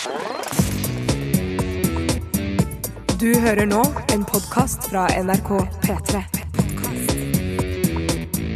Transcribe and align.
Du 0.00 0.06
hører 3.40 3.66
nå 3.68 3.82
en 4.14 4.22
podkast 4.24 4.86
fra 4.88 5.02
NRK 5.12 5.50
P3. 5.82 6.22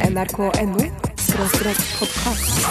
NRK.no 0.09 0.87
skråstrek 1.21 1.83
podkast. 1.99 2.65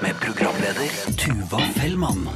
Med 0.00 0.14
programleder 0.24 0.88
Tuva 1.20 1.60
Fellmann. 1.76 2.28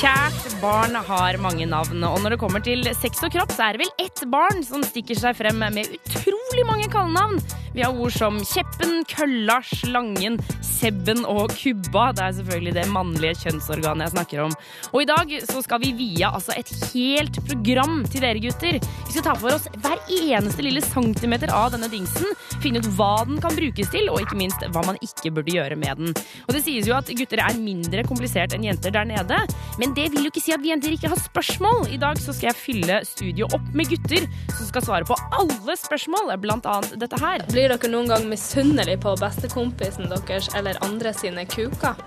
Kjært 0.00 0.54
barn 0.62 0.94
har 0.96 1.36
mange 1.44 1.66
navn, 1.68 2.00
og 2.08 2.22
når 2.24 2.32
det 2.32 2.38
kommer 2.40 2.62
til 2.64 2.86
sex 2.96 3.20
og 3.26 3.34
kropp, 3.34 3.52
så 3.52 3.66
er 3.66 3.76
det 3.76 3.82
vel 3.82 4.06
ett 4.06 4.22
barn 4.32 4.62
som 4.64 4.80
stikker 4.80 5.18
seg 5.18 5.36
frem 5.36 5.60
med 5.60 5.92
utrolig 5.92 6.64
mange 6.64 6.88
kallenavn. 6.88 7.36
Vi 7.74 7.84
har 7.84 7.94
ord 7.94 8.10
som 8.10 8.38
Kjeppen, 8.42 9.04
Kølla, 9.06 9.60
Slangen, 9.62 10.40
Sebben 10.64 11.22
og 11.28 11.52
Kubba. 11.54 12.08
Det 12.16 12.24
er 12.24 12.32
selvfølgelig 12.38 12.72
det 12.80 12.86
mannlige 12.90 13.36
kjønnsorganet 13.44 14.08
jeg 14.08 14.14
snakker 14.16 14.42
om. 14.42 14.56
Og 14.90 15.04
i 15.04 15.06
dag 15.06 15.34
så 15.46 15.62
skal 15.62 15.82
vi 15.84 15.92
vie 15.98 16.26
altså 16.26 16.56
et 16.58 16.72
helt 16.90 17.38
program 17.46 18.00
til 18.10 18.24
dere 18.24 18.42
gutter. 18.42 18.80
Vi 18.80 19.14
skal 19.14 19.26
ta 19.28 19.36
for 19.38 19.54
oss 19.54 19.68
hver 19.84 20.02
eneste 20.16 20.64
lille 20.66 20.82
centimeter 20.82 21.52
av 21.54 21.70
denne 21.76 21.90
dingsen, 21.92 22.26
finne 22.64 22.82
ut 22.82 22.90
hva 22.98 23.12
den 23.28 23.38
kan 23.44 23.54
brukes 23.54 23.92
til, 23.92 24.10
og 24.10 24.24
ikke 24.24 24.40
minst 24.40 24.66
hva 24.74 24.82
man 24.88 24.98
ikke 25.04 25.30
burde 25.36 25.54
gjøre 25.54 25.78
med 25.78 26.02
den. 26.02 26.18
Og 26.48 26.56
det 26.56 26.64
sies 26.66 26.90
jo 26.90 26.96
at 26.98 27.12
gutter 27.20 27.44
er 27.44 27.60
mindre 27.60 28.02
komplisert 28.08 28.56
enn 28.56 28.66
jenter 28.66 28.96
der 28.96 29.06
nede, 29.12 29.38
men 29.78 29.89
det 29.96 30.06
vil 30.12 30.26
jo 30.26 30.30
ikke 30.30 30.42
si 30.42 30.52
at 30.54 30.62
vi 30.62 30.70
jenter 30.72 30.94
ikke 30.94 31.10
har 31.12 31.20
spørsmål. 31.20 31.88
I 31.94 31.98
dag 32.00 32.20
så 32.22 32.34
skal 32.36 32.50
jeg 32.50 32.58
fylle 32.60 33.00
studio 33.08 33.48
opp 33.50 33.70
med 33.76 33.90
gutter 33.90 34.26
som 34.54 34.68
skal 34.68 34.86
svare 34.86 35.08
på 35.08 35.18
alle 35.36 35.76
spørsmål, 35.78 36.32
blant 36.42 36.68
annet 36.70 36.98
dette 37.00 37.18
her. 37.22 37.44
Blir 37.50 37.72
dere 37.72 37.92
noen 37.92 38.10
gang 38.12 38.28
misunnelige 38.30 39.00
på 39.02 39.16
bestekompisen 39.20 40.10
deres 40.12 40.50
eller 40.58 40.78
andre 40.86 41.14
sine 41.16 41.46
kuker? 41.50 41.98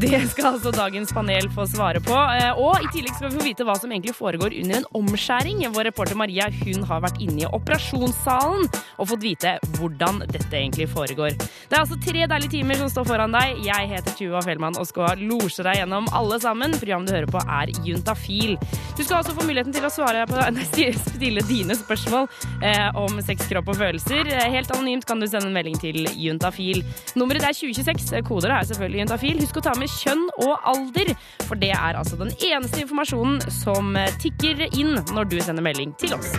Det 0.00 0.16
skal 0.32 0.56
altså 0.56 0.72
dagens 0.74 1.12
panel 1.14 1.46
få 1.54 1.66
svare 1.70 2.00
på. 2.02 2.16
Eh, 2.34 2.56
Og 2.58 2.82
i 2.82 2.88
tillegg 2.90 3.14
skal 3.14 3.28
vi 3.30 3.36
få 3.36 3.44
vite 3.44 3.66
hva 3.68 3.74
som 3.78 3.92
egentlig 3.92 4.14
foregår 4.16 4.54
under 4.62 4.80
en 4.80 4.86
omskjæring. 4.98 5.60
Vår 5.74 5.86
reporter 5.90 6.18
Maria 6.18 6.48
hun 6.50 6.82
har 6.88 7.02
vært 7.04 7.20
inne 7.22 7.44
i 7.44 7.46
operasjonssalen 7.46 8.64
og 8.98 9.08
fått 9.10 9.22
vite 9.22 9.52
hvordan 9.76 10.22
dette 10.24 10.50
egentlig 10.50 10.88
foregår. 10.90 11.36
Det 11.36 11.76
er 11.76 11.82
altså 11.84 11.98
tre 12.02 12.24
deilige 12.26 12.54
timer 12.56 12.80
som 12.80 12.90
står 12.90 13.06
foran 13.12 13.36
deg. 13.36 13.60
Jeg 13.68 13.90
heter 13.92 14.16
Tuva 14.18 14.42
Fellmann 14.42 14.78
og 14.80 14.88
skal 14.88 15.20
losje 15.20 15.62
deg 15.66 15.82
gjennom 15.82 16.08
alle 16.16 16.40
sammen. 16.42 16.74
Programmet 17.04 17.10
du 17.10 17.14
hører 17.14 17.30
på 17.30 17.40
er 17.44 17.72
Juntafil. 17.84 18.54
Du 18.96 19.02
skal 19.04 19.18
også 19.20 19.34
få 19.36 19.44
muligheten 19.46 19.74
til 19.74 19.84
å 19.84 19.90
svare 19.92 20.24
på, 20.28 20.38
nei, 20.54 20.64
stille 20.96 21.42
dine 21.48 21.76
spørsmål 21.76 22.28
eh, 22.64 22.88
om 22.96 23.18
sex, 23.24 23.46
kropp 23.50 23.68
og 23.72 23.78
følelser. 23.80 24.28
Eh, 24.30 24.48
Helt 24.54 24.70
anonymt 24.74 25.06
kan 25.08 25.20
du 25.20 25.26
sende 25.28 25.50
en 25.50 25.56
melding 25.56 25.76
til 25.82 26.04
Juntafil. 26.20 26.82
Nummeret 27.18 27.44
er 27.48 27.56
2026. 27.56 28.22
Koder 28.28 28.54
er 28.54 28.68
selvfølgelig 28.68 29.04
Juntafil. 29.04 29.42
Husk 29.44 29.60
å 29.60 29.64
ta 29.68 29.74
med 29.78 29.92
kjønn 29.92 30.24
og 30.46 30.54
alder, 30.72 31.12
for 31.48 31.60
det 31.60 31.72
er 31.76 31.98
altså 32.00 32.18
den 32.20 32.32
eneste 32.38 32.84
informasjonen 32.84 33.42
som 33.52 33.94
eh, 34.00 34.12
tikker 34.22 34.66
inn 34.72 34.96
når 35.14 35.30
du 35.32 35.38
sender 35.44 35.64
melding 35.66 35.94
til 36.00 36.16
oss. 36.16 36.32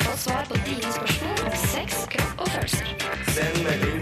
Få 0.00 0.16
svar 0.26 0.46
på 0.48 0.58
dine 0.66 0.94
spørsmål 0.96 1.44
om 1.50 1.60
sex, 1.66 2.04
kropp 2.14 2.44
og 2.46 2.52
følelser. 2.54 2.94
Send 3.36 3.62
melding 3.66 3.95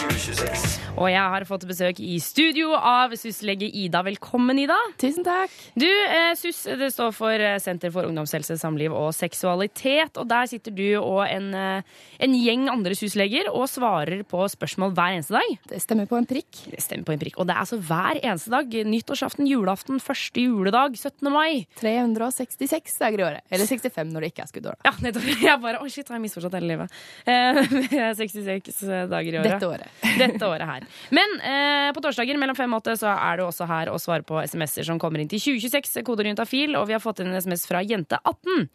2026. 0.00 0.78
Og 1.00 1.08
jeg 1.12 1.20
har 1.32 1.44
fått 1.48 1.64
besøk 1.68 1.98
i 2.02 2.14
studio 2.22 2.72
av 2.76 3.12
SUS-lege 3.16 3.66
Ida. 3.82 4.00
Velkommen, 4.04 4.58
Ida. 4.58 4.76
Tusen 5.00 5.24
takk. 5.26 5.52
Du, 5.78 5.86
eh, 5.86 6.32
SUS 6.36 6.62
det 6.80 6.88
står 6.92 7.12
for 7.16 7.32
eh, 7.32 7.58
Senter 7.62 7.92
for 7.92 8.08
ungdomshelse, 8.08 8.56
samliv 8.60 8.92
og 8.96 9.10
seksualitet. 9.16 10.16
Og 10.20 10.28
der 10.30 10.48
sitter 10.50 10.74
du 10.76 10.86
og 11.00 11.22
en, 11.28 11.50
eh, 11.54 11.82
en 12.20 12.36
gjeng 12.36 12.68
andre 12.72 12.96
SUS-leger 12.96 13.50
og 13.52 13.68
svarer 13.70 14.24
på 14.28 14.44
spørsmål 14.52 14.94
hver 14.96 15.18
eneste 15.18 15.36
dag. 15.36 15.58
Det 15.68 15.80
stemmer 15.84 16.08
på 16.10 16.18
en 16.18 16.28
prikk. 16.28 16.62
Det 16.72 16.80
stemmer 16.84 17.04
på 17.08 17.16
en 17.16 17.22
prikk. 17.22 17.38
Og 17.38 17.46
det 17.48 17.56
er 17.56 17.62
altså 17.64 17.80
hver 17.80 18.20
eneste 18.22 18.50
dag. 18.56 18.66
Nyttårsaften, 18.90 19.48
julaften, 19.48 20.00
første 20.00 20.40
juledag, 20.46 20.96
17. 20.96 21.30
mai. 21.32 21.66
366 21.80 22.98
dager 23.04 23.20
i 23.20 23.28
året. 23.28 23.44
Eller 23.50 23.66
65 23.68 24.12
når 24.12 24.20
det 24.26 24.32
ikke 24.34 24.46
er 24.48 24.52
skuddår. 24.52 24.80
da. 24.80 24.90
Ja, 24.90 24.96
nettopp. 25.04 25.28
Jeg 25.40 25.60
bare, 25.60 25.80
Å, 25.80 25.88
shit, 25.92 26.08
har 26.08 26.18
jeg 26.18 26.26
misforstått 26.28 26.56
hele 26.58 26.72
livet? 26.74 27.00
Eh, 27.26 28.14
66 28.20 28.84
dager 29.08 29.32
i 29.32 29.38
året. 29.40 29.54
Dette 29.56 29.68
året. 29.70 29.89
Dette 30.20 30.46
året 30.48 30.66
her. 30.68 30.86
Men 31.14 31.34
eh, 31.44 31.88
på 31.96 32.02
torsdager 32.04 32.38
mellom 32.40 32.56
fem 32.58 32.72
og 32.72 32.82
åtte 32.82 32.96
så 33.00 33.10
er 33.12 33.40
du 33.40 33.44
også 33.46 33.68
her 33.70 33.90
og 33.92 34.00
svarer 34.02 34.24
på 34.26 34.40
SMS-er 34.42 34.86
som 34.88 35.00
kommer 35.02 35.22
inn 35.22 35.30
til 35.30 35.42
2026, 35.42 36.02
koder 36.06 36.30
juntafil, 36.30 36.76
og 36.78 36.88
vi 36.88 36.96
har 36.96 37.02
fått 37.04 37.22
inn 37.24 37.32
en 37.32 37.40
SMS 37.40 37.66
fra 37.68 37.82
jente18. 37.84 38.68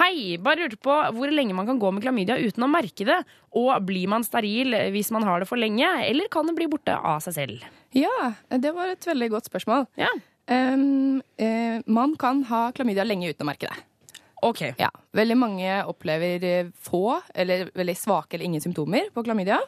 Hei, 0.00 0.38
bare 0.38 0.64
lurte 0.64 0.78
på 0.78 0.96
hvor 1.16 1.32
lenge 1.34 1.56
man 1.56 1.66
kan 1.66 1.80
gå 1.82 1.90
med 1.92 2.04
klamydia 2.04 2.38
uten 2.38 2.64
å 2.66 2.70
merke 2.70 3.06
det. 3.08 3.20
Og 3.58 3.72
blir 3.86 4.06
man 4.12 4.22
steril 4.26 4.76
hvis 4.94 5.10
man 5.14 5.26
har 5.26 5.42
det 5.42 5.48
for 5.50 5.58
lenge, 5.60 5.88
eller 6.06 6.30
kan 6.30 6.46
det 6.46 6.54
bli 6.58 6.68
borte 6.70 6.94
av 6.94 7.22
seg 7.26 7.36
selv? 7.40 7.70
Ja, 7.96 8.32
det 8.54 8.70
var 8.76 8.92
et 8.92 9.06
veldig 9.08 9.32
godt 9.34 9.50
spørsmål. 9.50 9.88
Ja, 10.00 10.12
Um, 10.50 11.20
uh, 11.38 11.78
man 11.86 12.16
kan 12.18 12.40
ha 12.48 12.72
klamydia 12.74 13.04
lenge 13.06 13.28
uten 13.30 13.44
å 13.44 13.50
merke 13.52 13.68
det. 13.70 13.84
ok. 14.42 14.62
Ja, 14.80 14.88
Veldig 15.14 15.36
mange 15.38 15.76
opplever 15.86 16.42
eh, 16.48 16.70
få 16.74 17.20
eller 17.34 17.68
veldig 17.76 17.94
svake 17.94 18.34
eller 18.34 18.48
ingen 18.48 18.64
symptomer 18.64 19.12
på 19.14 19.22
klamydia. 19.22 19.60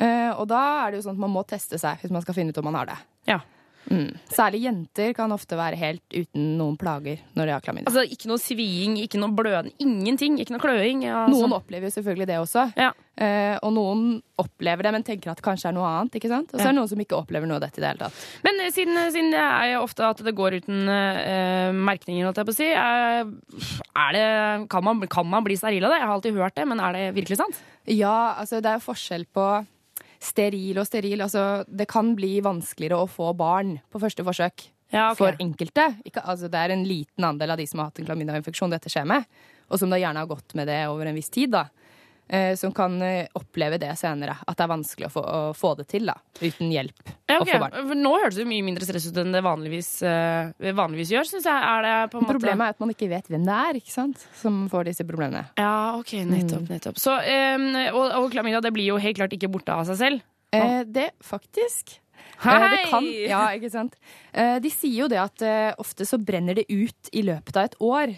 Eh, 0.00 0.30
og 0.38 0.46
da 0.50 0.62
er 0.86 0.90
det 0.94 1.00
jo 1.02 1.08
sånn 1.08 1.16
at 1.18 1.24
man 1.26 1.32
må 1.34 1.42
teste 1.48 1.78
seg 1.80 1.98
hvis 2.02 2.14
man 2.14 2.22
skal 2.22 2.34
finne 2.38 2.54
ut 2.54 2.58
om 2.62 2.68
man 2.70 2.78
har 2.78 2.86
det. 2.92 2.98
Ja. 3.26 3.40
Mm. 3.88 4.10
Særlig 4.28 4.58
jenter 4.66 5.14
kan 5.16 5.32
ofte 5.32 5.56
være 5.56 5.78
helt 5.80 6.02
uten 6.12 6.58
noen 6.58 6.74
plager 6.76 7.22
når 7.38 7.46
de 7.48 7.52
har 7.54 7.62
klamydia. 7.64 7.88
Altså 7.88 8.02
ikke 8.04 8.28
noe 8.28 8.36
sviing, 8.42 8.98
ikke 9.00 9.16
noe 9.16 9.32
blødning, 9.32 9.72
ingenting. 9.80 10.34
Ikke 10.42 10.52
noe 10.52 10.60
kløing. 10.60 11.06
Ja, 11.06 11.22
Noen 11.32 11.54
opplever 11.56 11.88
jo 11.88 11.94
selvfølgelig 11.94 12.26
det 12.28 12.36
også. 12.42 12.66
Ja. 12.76 12.90
Eh, 13.16 13.54
og 13.64 13.72
noen 13.72 14.02
opplever 14.38 14.84
det, 14.84 14.92
men 14.92 15.06
tenker 15.08 15.32
at 15.32 15.40
det 15.40 15.46
kanskje 15.46 15.70
er 15.70 15.76
noe 15.78 15.88
annet. 15.88 16.18
ikke 16.20 16.28
sant? 16.28 16.52
Og 16.52 16.58
så 16.60 16.66
Ja. 16.66 16.68
er 16.68 16.74
det 16.74 16.78
noen 16.82 16.90
som 16.92 17.00
ikke 17.00 17.16
opplever 17.16 17.48
noe 17.48 17.56
av 17.56 17.64
dette 17.64 17.80
i 17.80 17.80
det 17.80 17.88
hele 17.94 18.02
tatt. 18.04 18.20
Men 18.44 18.60
eh, 18.60 18.70
siden, 18.76 19.00
siden 19.16 19.32
det 19.32 19.40
er 19.40 19.72
jo 19.72 19.80
ofte 19.86 20.04
at 20.04 20.20
det 20.28 20.36
går 20.36 20.58
uten 20.60 20.84
eh, 20.92 21.72
merkninger, 21.72 22.28
holdt 22.28 22.42
jeg 22.42 22.50
på 22.50 22.56
å 22.58 22.60
si, 22.60 22.68
eh, 22.68 23.80
er 24.04 24.12
det, 24.18 24.68
kan, 24.68 24.84
man, 24.84 25.00
kan 25.08 25.26
man 25.32 25.42
bli 25.48 25.56
steril 25.56 25.88
av 25.88 25.96
det? 25.96 26.02
Jeg 26.02 26.06
har 26.06 26.14
alltid 26.20 26.36
hørt 26.44 26.54
det, 26.60 26.68
men 26.68 26.78
er 26.84 26.92
det 26.92 27.06
virkelig 27.16 27.40
sant? 27.40 27.56
Ja, 27.88 28.34
altså 28.36 28.60
det 28.60 28.68
er 28.68 28.76
jo 28.82 28.84
forskjell 28.92 29.24
på 29.32 29.48
steril 30.22 30.80
og 30.80 30.88
steril. 30.88 31.22
Altså 31.24 31.64
det 31.68 31.88
kan 31.90 32.14
bli 32.18 32.38
vanskeligere 32.44 33.02
å 33.02 33.10
få 33.10 33.32
barn 33.38 33.78
på 33.92 34.02
første 34.02 34.26
forsøk. 34.26 34.68
Ja, 34.88 35.10
okay. 35.10 35.18
For 35.20 35.42
enkelte. 35.44 35.84
Ikke, 36.08 36.24
altså 36.24 36.48
det 36.50 36.60
er 36.60 36.72
en 36.72 36.86
liten 36.88 37.26
andel 37.28 37.52
av 37.52 37.60
de 37.60 37.66
som 37.68 37.82
har 37.82 37.90
hatt 37.90 38.00
en 38.00 38.08
klamydiainfeksjon 38.08 38.72
dette 38.72 38.92
skjer 38.92 39.04
med, 39.08 39.26
og 39.68 39.80
som 39.80 39.92
da 39.92 39.98
gjerne 40.00 40.22
har 40.22 40.30
gått 40.30 40.54
med 40.56 40.70
det 40.70 40.80
over 40.88 41.10
en 41.10 41.18
viss 41.18 41.28
tid, 41.32 41.52
da. 41.52 41.66
Eh, 42.28 42.54
Som 42.56 42.72
kan 42.76 42.96
eh, 43.02 43.26
oppleve 43.36 43.78
det 43.80 43.90
senere. 43.98 44.36
At 44.46 44.58
det 44.58 44.64
er 44.66 44.70
vanskelig 44.70 45.08
å 45.08 45.12
få, 45.12 45.22
å 45.22 45.40
få 45.56 45.74
det 45.78 45.88
til 45.92 46.08
da, 46.08 46.16
uten 46.40 46.72
hjelp. 46.72 47.12
Ja. 47.28 47.40
For 47.44 47.94
Nå 47.98 48.14
høres 48.22 48.38
det 48.38 48.46
mye 48.48 48.64
mindre 48.66 48.86
stress 48.86 49.08
ut 49.10 49.20
enn 49.20 49.34
det 49.34 49.42
vanligvis, 49.44 49.90
uh, 50.06 50.50
vanligvis 50.76 51.12
gjør, 51.14 51.28
Synes 51.28 51.48
jeg. 51.48 51.68
Er 51.68 51.84
det 51.84 51.94
på 52.12 52.20
en 52.20 52.26
måte 52.26 52.36
Problemet 52.38 52.66
er 52.66 52.76
at 52.76 52.82
man 52.82 52.92
ikke 52.94 53.10
vet 53.10 53.30
hvem 53.30 53.46
det 53.48 53.60
er 53.68 53.80
ikke 53.80 53.94
sant? 53.94 54.26
som 54.38 54.60
får 54.70 54.90
disse 54.90 55.06
problemene. 55.08 55.44
Ja, 55.58 55.96
ok, 55.98 56.14
nettopp. 56.28 56.68
nettopp. 56.70 57.00
Så, 57.00 57.14
um, 57.18 57.70
og, 57.92 58.04
og 58.22 58.28
klamydia 58.32 58.62
det 58.64 58.72
blir 58.76 58.88
jo 58.92 59.00
helt 59.02 59.18
klart 59.18 59.34
ikke 59.36 59.50
borte 59.52 59.74
av 59.74 59.88
seg 59.88 59.98
selv. 60.00 60.28
Eh, 60.54 60.80
det 60.88 61.10
faktisk. 61.24 61.98
Hei! 62.42 62.58
Det 62.70 62.84
kan, 62.90 63.06
ja, 63.26 63.42
ikke 63.56 63.70
sant? 63.72 63.96
De 64.62 64.70
sier 64.70 65.02
jo 65.02 65.08
det 65.10 65.18
at 65.18 65.42
ofte 65.80 66.06
så 66.06 66.20
brenner 66.22 66.54
det 66.54 66.68
ut 66.70 67.10
i 67.12 67.24
løpet 67.26 67.58
av 67.58 67.68
et 67.68 67.76
år. 67.82 68.14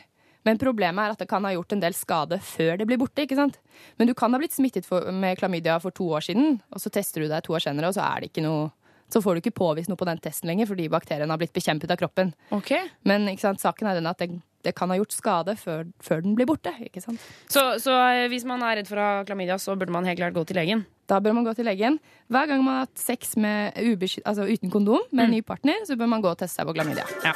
Men 0.49 0.61
problemet 0.61 1.05
er 1.05 1.15
at 1.15 1.21
det 1.21 1.29
kan 1.29 1.45
ha 1.45 1.53
gjort 1.53 1.75
en 1.77 1.83
del 1.83 1.97
skade 1.97 2.41
før 2.45 2.79
det 2.81 2.87
blir 2.89 3.01
borte. 3.01 3.27
ikke 3.27 3.39
sant? 3.39 3.59
Men 4.01 4.09
du 4.09 4.15
kan 4.17 4.33
ha 4.33 4.41
blitt 4.41 4.57
smittet 4.57 4.89
for, 4.89 5.11
med 5.13 5.39
klamydia 5.41 5.79
for 5.83 5.95
to 5.95 6.09
år 6.17 6.25
siden, 6.25 6.61
og 6.73 6.83
så 6.83 6.93
tester 6.93 7.25
du 7.25 7.29
deg 7.29 7.45
to 7.45 7.57
år 7.57 7.65
senere, 7.67 7.91
og 7.91 7.97
så 7.97 8.07
er 8.07 8.25
det 8.25 8.33
ikke 8.33 8.47
noe 8.47 8.71
så 9.13 9.23
får 9.23 9.35
du 9.35 9.43
ikke 9.43 9.59
påvist 9.59 9.91
noe 9.91 9.99
på 9.99 10.07
den 10.09 10.21
testen 10.23 10.51
lenger 10.51 10.69
fordi 10.71 10.87
bakterien 10.93 11.31
har 11.31 11.41
blitt 11.41 11.55
bekjempet 11.57 11.91
av 11.91 11.99
kroppen. 12.01 12.33
Ok. 12.55 12.73
Men 13.09 13.27
ikke 13.31 13.49
sant, 13.49 13.63
saken 13.63 13.91
er 13.91 13.99
den 13.99 14.09
at 14.11 14.21
det, 14.23 14.29
det 14.67 14.75
kan 14.79 14.93
ha 14.93 14.99
gjort 15.01 15.17
skade 15.17 15.57
før, 15.59 15.89
før 16.05 16.23
den 16.25 16.37
blir 16.39 16.49
borte. 16.49 16.73
ikke 16.87 17.03
sant? 17.03 17.23
Så, 17.51 17.65
så 17.83 17.97
eh, 18.13 18.29
hvis 18.31 18.47
man 18.49 18.63
er 18.67 18.81
redd 18.81 18.91
for 18.91 19.01
å 19.01 19.09
ha 19.09 19.27
klamydia, 19.29 19.59
så 19.59 19.75
burde 19.79 19.95
man 19.95 20.07
helt 20.09 20.21
klart 20.21 20.37
gå 20.37 20.47
til 20.49 20.61
legen? 20.61 20.87
Da 21.11 21.19
bør 21.23 21.35
man 21.35 21.49
gå 21.49 21.57
til 21.59 21.67
legen. 21.67 21.99
Hver 22.31 22.51
gang 22.53 22.63
man 22.63 22.81
har 22.81 22.87
hatt 22.87 23.03
sex 23.03 23.35
med 23.41 23.75
altså 24.23 24.47
uten 24.47 24.71
kondom 24.71 25.03
med 25.11 25.27
en 25.27 25.39
ny 25.39 25.43
partner, 25.43 25.83
så 25.89 25.99
bør 25.99 26.15
man 26.15 26.23
gå 26.23 26.31
og 26.31 26.39
teste 26.39 26.61
seg 26.61 26.71
på 26.71 26.77
klamydia. 26.79 27.09
Ja. 27.27 27.35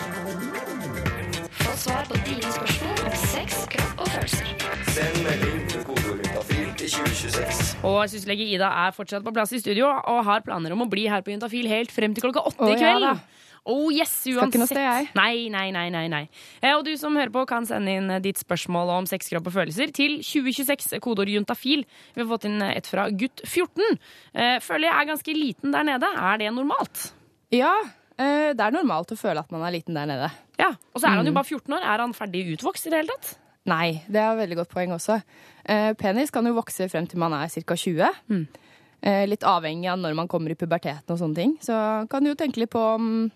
Få 1.65 1.75
svar 1.89 2.07
på 2.07 2.23
dine 2.23 2.55
spørsmål 2.55 2.94
følelser. 4.15 4.51
Send 4.95 5.21
melding 5.27 5.61
til 5.71 5.85
kodeord 5.87 6.21
juntafil 6.25 6.69
til 6.79 6.91
2026. 6.97 7.71
Og 7.89 8.01
syslege 8.13 8.47
Ida 8.55 8.69
er 8.87 8.95
fortsatt 8.97 9.25
på 9.27 9.33
plass 9.35 9.53
i 9.57 9.61
studio 9.63 9.89
og 9.91 10.21
har 10.29 10.45
planer 10.47 10.75
om 10.77 10.85
å 10.87 10.91
bli 10.91 11.07
her 11.11 11.25
på 11.27 11.35
Juntafil 11.35 11.69
helt 11.71 11.93
frem 11.95 12.15
til 12.17 12.27
klokka 12.29 12.45
åtte 12.51 12.71
i 12.75 12.77
kveld. 12.81 13.09
ja. 13.11 13.17
Oh 13.67 13.87
yes, 13.89 14.11
Skal 14.27 14.51
ikke 14.51 14.59
noe 14.61 14.67
uansett. 14.67 14.77
sted, 14.77 14.85
jeg. 14.85 15.07
Nei, 15.17 15.49
nei, 15.49 15.71
nei, 15.73 15.87
nei, 15.89 16.03
nei. 16.13 16.25
Eh, 16.61 16.75
Og 16.77 16.83
du 16.85 16.91
som 17.01 17.15
hører 17.17 17.31
på, 17.33 17.47
kan 17.49 17.65
sende 17.65 17.95
inn 17.97 18.11
ditt 18.21 18.37
spørsmål 18.37 18.91
om 18.93 19.07
sex, 19.09 19.31
kropp 19.33 19.47
og 19.49 19.55
følelser 19.55 19.89
til 19.97 20.19
2026, 20.21 20.99
kodeord 21.01 21.31
juntafil. 21.33 21.87
Vi 22.13 22.21
har 22.21 22.29
fått 22.29 22.45
inn 22.45 22.61
et 22.61 22.85
fra 22.87 23.07
gutt 23.09 23.41
14. 23.49 23.97
Eh, 24.35 24.59
Føler 24.61 24.91
jeg 24.91 24.99
er 25.01 25.09
ganske 25.15 25.33
liten 25.39 25.73
der 25.73 25.83
nede. 25.89 26.05
Er 26.13 26.37
det 26.45 26.53
normalt? 26.53 27.07
Ja, 27.57 27.73
eh, 28.19 28.53
det 28.53 28.61
er 28.61 28.77
normalt 28.77 29.17
å 29.17 29.17
føle 29.17 29.41
at 29.41 29.51
man 29.51 29.63
er 29.65 29.73
liten 29.79 29.95
der 29.97 30.13
nede. 30.13 30.29
Ja. 30.61 30.69
Og 30.93 31.01
så 31.01 31.07
er 31.09 31.13
Mm. 31.13 31.17
han 31.17 31.27
jo 31.27 31.33
bare 31.33 31.45
14 31.49 31.73
år. 31.73 31.83
Er 31.89 31.99
han 32.05 32.13
ferdig 32.13 32.45
utvokst 32.59 32.87
i 32.87 32.91
det 32.91 33.01
hele 33.01 33.17
tatt? 33.17 33.39
Nei, 33.71 34.03
det 34.09 34.21
er 34.21 34.35
et 34.35 34.43
veldig 34.43 34.59
godt 34.61 34.73
poeng 34.75 34.93
også. 34.97 35.21
Eh, 35.65 35.93
penis 35.97 36.33
kan 36.35 36.45
jo 36.45 36.57
vokse 36.59 36.89
frem 36.93 37.07
til 37.09 37.21
man 37.23 37.33
er 37.37 37.49
ca. 37.49 37.77
20. 37.81 38.11
Mm. 38.29 38.45
Eh, 39.05 39.23
litt 39.29 39.45
avhengig 39.45 39.89
av 39.93 40.01
når 40.01 40.17
man 40.17 40.29
kommer 40.29 40.53
i 40.53 40.59
puberteten 40.59 41.13
og 41.13 41.21
sånne 41.21 41.39
ting. 41.39 41.57
Så 41.65 41.77
kan 42.13 42.25
du 42.25 42.33
jo 42.33 42.39
tenke 42.41 42.61
litt 42.61 42.73
på 42.73 42.83
om 42.97 43.31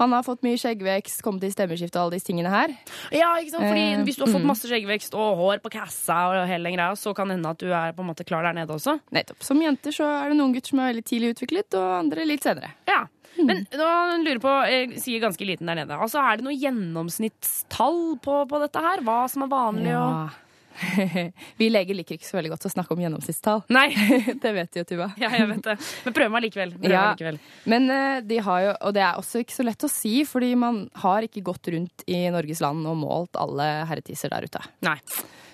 han 0.00 0.14
har 0.14 0.24
fått 0.24 0.44
mye 0.46 0.56
skjeggvekst, 0.56 1.20
kommet 1.20 1.44
i 1.44 1.50
stemmeskifte 1.52 1.98
og 1.98 2.06
alle 2.06 2.16
disse 2.16 2.30
tingene 2.30 2.50
her. 2.52 2.72
Ja, 3.12 3.34
ikke 3.36 3.52
sant? 3.52 3.66
Fordi 3.66 3.82
Eh, 3.90 4.04
Hvis 4.06 4.16
du 4.16 4.24
har 4.24 4.32
fått 4.32 4.42
mm. 4.42 4.48
masse 4.48 4.70
skjeggvekst 4.70 5.14
og 5.18 5.36
hår 5.36 5.60
på 5.60 5.72
kassa, 5.74 6.18
og 6.30 6.48
hele 6.48 6.70
den 6.70 6.78
greia, 6.78 6.96
så 6.96 7.12
kan 7.14 7.28
det 7.28 7.36
hende 7.36 7.50
at 7.50 7.58
du 7.60 7.68
er 7.68 7.92
på 7.92 8.00
en 8.04 8.08
måte 8.08 8.24
klar 8.24 8.46
der 8.46 8.56
nede 8.56 8.72
også. 8.72 8.98
Nettopp. 9.12 9.42
Som 9.44 9.60
jenter 9.60 9.92
så 9.92 10.06
er 10.08 10.30
det 10.30 10.38
noen 10.38 10.54
gutter 10.54 10.72
som 10.72 10.80
er 10.80 10.94
veldig 10.94 11.04
tidlig 11.04 11.34
utviklet, 11.34 11.74
og 11.74 11.98
andre 11.98 12.24
litt 12.24 12.46
senere. 12.46 12.72
Ja. 12.88 13.02
Men 13.46 13.64
nå 13.72 13.88
lurer 14.24 14.40
på, 14.42 14.52
jeg 14.70 15.00
sier 15.00 15.22
ganske 15.24 15.46
liten 15.48 15.66
der 15.70 15.80
nede. 15.82 15.96
Altså, 15.96 16.18
Er 16.20 16.36
det 16.40 16.44
noe 16.46 16.56
gjennomsnittstall 16.56 18.18
på, 18.22 18.42
på 18.50 18.60
dette 18.62 18.82
her? 18.84 19.02
Hva 19.06 19.22
som 19.30 19.44
er 19.46 19.50
vanlig? 19.52 19.96
Og... 19.96 20.38
Vi 21.60 21.66
leger 21.68 21.96
liker 21.98 22.16
ikke 22.16 22.24
så 22.28 22.38
veldig 22.38 22.52
godt 22.54 22.66
å 22.68 22.72
snakke 22.72 22.94
om 22.94 23.00
gjennomsnittstall. 23.02 23.64
Nei, 23.74 23.88
det 24.42 24.52
vet 24.56 24.70
du 24.72 24.78
jo, 24.80 24.84
Tuva. 24.88 25.10
ja, 25.20 25.28
jeg 25.34 25.48
vet 25.50 25.66
det. 25.66 25.74
Men 26.06 26.16
prøv 26.16 26.30
meg 26.32 26.44
likevel. 26.46 26.72
Prøv 26.78 26.94
Ja. 26.94 27.02
meg 27.10 27.18
likevel. 27.18 27.40
Men 27.74 27.90
eh, 27.96 28.20
de 28.30 28.38
har 28.46 28.62
jo, 28.64 28.70
og 28.88 28.94
det 28.96 29.02
er 29.04 29.20
også 29.20 29.42
ikke 29.44 29.56
så 29.58 29.66
lett 29.66 29.84
å 29.84 29.90
si, 29.92 30.14
fordi 30.28 30.54
man 30.56 30.84
har 31.02 31.26
ikke 31.26 31.42
gått 31.50 31.68
rundt 31.74 32.06
i 32.08 32.22
Norges 32.32 32.62
land 32.64 32.86
og 32.88 32.96
målt 33.02 33.36
alle 33.40 33.68
herretiser 33.90 34.32
der 34.32 34.46
ute. 34.48 34.62
Nei. 34.86 34.96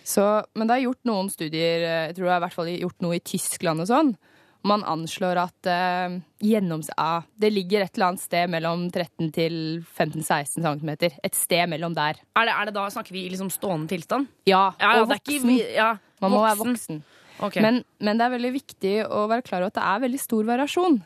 Så, 0.06 0.22
men 0.54 0.68
det 0.70 0.76
er 0.76 0.84
gjort 0.86 1.02
noen 1.10 1.32
studier, 1.32 1.82
eh, 1.82 2.04
jeg 2.12 2.18
tror 2.20 2.28
det 2.28 2.34
er 2.36 2.38
i 2.38 2.44
hvert 2.46 2.58
fall 2.60 2.72
gjort 2.76 3.02
noe 3.08 3.18
i 3.18 3.24
Tyskland 3.34 3.82
og 3.82 3.90
sånn. 3.90 4.14
Man 4.66 4.84
anslår 4.88 5.38
at 5.44 5.68
uh, 5.70 6.16
gjennoms... 6.42 6.90
Ja, 6.96 7.22
det 7.38 7.52
ligger 7.54 7.84
et 7.84 7.94
eller 7.96 8.10
annet 8.12 8.24
sted 8.24 8.50
mellom 8.52 8.86
13 8.90 9.30
til 9.34 9.58
15-16 9.96 10.64
cm. 10.64 10.92
Et 11.22 11.38
sted 11.38 11.66
mellom 11.70 11.94
der. 11.96 12.18
Er 12.36 12.48
det, 12.48 12.54
er 12.54 12.70
det 12.70 12.76
da 12.76 12.86
snakker 12.92 13.14
vi 13.14 13.26
i 13.26 13.32
liksom 13.32 13.50
stående 13.54 13.90
tilstand? 13.94 14.30
Ja, 14.48 14.72
Ja, 14.80 14.96
ja, 14.98 15.04
og 15.04 15.14
er 15.14 15.20
ikke 15.20 15.38
voksen. 15.38 15.58
ja, 15.76 15.90
Man 16.24 16.34
må 16.34 16.42
være 16.42 16.60
voksen. 16.64 17.02
Okay. 17.36 17.60
Men, 17.62 17.82
men 18.00 18.18
det 18.18 18.24
er 18.24 18.32
veldig 18.32 18.52
viktig 18.54 18.94
å 19.12 19.26
være 19.28 19.44
klar 19.44 19.60
over 19.60 19.72
at 19.74 19.78
det 19.78 19.84
er 19.84 20.04
veldig 20.06 20.20
stor 20.22 20.46
variasjon. 20.48 21.02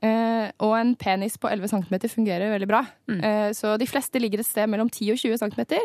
Uh, 0.00 0.48
og 0.64 0.74
en 0.78 0.94
penis 0.96 1.36
på 1.36 1.48
11 1.50 1.74
cm 1.74 1.96
fungerer 2.08 2.52
veldig 2.54 2.68
bra. 2.68 2.82
Mm. 3.10 3.20
Uh, 3.20 3.48
så 3.56 3.74
de 3.80 3.88
fleste 3.88 4.20
ligger 4.20 4.40
et 4.40 4.48
sted 4.48 4.68
mellom 4.70 4.88
10 4.88 5.12
og 5.12 5.20
20 5.20 5.40
cm, 5.42 5.80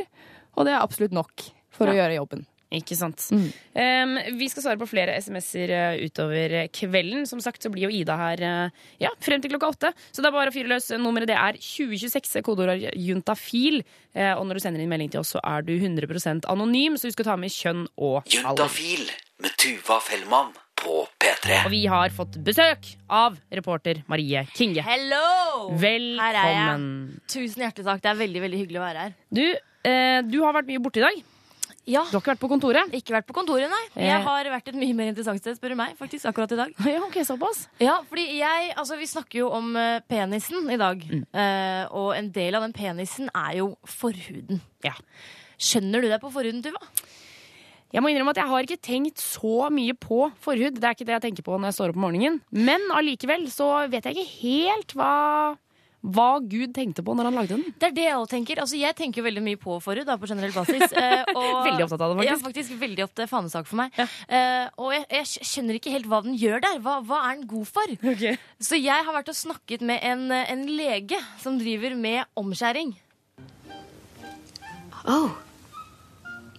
og 0.55 0.67
det 0.67 0.75
er 0.75 0.83
absolutt 0.83 1.15
nok 1.15 1.49
for 1.75 1.91
å 1.91 1.95
gjøre 1.95 2.15
jobben. 2.15 2.45
Ikke 2.73 2.97
sant. 2.97 3.21
Mm. 3.31 3.45
Um, 3.77 4.15
vi 4.39 4.47
skal 4.49 4.65
svare 4.65 4.79
på 4.81 4.87
flere 4.89 5.15
SMS-er 5.21 5.73
uh, 5.75 5.99
utover 6.01 6.55
kvelden. 6.73 7.27
Som 7.29 7.41
sagt 7.43 7.63
så 7.63 7.71
blir 7.73 7.87
jo 7.87 7.93
Ida 7.93 8.17
her 8.19 8.41
uh, 8.41 8.83
ja, 9.01 9.11
frem 9.23 9.43
til 9.43 9.53
klokka 9.53 9.69
åtte. 9.75 9.93
Så 10.09 10.23
det 10.23 10.31
er 10.31 10.35
bare 10.35 10.51
å 10.51 10.55
fyre 10.55 10.71
løs. 10.73 10.89
Nummeret 10.97 11.29
det 11.29 11.37
er 11.37 11.59
2026. 11.61 12.41
Kodeord 12.45 12.87
juntafil. 12.97 13.83
Uh, 14.15 14.33
og 14.39 14.47
når 14.49 14.57
du 14.57 14.65
sender 14.65 14.83
inn 14.83 14.91
melding 14.91 15.13
til 15.13 15.21
oss, 15.21 15.35
så 15.35 15.43
er 15.45 15.65
du 15.67 15.75
100% 15.77 16.49
anonym, 16.51 16.97
så 16.97 17.11
husk 17.11 17.21
å 17.23 17.29
ta 17.29 17.37
med 17.39 17.53
kjønn 17.53 17.85
og 17.95 18.21
alder. 18.23 18.39
Juntafil 18.39 19.09
med 19.43 19.57
Tuva 19.61 19.99
Fellmann 20.03 20.55
på 20.79 21.05
P3. 21.21 21.61
Og 21.65 21.71
vi 21.73 21.83
har 21.91 22.11
fått 22.15 22.39
besøk 22.45 22.89
av 23.11 23.37
reporter 23.53 24.01
Marie 24.11 24.45
Kinge. 24.55 24.83
Hello! 24.85 25.69
Her 25.75 25.85
er 25.85 26.41
jeg. 26.41 26.57
Velkommen. 26.57 26.89
Tusen 27.31 27.65
hjertelig 27.65 27.87
takk. 27.87 28.03
Det 28.03 28.11
er 28.11 28.19
veldig 28.25 28.43
veldig 28.47 28.59
hyggelig 28.63 28.81
å 28.81 28.85
være 28.87 29.05
her. 29.07 29.15
Du, 29.39 29.45
uh, 29.53 30.19
du 30.27 30.37
har 30.43 30.59
vært 30.59 30.73
mye 30.73 30.83
borte 30.83 31.03
i 31.03 31.07
dag. 31.07 31.23
Ja, 31.85 32.01
Du 32.09 32.15
har 32.17 32.21
ikke 32.23 32.31
vært 32.33 32.41
på 32.41 32.49
kontoret? 32.49 32.93
Ikke 32.97 33.13
vært 33.13 33.27
på 33.29 33.35
kontoret, 33.37 33.69
nei. 33.69 33.81
Eh. 33.93 34.07
Jeg 34.09 34.23
har 34.25 34.49
vært 34.49 34.71
et 34.71 34.77
mye 34.79 34.95
mer 34.97 35.11
interessant 35.11 35.41
sted, 35.41 35.57
spør 35.59 35.75
du 35.75 35.77
meg. 35.83 35.93
faktisk, 35.99 36.25
akkurat 36.31 36.51
i 36.55 36.59
dag. 36.63 36.73
Ja, 36.95 37.01
ok, 37.05 37.19
såpass. 37.27 37.67
Ja, 37.81 37.99
fordi 38.09 38.25
jeg, 38.39 38.71
altså 38.75 38.97
Vi 38.97 39.05
snakker 39.11 39.39
jo 39.43 39.51
om 39.53 39.75
eh, 39.77 39.99
penisen 40.09 40.65
i 40.73 40.79
dag. 40.81 41.03
Eh, 41.05 41.83
og 41.93 42.15
en 42.17 42.31
del 42.33 42.57
av 42.57 42.65
den 42.65 42.73
penisen 42.73 43.29
er 43.35 43.59
jo 43.59 43.75
forhuden. 43.85 44.61
Ja. 44.85 44.95
Skjønner 45.61 46.01
du 46.01 46.09
deg 46.09 46.19
på 46.23 46.33
forhuden, 46.33 46.63
Tuva? 46.65 46.81
Jeg 47.93 48.01
må 48.03 48.09
innrømme 48.11 48.33
at 48.33 48.39
jeg 48.41 48.49
har 48.49 48.65
ikke 48.65 48.81
tenkt 48.83 49.21
så 49.23 49.69
mye 49.71 49.93
på 49.95 50.25
forhud. 50.43 50.81
Det 50.81 50.83
er 50.89 50.95
ikke 50.97 51.05
det 51.07 51.13
jeg 51.15 51.23
tenker 51.29 51.45
på 51.47 51.55
når 51.55 51.69
jeg 51.69 51.77
står 51.77 51.93
opp 51.93 51.99
om 52.01 52.03
morgenen. 52.09 52.41
Men 52.51 52.81
allikevel 52.91 53.45
så 53.53 53.69
vet 53.93 54.09
jeg 54.09 54.17
ikke 54.17 54.33
helt 54.41 54.95
hva, 54.97 55.11
hva 56.13 56.39
Gud 56.45 56.73
tenkte 56.75 57.01
på 57.05 57.15
når 57.17 57.29
han 57.29 57.37
lagde 57.39 57.55
den. 57.57 57.63
Det 57.81 57.87
er 57.89 57.93
det 57.95 58.03
jeg 58.05 58.15
også 58.19 58.31
tenker. 58.35 58.59
Altså, 58.61 58.77
Jeg 58.77 58.95
tenker 58.95 59.21
jo 59.21 59.25
veldig 59.25 59.43
mye 59.45 59.57
på 59.61 59.77
forhud 59.81 60.05
da, 60.05 60.17
på 60.21 60.27
generell 60.29 60.53
basis. 60.53 60.91
eh, 60.93 61.23
og- 61.35 61.63
Veldig 61.65 61.85
opptatt 61.87 62.01
av 62.05 62.11
det, 62.13 62.17
faktisk. 62.19 62.29
Ja, 62.29 62.37
faktisk 62.45 62.75
veldig 62.81 63.03
opptatt 63.07 63.29
fanesak 63.31 63.65
for 63.69 63.79
meg. 63.81 63.97
Eh, 64.29 64.67
og 64.77 64.93
jeg, 64.93 65.05
jeg 65.09 65.47
skjønner 65.49 65.79
ikke 65.79 65.91
helt 65.95 66.05
hva 66.11 66.21
den 66.27 66.37
gjør 66.37 66.61
der. 66.61 66.77
Hva, 66.85 66.99
hva 67.07 67.21
er 67.31 67.39
den 67.39 67.47
god 67.49 67.65
for? 67.65 67.95
Så 68.59 68.77
jeg 68.77 69.05
har 69.07 69.13
vært 69.17 69.29
og 69.33 69.35
snakket 69.39 69.81
med 69.81 69.99
en, 70.03 70.27
en 70.31 70.65
lege 70.69 71.17
som 71.41 71.57
driver 71.59 71.95
med 71.95 72.23
omskjæring. 72.37 72.93
Oh, 75.07 75.31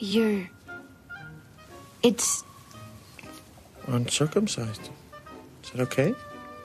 you're. 0.01 0.49
It's. 2.03 2.45
Uncircumcised. 3.89 4.91
Is 5.65 5.71
that 5.71 5.81
okay? 5.81 6.15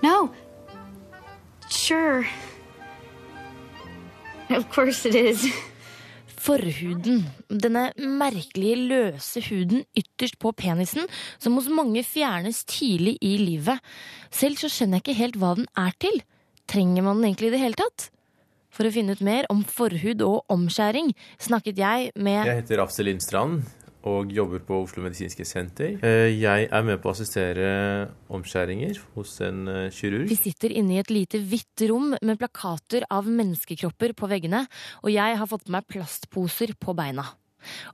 No. 0.04 0.30
Sure. 1.69 2.25
Of 4.59 4.69
course 4.69 5.07
it 5.07 5.15
is. 5.15 5.45
Forhuden. 6.42 7.24
Denne 7.48 7.92
merkelige, 7.98 8.75
løse 8.89 9.44
huden 9.45 9.86
ytterst 9.98 10.39
på 10.42 10.51
penisen, 10.57 11.06
som 11.39 11.56
hos 11.56 11.69
mange 11.69 12.03
fjernes 12.03 12.63
tidlig 12.65 13.18
i 13.21 13.36
livet. 13.39 13.80
Selv 14.33 14.57
så 14.59 14.71
skjønner 14.71 15.00
jeg 15.00 15.06
ikke 15.06 15.19
helt 15.19 15.38
hva 15.39 15.53
den 15.59 15.69
er 15.77 15.94
til. 16.01 16.24
Trenger 16.71 17.06
man 17.06 17.21
den 17.21 17.30
egentlig 17.30 17.51
i 17.51 17.53
det 17.56 17.62
hele 17.62 17.80
tatt? 17.80 18.09
For 18.71 18.88
å 18.88 18.94
finne 18.95 19.13
ut 19.15 19.24
mer 19.24 19.48
om 19.51 19.62
forhud 19.68 20.24
og 20.25 20.51
omskjæring 20.51 21.12
snakket 21.39 21.80
jeg 21.80 22.12
med 22.15 22.47
Jeg 22.47 22.62
heter 22.63 22.83
Afsel 22.83 23.09
Lindstrand 23.12 23.68
og 24.07 24.31
jobber 24.33 24.63
på 24.65 24.80
Oslo 24.83 25.03
medisinske 25.06 25.45
senter. 25.45 25.98
Eh, 26.01 26.31
Jeg 26.42 26.68
er 26.71 26.86
med 26.88 27.01
på 27.01 27.09
å 27.09 27.15
assistere 27.15 28.09
omskjæringer 28.33 29.00
hos 29.15 29.36
en 29.45 29.68
eh, 29.68 29.89
kirurg. 29.94 30.30
Vi 30.31 30.39
sitter 30.39 30.74
inne 30.74 30.98
i 30.98 31.01
et 31.01 31.12
lite 31.13 31.42
hvitt 31.42 31.86
rom 31.92 32.15
med 32.21 32.39
plakater 32.42 33.06
av 33.12 33.30
menneskekropper 33.30 34.15
på 34.18 34.30
veggene, 34.31 34.65
og 35.03 35.12
jeg 35.13 35.38
har 35.38 35.50
fått 35.50 35.68
på 35.68 35.75
meg 35.75 35.89
plastposer 35.92 36.74
på 36.80 36.95
beina. 36.98 37.27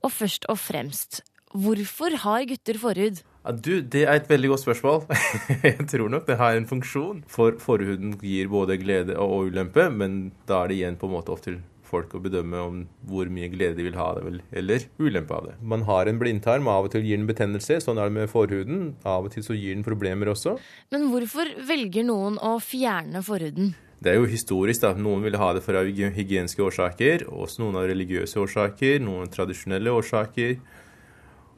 Og 0.03 0.13
først 0.15 0.47
og 0.47 0.59
fremst, 0.61 1.21
hvorfor 1.51 2.15
har 2.23 2.45
gutter 2.47 2.79
forhud? 2.79 3.19
Ja, 3.47 3.53
du, 3.55 3.81
det 3.81 4.03
er 4.03 4.17
et 4.19 4.29
veldig 4.29 4.49
godt 4.51 4.63
spørsmål. 4.65 5.05
Jeg 5.63 5.85
tror 5.87 6.09
nok 6.11 6.25
det 6.27 6.35
har 6.39 6.57
en 6.57 6.67
funksjon. 6.67 7.21
For 7.31 7.55
forhuden 7.63 8.17
gir 8.19 8.49
både 8.51 8.75
glede 8.81 9.15
og 9.15 9.47
ulempe, 9.51 9.85
men 9.91 10.33
da 10.49 10.63
er 10.63 10.71
det 10.71 10.79
igjen 10.81 10.97
på 10.99 11.07
en 11.07 11.15
måte 11.15 11.31
opp 11.31 11.43
til 11.45 11.61
folk 11.87 12.13
å 12.17 12.21
bedømme 12.23 12.61
om 12.63 12.83
hvor 13.07 13.31
mye 13.33 13.49
glede 13.53 13.77
de 13.79 13.87
vil 13.87 13.97
ha 13.99 14.11
av 14.11 14.19
det, 14.19 14.25
vel, 14.27 14.39
eller 14.61 14.85
ulempe 14.99 15.35
av 15.37 15.49
det. 15.49 15.55
Man 15.73 15.87
har 15.87 16.09
en 16.09 16.21
blindtarm, 16.21 16.69
av 16.71 16.87
og 16.87 16.93
til 16.93 17.07
gir 17.07 17.19
den 17.19 17.27
betennelse. 17.29 17.79
Sånn 17.83 17.99
er 17.99 18.11
det 18.11 18.17
med 18.19 18.31
forhuden. 18.31 18.93
Av 19.07 19.27
og 19.27 19.33
til 19.33 19.45
så 19.45 19.57
gir 19.57 19.75
den 19.75 19.87
problemer 19.87 20.31
også. 20.33 20.57
Men 20.93 21.09
hvorfor 21.11 21.51
velger 21.67 22.07
noen 22.07 22.39
å 22.43 22.57
fjerne 22.63 23.23
forhuden? 23.25 23.75
Det 23.97 24.11
er 24.11 24.19
jo 24.19 24.27
historisk 24.29 24.83
da, 24.83 24.91
Noen 24.93 25.23
ville 25.25 25.39
ha 25.41 25.53
det 25.57 25.63
for 25.65 25.77
hygieniske 25.81 26.61
årsaker, 26.61 27.25
også 27.33 27.63
noen 27.63 27.79
av 27.79 27.87
religiøse 27.89 28.37
årsaker, 28.43 28.99
noen 29.01 29.31
tradisjonelle 29.33 29.89
årsaker. 29.89 30.59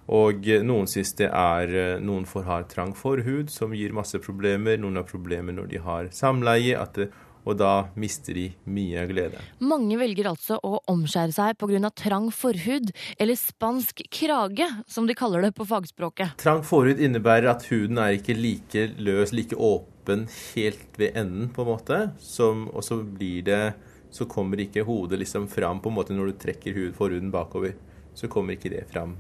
Og 0.10 0.48
eh, 0.50 0.64
noen 0.66 0.88
syns 0.90 1.12
det 1.20 1.28
er 1.30 1.74
eh, 1.76 1.98
Noen 2.02 2.26
får 2.30 2.48
ha 2.48 2.62
trang 2.70 2.96
forhud, 2.98 3.52
som 3.54 3.76
gir 3.76 3.94
masse 3.94 4.18
problemer. 4.24 4.80
Noen 4.82 5.02
har 5.02 5.10
problemer 5.10 5.54
når 5.54 5.68
de 5.74 5.82
har 5.84 6.10
samleie, 6.16 6.80
at 6.80 6.96
det, 6.98 7.10
og 7.48 7.58
da 7.60 7.74
mister 8.00 8.36
de 8.36 8.48
mye 8.70 9.06
glede. 9.10 9.42
Mange 9.64 9.98
velger 10.00 10.30
altså 10.32 10.60
å 10.64 10.80
omskjære 10.92 11.36
seg 11.36 11.60
pga. 11.60 11.92
trang 11.96 12.30
forhud, 12.36 12.92
eller 13.18 13.40
spansk 13.40 14.04
krage, 14.12 14.68
som 14.88 15.08
de 15.08 15.16
kaller 15.16 15.48
det 15.48 15.54
på 15.58 15.68
fagspråket. 15.68 16.38
Trang 16.42 16.64
forhud 16.64 17.00
innebærer 17.00 17.50
at 17.54 17.66
huden 17.72 17.98
er 17.98 18.18
ikke 18.18 18.38
like 18.38 18.90
løs, 18.98 19.34
like 19.34 19.56
åpen 19.56 20.28
helt 20.56 21.00
ved 21.00 21.16
enden, 21.16 21.50
på 21.50 21.64
en 21.64 21.72
måte. 21.72 22.02
Som, 22.20 22.68
og 22.74 22.84
så 22.84 23.02
blir 23.04 23.44
det 23.44 23.74
Så 24.10 24.26
kommer 24.26 24.58
ikke 24.58 24.82
hodet 24.82 25.20
liksom 25.20 25.44
fram 25.48 25.78
på 25.84 25.90
en 25.92 25.94
måte 25.94 26.14
når 26.18 26.32
du 26.32 26.38
trekker 26.42 26.74
hud, 26.74 26.96
forhuden 26.98 27.30
bakover. 27.30 27.76
Så 28.18 28.26
kommer 28.28 28.56
ikke 28.58 28.72
det 28.74 28.88
fram 28.90 29.20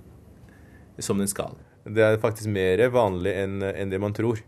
som 0.98 1.20
den 1.22 1.28
skal. 1.30 1.54
Det 1.86 2.02
er 2.02 2.18
faktisk 2.18 2.50
mer 2.50 2.82
vanlig 2.90 3.36
enn 3.38 3.62
enn 3.62 3.92
det 3.94 4.00
man 4.02 4.16
tror. 4.18 4.42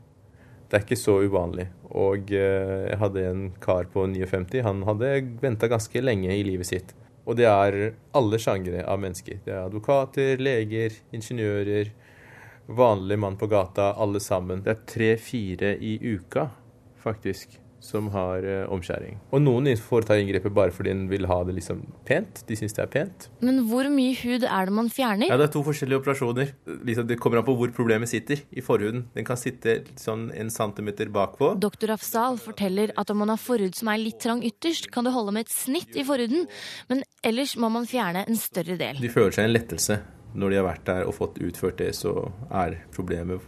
Det 0.72 0.78
er 0.78 0.86
ikke 0.86 0.96
så 0.96 1.18
uvanlig. 1.28 1.66
Og 2.00 2.32
eh, 2.32 2.88
jeg 2.88 3.00
hadde 3.01 3.24
en 3.28 3.42
kar 3.60 3.90
på 3.92 4.06
59. 4.08 4.62
Han 4.63 4.86
hadde 4.88 5.10
venta 5.42 5.68
ganske 5.68 6.04
lenge 6.04 6.32
i 6.32 6.46
livet 6.48 6.70
sitt. 6.70 6.94
Og 7.28 7.36
det 7.38 7.50
er 7.50 7.78
alle 8.16 8.40
sjangere 8.40 8.86
av 8.88 9.01
mennesker. 9.04 9.42
Det 9.44 9.51
er 9.51 9.66
advokater, 9.66 10.40
leger, 10.40 10.96
ingeniører, 11.12 11.92
vanlig 12.72 13.20
mann 13.20 13.36
på 13.38 13.51
gata, 13.51 13.92
alle 14.00 14.24
sammen. 14.24 14.63
Det 14.63 14.72
er 14.74 14.86
tre-fire 14.94 15.75
i 15.75 15.98
uka, 16.16 16.48
faktisk, 17.04 17.60
som 17.82 18.08
har 18.14 18.46
eh, 18.46 18.64
omskjæring. 18.72 19.18
Og 19.34 19.42
noen 19.42 19.70
foretar 19.82 20.22
inngrepet 20.22 20.54
bare 20.54 20.74
fordi 20.76 20.94
en 20.94 21.08
vil 21.10 21.26
ha 21.30 21.40
det 21.48 21.56
liksom 21.58 21.82
pent. 22.08 22.44
De 22.48 22.58
syns 22.58 22.76
det 22.78 22.84
er 22.86 22.92
pent. 22.94 23.28
Men 23.42 23.64
hvor 23.70 23.90
mye 23.92 24.14
hud 24.22 24.46
er 24.46 24.70
det 24.70 24.76
man 24.78 24.92
fjerner? 24.94 25.32
Ja, 25.32 25.40
det 25.42 25.50
er 25.50 25.54
to 25.56 25.64
forskjellige 25.66 26.04
operasjoner. 26.04 26.54
Liksom, 26.88 27.10
det 27.10 27.20
kommer 27.22 27.42
an 27.42 27.48
på 27.48 27.58
hvor 27.58 27.74
problemet 27.76 28.12
sitter 28.12 28.44
i 28.54 28.64
forhuden. 28.66 29.08
Den 29.18 29.28
kan 29.28 29.40
sitte 29.40 29.80
sånn 30.00 30.30
en 30.38 30.54
centimeter 30.54 31.10
bakpå. 31.14 31.56
Doktor 31.62 31.96
Afzal 31.98 32.38
forteller 32.42 32.94
at 33.02 33.14
om 33.14 33.22
man 33.24 33.34
har 33.34 33.42
forhud 33.42 33.76
som 33.78 33.92
er 33.92 34.02
litt 34.02 34.22
trang 34.22 34.46
ytterst, 34.46 34.92
kan 34.94 35.08
det 35.08 35.16
holde 35.18 35.34
med 35.36 35.48
et 35.48 35.54
snitt 35.54 35.98
i 35.98 36.06
forhuden, 36.06 36.46
men 36.92 37.06
ellers 37.26 37.58
må 37.58 37.72
man 37.74 37.90
fjerne 37.90 38.28
en 38.28 38.40
større 38.40 38.78
del. 38.80 39.02
De 39.02 39.12
føler 39.12 39.34
seg 39.36 39.50
en 39.50 39.56
lettelse. 39.58 40.02
Når 40.32 40.54
de 40.54 40.62
har 40.62 40.64
vært 40.64 40.86
der 40.88 41.08
og 41.10 41.18
fått 41.18 41.42
utført 41.44 41.82
det, 41.82 41.90
så 41.98 42.30
er 42.48 42.78
problemet 42.96 43.44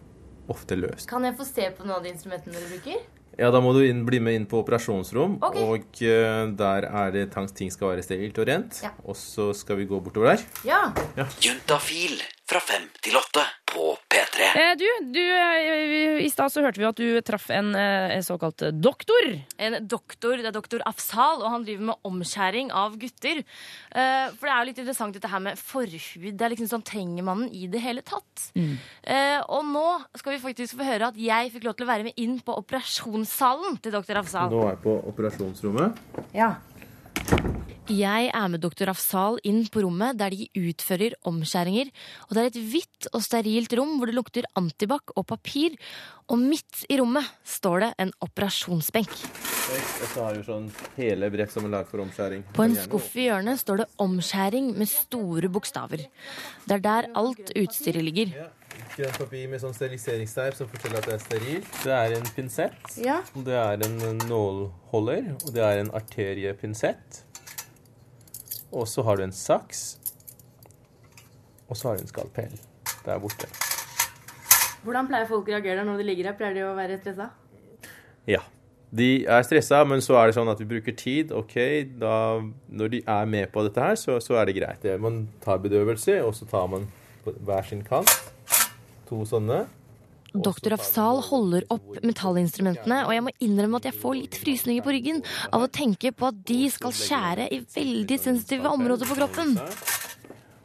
ofte 0.52 0.76
løst. 0.76 1.08
Kan 1.08 1.24
jeg 1.24 1.38
få 1.40 1.46
se 1.48 1.70
på 1.78 1.86
noen 1.86 2.00
av 2.02 2.04
de 2.04 2.12
instrumentene 2.12 2.58
dere 2.58 2.72
bruker? 2.74 3.06
Ja, 3.40 3.50
da 3.54 3.62
må 3.64 3.74
du 3.74 3.82
inn, 3.86 4.04
bli 4.06 4.20
med 4.22 4.38
inn 4.38 4.46
på 4.50 4.60
operasjonsrom, 4.62 5.40
Okay. 5.44 5.64
og 5.64 6.02
uh, 6.06 6.52
der 6.60 6.88
er 6.90 7.12
det 7.16 7.26
ting 7.58 7.72
skal 7.74 7.94
være 7.94 8.06
sterilt 8.06 8.38
og 8.38 8.48
rent. 8.48 8.82
Ja. 8.84 8.92
Og 9.06 9.18
så 9.18 9.52
skal 9.58 9.78
vi 9.82 9.86
gå 9.90 10.00
bortover 10.00 10.36
der. 10.36 10.46
Ja. 10.68 10.82
Juntafil 11.42 12.22
fra 12.54 12.62
fem 12.62 12.84
til 13.02 13.16
åtte 13.18 13.44
på 13.74 13.88
P3. 14.12 14.48
Eh, 14.60 14.72
du, 14.78 14.86
du 15.16 15.22
eh, 15.24 16.20
I 16.22 16.30
stad 16.30 16.54
så 16.54 16.62
hørte 16.62 16.82
vi 16.82 16.86
at 16.86 17.00
du 17.00 17.08
traff 17.26 17.50
en 17.54 17.72
en 17.74 18.24
såkalt 18.26 18.62
doktor. 18.78 19.30
En 19.58 19.80
doktor, 19.90 20.38
det 20.38 20.52
er 20.52 20.56
doktor 20.56 20.84
Afsal, 20.86 21.42
og 21.42 21.50
han 21.50 21.66
driver 21.66 21.88
med 21.90 22.10
omskjæring 22.10 22.70
av 22.76 22.98
gutter. 23.02 23.42
Eh, 23.42 24.28
for 24.38 24.46
det 24.46 24.54
er 24.54 24.60
jo 24.60 24.70
litt 24.70 24.82
interessant 24.84 25.18
dette 25.18 25.32
her 25.32 25.42
med 25.44 25.58
forhud. 25.58 26.30
Det 26.30 26.46
er 26.46 26.54
liksom 26.54 26.70
sånn, 26.70 26.86
Trenger 26.94 27.26
man 27.26 27.46
den 27.46 27.56
i 27.56 27.66
det 27.72 27.82
hele 27.82 28.04
tatt? 28.06 28.52
Eh, 28.54 29.40
og 29.48 29.66
nå 29.66 29.86
skal 30.20 30.36
vi 30.36 30.44
faktisk 30.44 30.78
få 30.78 30.86
høre 30.86 31.10
at 31.10 31.18
jeg 31.18 31.54
fikk 31.56 31.66
lov 31.70 31.78
til 31.80 31.88
å 31.88 31.90
være 31.90 32.10
med 32.10 32.20
inn 32.22 32.38
på 32.44 32.54
operasjonssalen 32.60 33.80
til 33.82 33.96
doktor 33.96 34.22
Afsal. 34.22 34.54
Nå 34.54 34.68
er 34.68 34.76
jeg 34.76 34.84
på 34.86 35.00
operasjonsrommet. 35.14 36.06
Jeg 37.92 38.30
er 38.32 38.48
med 38.48 38.62
doktor 38.64 38.88
Afsal 38.94 39.42
inn 39.44 39.66
på 39.68 39.82
rommet 39.84 40.16
der 40.16 40.32
de 40.32 40.46
utfører 40.56 41.18
omskjæringer. 41.28 41.90
Og 42.30 42.36
det 42.36 42.40
er 42.40 42.48
et 42.48 42.60
hvitt 42.72 43.08
og 43.12 43.20
sterilt 43.26 43.74
rom 43.76 43.98
hvor 44.00 44.08
det 44.08 44.16
lukter 44.16 44.48
antibac 44.56 45.12
og 45.18 45.26
papir. 45.28 45.76
Og 46.32 46.40
midt 46.40 46.86
i 46.88 46.96
rommet 47.02 47.28
står 47.44 47.84
det 47.84 47.90
en 48.06 48.14
operasjonsbenk. 48.24 49.12
Jeg 49.74 50.12
har 50.16 50.38
vi 50.38 50.46
sånn 50.48 50.70
hele 50.96 51.28
brett 51.34 51.52
som 51.52 51.68
er 51.68 51.74
laget 51.76 51.92
for 51.92 52.06
omskjæring. 52.06 52.46
På 52.56 52.64
en 52.64 52.78
skuff 52.80 53.10
i 53.20 53.28
hjørnet 53.28 53.60
står 53.60 53.84
det 53.84 53.88
'omskjæring' 54.00 54.78
med 54.78 54.88
store 54.88 55.50
bokstaver. 55.50 56.08
Det 56.68 56.76
er 56.78 56.80
der 56.80 57.10
alt 57.16 57.52
utstyret 57.52 58.04
ligger. 58.04 58.32
Grønt 58.96 59.18
papir 59.18 59.50
med 59.50 59.60
sånn 59.60 59.74
steriliseringsteip 59.74 60.56
som 60.56 60.68
forteller 60.72 60.98
at 60.98 61.06
det 61.06 61.14
er 61.14 61.20
sterilt. 61.20 61.68
Det 61.84 61.92
er 61.92 62.16
en 62.16 62.32
pinsett. 62.36 62.98
Ja. 62.98 63.22
Det 63.36 63.54
er 63.54 63.84
en 63.84 64.18
nålholder, 64.30 65.36
og 65.44 65.54
det 65.54 65.64
er 65.64 65.80
en 65.82 65.92
arteriepinsett. 65.92 67.26
Og 68.74 68.88
så 68.90 69.06
har 69.06 69.20
du 69.20 69.28
en 69.28 69.36
saks. 69.36 69.84
Og 71.70 71.78
så 71.78 71.90
har 71.90 72.00
du 72.00 72.04
en 72.04 72.10
skalpell 72.10 72.58
der 73.06 73.22
borte. 73.22 73.48
Hvordan 74.84 75.08
pleier 75.08 75.30
folk 75.30 75.48
å 75.48 75.54
reagere 75.54 75.86
når 75.88 76.02
de 76.02 76.10
ligger 76.10 76.32
her? 76.32 76.38
Pleier 76.40 76.58
de 76.58 76.66
å 76.68 76.74
være 76.76 77.00
stressa? 77.00 77.30
Ja. 78.28 78.42
De 78.94 79.24
er 79.26 79.46
stressa, 79.46 79.80
men 79.90 80.04
så 80.06 80.20
er 80.20 80.30
det 80.30 80.36
sånn 80.36 80.52
at 80.52 80.60
vi 80.62 80.68
bruker 80.70 80.94
tid. 80.94 81.32
Ok, 81.34 81.56
da, 81.98 82.44
Når 82.70 82.92
de 82.94 83.00
er 83.10 83.30
med 83.30 83.50
på 83.54 83.64
dette 83.66 83.82
her, 83.82 83.96
så, 83.98 84.20
så 84.22 84.38
er 84.38 84.50
det 84.50 84.58
greit. 84.60 84.86
Man 85.02 85.24
tar 85.42 85.64
bedøvelse, 85.64 86.20
og 86.22 86.36
så 86.38 86.46
tar 86.50 86.68
man 86.70 86.86
på 87.24 87.34
hver 87.48 87.66
sin 87.66 87.82
kant 87.88 88.12
to 89.10 89.24
sånne. 89.28 89.64
Doktor 90.34 90.74
Afsal 90.74 91.20
holder 91.28 91.66
opp 91.74 92.00
metallinstrumentene, 92.02 93.04
og 93.06 93.14
jeg 93.14 93.24
må 93.26 93.34
innrømme 93.46 93.78
at 93.78 93.86
jeg 93.92 93.98
får 94.02 94.16
litt 94.18 94.38
frysninger 94.42 94.86
på 94.86 94.96
ryggen 94.96 95.22
av 95.54 95.66
å 95.66 95.70
tenke 95.70 96.10
på 96.10 96.32
at 96.32 96.40
de 96.50 96.62
skal 96.74 96.96
skjære 96.98 97.50
i 97.54 97.60
veldig 97.76 98.18
sensitive 98.22 98.72
områder 98.74 99.10
på 99.10 99.18
kroppen. 99.20 99.54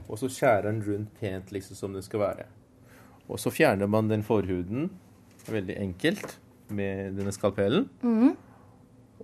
Og 0.09 0.17
så 0.17 0.31
skjærer 0.33 0.71
den 0.71 0.81
rundt 0.87 1.21
pent, 1.21 1.53
liksom 1.53 1.77
som 1.77 1.93
det 1.93 2.07
skal 2.07 2.25
være. 2.25 2.49
Og 3.29 3.37
så 3.37 3.53
fjerner 3.53 3.91
man 3.93 4.09
den 4.09 4.25
forhuden 4.25 4.89
veldig 5.49 5.77
enkelt 5.83 6.39
med 6.73 7.19
denne 7.19 7.33
skalpellen. 7.37 7.91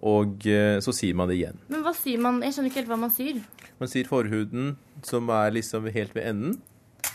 Og 0.04 0.44
eh, 0.50 0.76
så 0.84 0.92
sier 0.92 1.16
man 1.16 1.30
det 1.30 1.38
igjen. 1.38 1.60
Men 1.72 1.84
hva 1.86 1.94
sier 1.96 2.20
man? 2.20 2.42
Jeg 2.44 2.56
skjønner 2.56 2.72
ikke 2.72 2.82
helt 2.82 2.92
hva 2.92 3.00
man 3.00 3.12
sier. 3.14 3.40
Man 3.80 3.88
sier 3.88 4.08
forhuden 4.10 4.74
som 5.06 5.32
er 5.32 5.56
liksom 5.56 5.88
helt 5.94 6.12
ved 6.16 6.28
enden. 6.34 6.58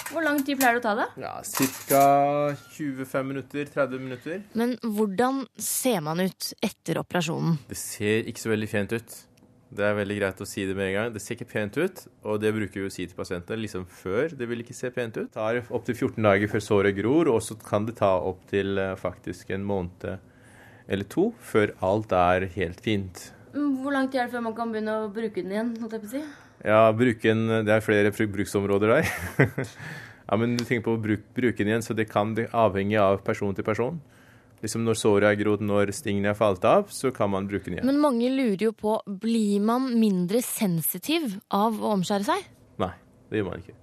Hvor 0.10 0.26
lang 0.26 0.40
tid 0.42 0.58
pleier 0.58 0.80
det 0.80 0.82
å 0.82 0.86
ta 0.88 0.94
det? 0.98 1.08
Ja, 1.22 1.36
Ca. 1.86 2.04
25 2.74 3.28
minutter, 3.30 3.68
30 3.70 4.02
minutter. 4.02 4.40
Men 4.58 4.74
hvordan 4.82 5.44
ser 5.62 6.02
man 6.06 6.24
ut 6.24 6.52
etter 6.66 6.98
operasjonen? 7.04 7.60
Det 7.70 7.78
ser 7.78 8.30
ikke 8.30 8.42
så 8.42 8.54
veldig 8.54 8.70
pent 8.72 8.96
ut. 8.98 9.18
Det 9.70 9.86
er 9.86 9.94
veldig 10.00 10.18
greit 10.18 10.42
å 10.42 10.48
si 10.50 10.64
det 10.66 10.74
med 10.74 10.88
en 10.90 10.96
gang. 10.96 11.12
Det 11.14 11.22
ser 11.22 11.38
ikke 11.38 11.52
pent 11.52 11.78
ut, 11.78 12.02
og 12.26 12.40
det 12.42 12.56
bruker 12.56 12.82
vi 12.82 12.90
å 12.90 12.94
si 12.94 13.06
til 13.06 13.14
pasientene 13.20 13.62
liksom 13.62 13.86
før. 13.86 14.34
Det 14.34 14.50
vil 14.50 14.64
ikke 14.64 14.74
se 14.74 14.90
pent 14.96 15.20
ut. 15.20 15.28
Det 15.30 15.38
tar 15.38 15.62
opptil 15.70 16.00
14 16.00 16.26
dager 16.26 16.50
før 16.56 16.66
såret 16.72 16.98
gror, 16.98 17.30
og 17.30 17.44
så 17.46 17.60
kan 17.62 17.86
det 17.86 18.00
ta 18.02 18.16
opptil 18.32 18.82
eh, 18.82 18.96
faktisk 18.98 19.54
en 19.54 19.68
måned 19.70 20.10
eller 20.90 21.06
to 21.06 21.30
før 21.46 21.76
alt 21.86 22.14
er 22.18 22.48
helt 22.56 22.82
fint. 22.82 23.28
Hvor 23.54 23.94
lang 23.94 24.10
tid 24.10 24.24
er 24.24 24.30
det 24.30 24.34
før 24.34 24.48
man 24.50 24.56
kan 24.58 24.74
begynne 24.74 24.96
å 25.04 25.10
bruke 25.14 25.44
den 25.44 25.54
igjen? 25.54 25.76
holdt 25.84 26.00
jeg 26.00 26.02
på 26.02 26.10
å 26.10 26.14
si? 26.18 26.24
Ja, 26.66 26.90
bruken, 26.92 27.48
det 27.66 27.74
er 27.74 27.84
flere 27.84 28.12
bruksområder 28.12 28.96
der. 28.98 29.12
ja, 30.28 30.38
men 30.38 30.58
du 30.60 30.66
tenker 30.66 30.86
på 30.90 30.96
å 30.98 31.02
bruke, 31.02 31.24
bruke 31.36 31.62
den 31.62 31.72
igjen, 31.72 31.86
så 31.86 31.96
det 31.96 32.10
kan 32.12 32.34
det 32.36 32.50
avhenge 32.52 33.00
av 33.00 33.22
person 33.24 33.56
til 33.56 33.68
person. 33.68 34.00
Liksom 34.60 34.84
når 34.84 34.98
såret 35.00 35.30
er 35.30 35.40
grodd, 35.40 35.64
når 35.64 35.94
stingene 35.96 36.34
er 36.34 36.38
falt 36.38 36.66
av, 36.68 36.90
så 36.92 37.14
kan 37.16 37.32
man 37.32 37.48
bruke 37.48 37.70
den 37.70 37.78
igjen. 37.78 37.88
Men 37.88 38.02
mange 38.04 38.28
lurer 38.34 38.66
jo 38.68 38.74
på 38.76 38.98
blir 39.24 39.64
man 39.64 39.88
mindre 40.02 40.44
sensitiv 40.44 41.38
av 41.48 41.80
å 41.80 41.94
omskjære 41.96 42.28
seg? 42.28 42.50
Nei, 42.84 42.92
det 43.32 43.40
gjør 43.40 43.54
man 43.54 43.64
ikke. 43.64 43.78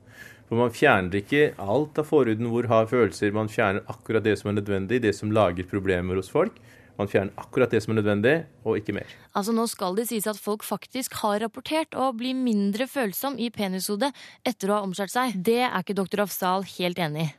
For 0.47 0.61
man 0.61 0.75
fjerner 0.75 1.23
ikke 1.23 1.47
alt 1.59 1.97
av 1.99 2.07
forhuden 2.07 2.53
hvor 2.53 2.69
har 2.71 2.91
følelser. 2.91 3.33
Man 3.35 3.49
fjerner 3.51 3.89
akkurat 3.91 4.23
det 4.27 4.37
som 4.39 4.53
er 4.53 4.61
nødvendig, 4.61 5.01
det 5.03 5.17
som 5.17 5.33
lager 5.35 5.67
problemer 5.67 6.21
hos 6.21 6.31
folk. 6.31 6.61
Man 6.97 7.11
fjerner 7.13 7.37
akkurat 7.37 7.73
det 7.73 7.83
som 7.85 7.93
er 7.93 8.01
nødvendig, 8.01 8.35
og 8.65 8.79
ikke 8.81 8.95
mer. 8.97 9.11
Altså 9.37 9.53
Nå 9.53 9.67
skal 9.69 9.99
det 9.99 10.07
sies 10.09 10.27
at 10.31 10.41
folk 10.41 10.65
faktisk 10.65 11.19
har 11.21 11.43
rapportert 11.45 11.93
å 11.93 12.09
bli 12.17 12.33
mindre 12.37 12.87
følsom 12.89 13.37
i 13.37 13.51
penishodet 13.53 14.13
etter 14.49 14.73
å 14.73 14.79
ha 14.79 14.87
omskjært 14.87 15.13
seg. 15.13 15.37
Det 15.37 15.61
er 15.67 15.77
ikke 15.77 15.99
doktor 15.99 16.25
Afsal 16.25 16.65
helt 16.79 17.03
enig 17.03 17.27
i. 17.27 17.35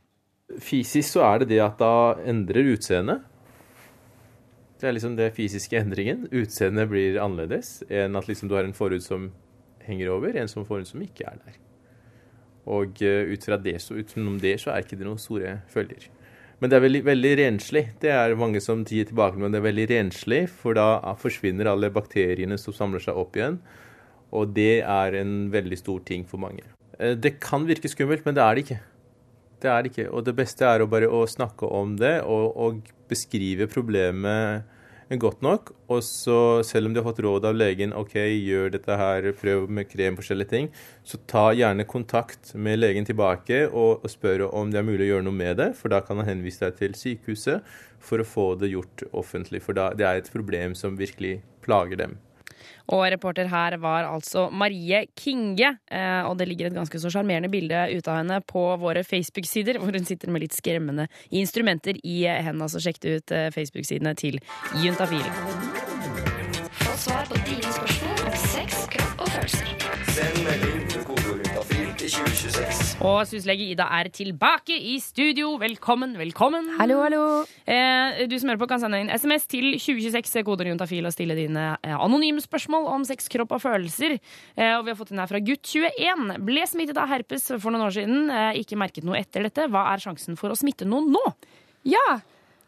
Fysisk 0.64 1.18
så 1.18 1.26
er 1.28 1.42
det 1.42 1.50
det 1.56 1.64
at 1.66 1.82
da 1.82 2.16
endrer 2.30 2.70
utseendet. 2.76 3.26
Det 4.78 4.88
er 4.88 4.94
liksom 4.94 5.18
det 5.18 5.34
fysiske 5.34 5.80
endringen. 5.80 6.28
Utseendet 6.30 6.88
blir 6.92 7.18
annerledes 7.20 7.82
enn 7.90 8.16
at 8.16 8.30
liksom 8.30 8.50
du 8.50 8.56
har 8.56 8.68
en 8.68 8.78
forhud 8.78 9.02
som 9.04 9.32
henger 9.88 10.12
over, 10.14 10.38
en 10.38 10.52
som 10.52 10.68
forhud 10.68 10.88
som 10.88 11.02
ikke 11.02 11.26
er 11.26 11.42
der. 11.42 11.58
Og 12.68 13.02
eh, 13.02 13.32
ut 13.32 13.48
fra 13.48 13.58
det, 13.58 13.80
så 13.82 13.98
utenom 13.98 14.38
det, 14.44 14.58
så 14.62 14.74
er 14.74 14.84
ikke 14.84 15.00
det 15.00 15.08
noen 15.08 15.22
store 15.22 15.58
følger. 15.72 16.10
Men 16.58 16.72
det 16.72 16.78
er 16.78 16.86
veldig, 16.88 17.02
veldig 17.06 17.32
renslig. 17.38 17.84
Det 18.02 18.10
er 18.10 18.34
mange 18.40 18.62
som 18.64 18.82
gir 18.88 19.06
tilbake, 19.06 19.38
men 19.38 19.54
det 19.54 19.60
er 19.60 19.68
veldig 19.68 19.88
renslig, 19.92 20.40
for 20.50 20.78
da 20.78 21.14
forsvinner 21.22 21.70
alle 21.70 21.92
bakteriene 21.94 22.58
som 22.58 22.74
samler 22.74 23.04
seg 23.04 23.20
opp 23.20 23.38
igjen. 23.38 23.60
Og 24.34 24.56
det 24.56 24.82
er 24.82 25.20
en 25.22 25.36
veldig 25.54 25.78
stor 25.78 26.02
ting 26.08 26.26
for 26.28 26.42
mange. 26.42 26.66
Eh, 27.00 27.14
Det 27.14 27.40
kan 27.40 27.68
virke 27.68 27.90
skummelt, 27.92 28.26
men 28.26 28.36
det 28.36 28.44
er 28.44 28.56
det 28.56 28.64
ikke. 28.66 28.80
Det 29.62 29.70
er 29.70 29.84
det 29.84 29.92
ikke. 29.92 30.10
Og 30.12 30.26
det 30.26 30.36
beste 30.38 30.66
er 30.66 30.82
å 30.82 30.90
bare 30.90 31.10
å 31.10 31.26
snakke 31.30 31.70
om 31.70 31.96
det 31.98 32.22
og, 32.26 32.58
og 32.58 32.82
beskrive 33.10 33.70
problemet 33.70 34.66
godt 35.16 35.42
nok. 35.42 35.72
Og 35.88 36.04
så, 36.04 36.62
selv 36.68 36.90
om 36.90 36.94
de 36.94 37.00
har 37.00 37.08
fått 37.08 37.22
råd 37.24 37.48
av 37.48 37.56
legen, 37.56 37.94
OK, 37.96 38.18
gjør 38.20 38.74
dette 38.76 38.98
her, 39.00 39.30
prøv 39.40 39.70
med 39.72 39.88
krem, 39.88 40.20
forskjellige 40.20 40.52
ting, 40.52 40.70
så 41.08 41.20
ta 41.32 41.48
gjerne 41.56 41.88
kontakt 41.88 42.54
med 42.56 42.82
legen 42.82 43.08
tilbake 43.08 43.64
og, 43.70 44.04
og 44.04 44.12
spør 44.12 44.50
om 44.52 44.74
det 44.74 44.82
er 44.82 44.88
mulig 44.90 45.08
å 45.08 45.12
gjøre 45.14 45.28
noe 45.30 45.40
med 45.40 45.58
det. 45.62 45.72
For 45.80 45.94
da 45.94 46.04
kan 46.04 46.20
han 46.20 46.28
henvise 46.34 46.68
deg 46.68 46.80
til 46.82 47.00
sykehuset 47.00 47.76
for 48.04 48.20
å 48.20 48.28
få 48.28 48.50
det 48.60 48.74
gjort 48.76 49.08
offentlig. 49.16 49.64
For 49.64 49.78
da, 49.78 49.94
det 49.96 50.08
er 50.08 50.20
et 50.20 50.32
problem 50.34 50.76
som 50.76 51.00
virkelig 51.00 51.40
plager 51.64 52.04
dem. 52.04 52.20
Og 52.94 53.04
reporter 53.12 53.50
her 53.52 53.78
var 53.84 54.08
altså 54.08 54.48
Marie 54.52 55.06
Kinge. 55.20 55.74
Eh, 55.92 56.22
og 56.28 56.38
det 56.40 56.48
ligger 56.48 56.70
et 56.70 56.78
ganske 56.78 57.02
så 57.02 57.12
sjarmerende 57.12 57.52
bilde 57.52 57.88
ut 57.92 58.08
av 58.08 58.22
henne 58.22 58.40
på 58.48 58.64
våre 58.82 59.04
Facebook-sider, 59.08 59.82
hvor 59.82 59.96
hun 59.96 60.08
sitter 60.08 60.32
med 60.32 60.46
litt 60.46 60.56
skremmende 60.56 61.10
instrumenter 61.30 62.00
i 62.04 62.22
hendene. 62.28 62.70
Så 62.72 62.84
sjekk 62.84 63.04
ut 63.04 63.36
eh, 63.36 63.50
Facebook-sidene 63.56 64.16
til 64.20 64.40
Juntafil. 64.84 65.28
Få 66.78 66.98
svar 67.08 67.28
på 67.28 67.44
dine 67.44 67.76
spørsmål 67.76 68.26
om 68.32 68.42
sex, 68.48 68.88
kropp 68.96 69.28
og 69.28 69.36
følelser. 69.36 69.87
Og 72.08 73.26
syslege 73.28 73.66
Ida 73.74 73.84
er 73.98 74.08
tilbake 74.16 74.72
i 74.80 74.94
studio. 75.04 75.50
Velkommen, 75.60 76.14
velkommen. 76.16 76.70
Hallo, 76.78 77.02
hallo. 77.04 77.24
Eh, 77.68 78.22
du 78.32 78.36
som 78.40 78.48
hører 78.48 78.62
på 78.62 78.68
kan 78.72 78.80
sende 78.80 79.02
inn 79.04 79.10
SMS 79.12 79.44
til 79.52 79.74
2026 79.76 80.46
koder 80.48 80.70
juntafil 80.72 81.04
og 81.10 81.12
stille 81.12 81.36
dine 81.36 81.66
eh, 81.84 81.96
anonyme 81.98 82.40
spørsmål 82.40 82.88
om 82.94 83.04
sex, 83.08 83.28
kropp 83.34 83.52
og 83.58 83.60
følelser. 83.66 84.16
Eh, 84.56 84.78
og 84.78 84.86
vi 84.88 84.94
har 84.94 85.00
fått 85.02 85.12
inn 85.12 85.20
her 85.20 85.28
fra 85.28 85.42
gutt21. 85.44 86.32
Ble 86.48 86.64
smittet 86.72 87.02
av 87.04 87.12
herpes 87.12 87.50
for 87.58 87.76
noen 87.76 87.84
år 87.90 87.96
siden. 87.98 88.30
Eh, 88.32 88.62
ikke 88.64 88.80
merket 88.80 89.04
noe 89.08 89.20
etter 89.20 89.44
dette. 89.50 89.68
Hva 89.74 89.84
er 89.92 90.04
sjansen 90.08 90.40
for 90.40 90.54
å 90.54 90.60
smitte 90.60 90.88
noen 90.88 91.10
nå? 91.12 91.24
Ja, 91.92 92.06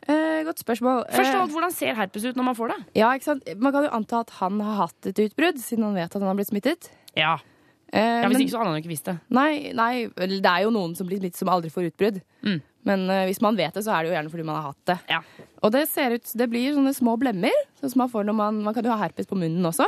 eh, 0.04 0.42
godt 0.50 0.60
spørsmål. 0.66 1.06
Først 1.16 1.30
og 1.32 1.38
Eh, 1.38 1.44
alt, 1.46 1.54
Hvordan 1.56 1.72
ser 1.80 1.96
herpes 1.96 2.28
ut 2.28 2.36
når 2.36 2.50
man 2.52 2.60
får 2.60 2.76
det? 2.76 2.80
ja, 3.00 3.14
ikke 3.16 3.32
sant? 3.32 3.48
Man 3.56 3.72
kan 3.72 3.88
jo 3.88 3.96
anta 4.02 4.20
at 4.28 4.36
han 4.42 4.60
har 4.60 4.82
hatt 4.90 5.14
et 5.14 5.24
utbrudd, 5.30 5.64
siden 5.64 5.88
han 5.88 5.96
vet 5.96 6.12
at 6.12 6.20
han 6.20 6.28
har 6.28 6.36
blitt 6.36 6.52
smittet. 6.52 6.92
Ja, 7.16 7.38
Eh, 7.40 7.46
ja 7.94 8.28
Hvis 8.28 8.38
men- 8.38 8.44
ikke 8.46 8.54
så 8.54 8.60
hadde 8.60 8.70
han 8.72 8.78
jo 8.78 8.84
ikke 8.84 8.94
visst 8.94 9.08
det. 9.10 9.16
Nei, 9.34 9.72
nei, 9.74 9.94
det 10.16 10.46
er 10.46 10.64
jo 10.66 10.74
noen 10.74 10.96
som 10.96 11.08
blir 11.10 11.20
smittet 11.22 11.40
som 11.42 11.50
aldri 11.50 11.72
får 11.74 11.90
utbrudd. 11.90 12.22
Mm. 12.46 12.60
Men 12.86 13.10
uh, 13.10 13.26
hvis 13.28 13.42
man 13.42 13.58
vet 13.58 13.74
det, 13.76 13.84
så 13.84 13.92
er 13.96 14.04
det 14.04 14.12
jo 14.12 14.16
gjerne 14.16 14.32
fordi 14.32 14.46
man 14.48 14.60
har 14.60 14.70
hatt 14.70 14.86
det. 14.88 14.98
Ja. 15.10 15.22
Og 15.64 15.74
det 15.74 15.88
ser 15.90 16.16
ut, 16.16 16.32
det 16.38 16.50
blir 16.50 16.76
sånne 16.76 16.94
små 16.96 17.18
blemmer, 17.20 17.56
sånn 17.82 17.92
som 17.92 18.04
man 18.06 18.12
får 18.14 18.28
når 18.30 18.38
man, 18.38 18.62
man 18.64 18.78
kan 18.78 18.86
jo 18.86 18.94
ha 18.94 19.02
herpes 19.02 19.28
på 19.28 19.38
munnen 19.40 19.66
også. 19.68 19.88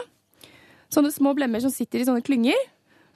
Sånne 0.91 1.13
små 1.13 1.31
blemmer 1.37 1.63
som 1.63 1.71
sitter 1.71 2.01
i 2.01 2.07
sånne 2.07 2.23
klynger. 2.25 2.57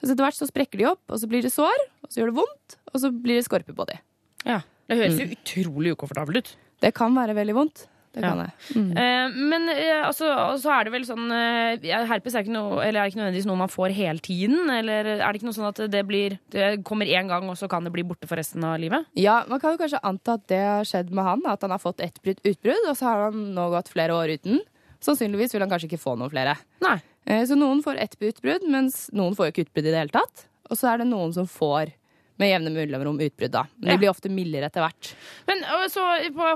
Og 0.00 0.06
så 0.06 0.12
etter 0.12 0.24
hvert 0.26 0.38
så 0.38 0.48
sprekker 0.48 0.80
de 0.80 0.88
opp, 0.90 1.02
og 1.08 1.20
så 1.20 1.28
blir 1.28 1.44
det 1.44 1.52
sår, 1.52 1.84
og 2.04 2.08
så 2.12 2.20
gjør 2.20 2.32
det 2.32 2.38
vondt, 2.38 2.78
og 2.92 3.00
så 3.00 3.10
blir 3.12 3.40
det 3.40 3.46
skorpe 3.46 3.74
på 3.76 3.86
de. 3.88 3.98
Ja. 4.46 4.60
Det 4.86 4.98
høres 5.00 5.18
jo 5.18 5.28
utrolig 5.34 5.92
ukomfortabelt 5.96 6.38
ut. 6.44 6.50
Det 6.84 6.92
kan 6.94 7.14
være 7.16 7.34
veldig 7.34 7.54
vondt. 7.56 7.86
Det 8.16 8.22
kan 8.24 8.38
Ja. 8.40 8.46
det. 8.48 8.76
Mm. 8.80 8.90
Uh, 8.96 9.36
men 9.52 9.68
uh, 9.68 10.06
altså, 10.08 10.30
så 10.62 10.70
er 10.72 10.84
det 10.88 10.92
vel 10.96 11.04
sånn 11.04 11.26
uh, 11.28 12.06
Herpes 12.08 12.34
er 12.34 12.46
ikke, 12.46 12.54
noe, 12.56 12.78
eller 12.80 13.02
er 13.02 13.04
det 13.04 13.12
ikke 13.12 13.20
nødvendigvis 13.20 13.48
noe 13.50 13.60
man 13.60 13.72
får 13.72 13.92
hele 13.98 14.24
tiden? 14.24 14.70
Eller 14.72 15.10
er 15.18 15.20
det 15.26 15.34
ikke 15.36 15.50
noe 15.50 15.58
sånn 15.58 15.68
at 15.68 15.82
det 15.92 16.02
blir 16.08 16.38
Det 16.50 16.70
kommer 16.88 17.06
én 17.06 17.28
gang, 17.28 17.44
og 17.52 17.58
så 17.60 17.68
kan 17.68 17.84
det 17.84 17.92
bli 17.92 18.06
borte 18.08 18.26
for 18.30 18.40
resten 18.40 18.64
av 18.64 18.78
livet? 18.80 19.04
Ja, 19.20 19.42
Man 19.50 19.60
kan 19.60 19.76
jo 19.76 19.82
kanskje 19.84 20.00
anta 20.02 20.38
at 20.40 20.46
det 20.48 20.62
har 20.64 20.88
skjedd 20.88 21.12
med 21.12 21.24
han. 21.28 21.44
At 21.46 21.60
han 21.62 21.70
har 21.76 21.82
fått 21.82 22.00
ett 22.00 22.18
utbrudd, 22.24 22.88
og 22.88 22.96
så 22.96 23.04
har 23.12 23.26
han 23.28 23.52
nå 23.54 23.68
gått 23.76 23.92
flere 23.92 24.16
år 24.16 24.32
uten. 24.40 24.62
Sannsynligvis 25.04 25.52
vil 25.54 25.60
han 25.62 25.70
kanskje 25.70 25.90
ikke 25.90 26.00
få 26.02 26.16
noen 26.18 26.32
flere. 26.32 26.56
Nei. 26.82 26.96
Eh, 27.26 27.44
Så 27.44 27.54
noen 27.58 27.82
får 27.84 27.98
ett 28.00 28.16
utbrudd, 28.16 28.64
mens 28.70 29.10
noen 29.12 29.36
får 29.36 29.50
jo 29.50 29.52
ikke 29.52 29.66
utbrudd 29.68 29.86
i 29.86 29.92
det 29.92 30.00
hele 30.00 30.14
tatt. 30.14 30.46
Og 30.70 30.78
så 30.80 30.88
er 30.94 30.98
det 31.02 31.08
noen 31.10 31.34
som 31.36 31.46
får 31.46 31.92
med 32.40 32.50
jevne 32.50 32.72
mellomrom 32.74 33.20
utbrudd, 33.24 33.52
da. 33.54 33.62
Men 33.80 33.94
de 33.94 34.00
blir 34.02 34.10
ofte 34.12 34.28
mildere 34.32 34.68
etter 34.68 34.84
hvert. 34.84 35.12
Men 35.48 35.62
øh, 35.64 35.86
så 35.92 36.04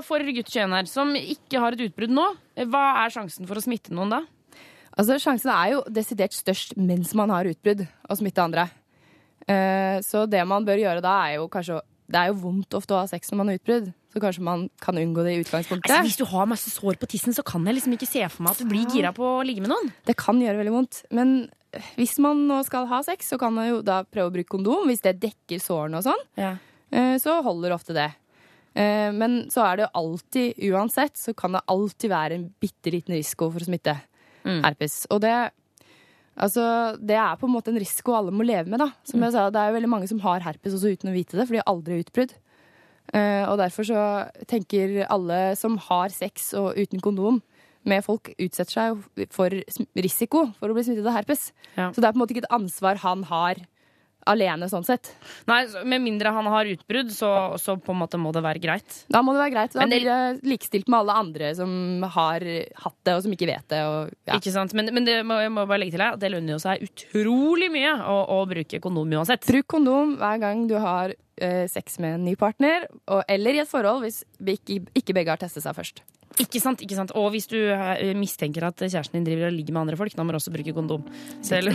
for 0.05 0.21
gutt 0.27 0.51
21 0.51 0.75
her, 0.77 0.89
som 0.89 1.15
ikke 1.17 1.61
har 1.63 1.73
et 1.77 1.85
utbrudd 1.87 2.13
nå, 2.13 2.27
hva 2.69 2.83
er 3.05 3.13
sjansen 3.15 3.49
for 3.49 3.57
å 3.57 3.63
smitte 3.65 3.95
noen 3.95 4.13
da? 4.13 4.21
Altså, 4.91 5.15
Sjansen 5.23 5.53
er 5.53 5.69
jo 5.71 5.83
desidert 5.87 6.35
størst 6.35 6.75
mens 6.75 7.13
man 7.15 7.31
har 7.31 7.47
utbrudd, 7.47 7.85
å 8.11 8.17
smitte 8.19 8.43
andre. 8.43 8.67
Eh, 9.47 10.01
Så 10.03 10.25
det 10.29 10.43
man 10.45 10.65
bør 10.67 10.81
gjøre 10.81 11.01
da, 11.01 11.13
er 11.29 11.39
jo 11.39 11.47
kanskje 11.49 11.79
Det 12.11 12.19
er 12.19 12.27
jo 12.27 12.41
vondt 12.43 12.75
ofte 12.75 12.93
å 12.93 12.99
ha 12.99 13.07
sex 13.07 13.31
når 13.31 13.37
man 13.39 13.47
har 13.49 13.57
utbrudd, 13.61 13.93
så 14.13 14.19
kanskje 14.19 14.43
man 14.43 14.69
kan 14.81 14.95
unngå 14.99 15.23
det 15.23 15.33
i 15.37 15.41
utgangspunktet. 15.43 15.89
Altså, 15.89 16.03
hvis 16.03 16.17
du 16.19 16.25
har 16.25 16.45
masse 16.51 16.69
sår 16.73 16.97
på 16.99 17.07
tissen, 17.07 17.33
så 17.33 17.43
kan 17.47 17.63
jeg 17.65 17.75
liksom 17.79 17.93
ikke 17.95 18.07
se 18.09 18.27
for 18.29 18.43
meg 18.43 18.51
at 18.51 18.59
du 18.59 18.65
blir 18.71 18.85
gira 18.91 19.13
på 19.15 19.23
å 19.23 19.45
ligge 19.47 19.61
med 19.63 19.71
noen. 19.71 19.91
Det 20.05 20.17
kan 20.19 20.39
gjøre 20.41 20.57
veldig 20.59 20.73
vondt. 20.75 21.03
Men 21.11 21.49
hvis 21.95 22.17
man 22.19 22.45
nå 22.49 22.57
skal 22.67 22.87
ha 22.91 23.01
sex, 23.07 23.29
så 23.31 23.39
kan 23.39 23.53
man 23.55 23.69
jo 23.69 23.81
da 23.81 24.01
prøve 24.03 24.27
å 24.31 24.35
bruke 24.35 24.51
kondom. 24.57 24.87
Hvis 24.91 25.01
det 25.05 25.19
dekker 25.23 25.61
sårene 25.63 26.01
og 26.01 26.03
sånn, 26.03 26.25
Ja. 26.35 26.57
eh, 26.91 27.15
så 27.17 27.41
holder 27.41 27.71
ofte 27.77 27.93
det. 27.95 28.09
Eh, 28.75 29.11
Men 29.11 29.47
så 29.49 29.63
er 29.65 29.75
det 29.77 29.87
jo 29.87 29.99
alltid, 30.01 30.55
uansett, 30.71 31.15
så 31.15 31.33
kan 31.35 31.51
det 31.53 31.61
alltid 31.67 32.09
være 32.09 32.31
en 32.35 32.53
bitte 32.59 32.91
liten 32.91 33.15
risiko 33.15 33.49
for 33.51 33.59
å 33.59 33.67
smitte 33.67 34.01
Mm. 34.43 34.63
herpes. 34.63 35.05
Og 35.11 35.21
det 35.21 35.51
Altså, 36.39 36.95
det 36.97 37.17
er 37.19 37.35
på 37.35 37.43
en 37.45 37.53
måte 37.53 37.67
en 37.67 37.77
risiko 37.77 38.13
alle 38.15 38.31
må 38.31 38.45
leve 38.47 38.65
med, 38.71 38.79
da. 38.79 38.91
Som 39.03 39.19
jeg 39.21 39.33
sa, 39.33 39.49
det 39.51 39.59
er 39.59 39.67
jo 39.71 39.75
veldig 39.79 39.89
mange 39.91 40.07
som 40.07 40.19
har 40.23 40.39
herpes 40.39 40.73
også 40.73 40.93
uten 40.97 41.11
å 41.11 41.13
vite 41.13 41.35
det, 41.37 41.45
for 41.45 41.53
de 41.53 41.59
har 41.59 41.67
aldri 41.67 41.99
utbrudd. 42.01 42.31
Eh, 43.13 43.43
og 43.49 43.57
derfor 43.59 43.87
så 43.87 44.03
tenker 44.47 45.01
alle 45.11 45.41
som 45.59 45.75
har 45.89 46.13
sex 46.15 46.53
og 46.59 46.77
uten 46.79 47.01
kondom 47.03 47.41
med 47.83 48.03
folk, 48.05 48.29
utsetter 48.37 48.71
seg 48.77 49.27
for 49.33 49.49
risiko 49.97 50.45
for 50.59 50.69
å 50.69 50.77
bli 50.77 50.83
smittet 50.85 51.07
av 51.09 51.17
herpes. 51.17 51.49
Ja. 51.75 51.89
Så 51.91 51.99
det 51.99 52.07
er 52.07 52.13
på 52.13 52.19
en 52.19 52.23
måte 52.23 52.35
ikke 52.35 52.45
et 52.45 52.53
ansvar 52.53 53.01
han 53.01 53.23
har 53.31 53.63
alene, 54.29 54.67
sånn 54.69 54.85
sett. 54.85 55.09
Nei, 55.49 55.63
Med 55.87 56.03
mindre 56.03 56.29
han 56.29 56.45
har 56.45 56.67
utbrudd, 56.69 57.09
så, 57.09 57.57
så 57.57 57.73
på 57.81 57.89
en 57.95 58.01
måte 58.03 58.19
må 58.21 58.29
det 58.35 58.43
være 58.45 58.61
greit. 58.61 58.99
Da 59.09 59.23
må 59.25 59.33
det 59.33 59.41
være 59.41 59.53
greit. 59.55 59.73
Da 59.73 59.87
det- 59.89 59.97
blir 59.97 60.05
det 60.05 60.45
likestilt 60.51 60.87
med 60.93 60.99
alle 60.99 61.15
andre 61.23 61.49
som 61.57 62.03
har 62.03 62.45
hatt 62.83 62.97
det, 63.03 63.15
og 63.15 63.23
som 63.25 63.33
ikke 63.33 63.49
vet 63.49 63.65
det. 63.73 63.81
Og, 63.81 64.13
ja. 64.29 64.37
Ikke 64.37 64.53
sant? 64.53 64.75
Men, 64.77 64.93
men 64.93 65.09
det 65.09 65.17
må, 65.25 65.39
jeg 65.41 65.53
må 65.55 65.65
bare 65.65 65.81
legge 65.81 65.97
til 65.97 66.05
her, 66.05 66.19
det 66.21 66.31
lønner 66.35 66.53
jo 66.53 66.61
seg 66.61 66.85
utrolig 66.85 67.71
mye 67.73 67.95
å, 67.97 68.19
å 68.37 68.39
bruke 68.49 68.79
kondom 68.83 69.17
uansett. 69.17 69.47
Bruk 69.49 69.67
kondom 69.73 70.13
hver 70.21 70.37
gang 70.45 70.67
du 70.69 70.77
har 70.77 71.15
sex 71.71 71.99
med 72.03 72.19
en 72.19 72.25
ny 72.27 72.35
partner, 72.39 72.87
og, 73.07 73.23
eller 73.31 73.57
i 73.57 73.63
et 73.63 73.69
forhold 73.69 74.03
hvis 74.05 74.23
vi 74.39 74.57
ikke, 74.59 74.81
ikke 75.01 75.15
begge 75.17 75.33
har 75.33 75.41
testet 75.41 75.65
seg 75.65 75.77
først. 75.77 76.03
Ikke 76.39 76.61
sant, 76.63 76.79
ikke 76.83 76.95
sant? 76.95 77.11
Og 77.19 77.27
hvis 77.33 77.49
du 77.51 77.57
eh, 77.59 78.13
mistenker 78.15 78.63
at 78.69 78.79
kjæresten 78.79 79.19
din 79.19 79.27
driver 79.27 79.49
og 79.49 79.55
ligger 79.57 79.75
med 79.75 79.81
andre 79.83 79.97
folk, 79.99 80.15
da 80.15 80.23
må 80.23 80.31
du 80.31 80.39
også 80.39 80.53
bruke 80.53 80.73
kondom. 80.75 81.03
Selv, 81.43 81.73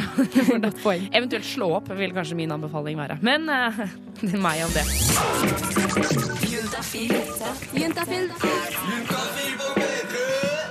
eventuelt 1.18 1.44
slå 1.44 1.70
opp, 1.76 1.90
vil 1.99 2.14
kanskje 2.16 2.38
min 2.38 2.54
anbefaling 2.56 2.99
være. 2.99 3.18
Men 3.26 3.50
uh, 3.52 3.85
det 4.23 4.32
er 4.32 4.40
meg 4.40 4.64
om 4.64 4.73
det. 4.73 4.87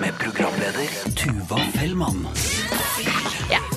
Med 0.02 0.22
programleder 0.24 1.00
Tuva 1.16 1.62
Fellmann. 1.78 2.26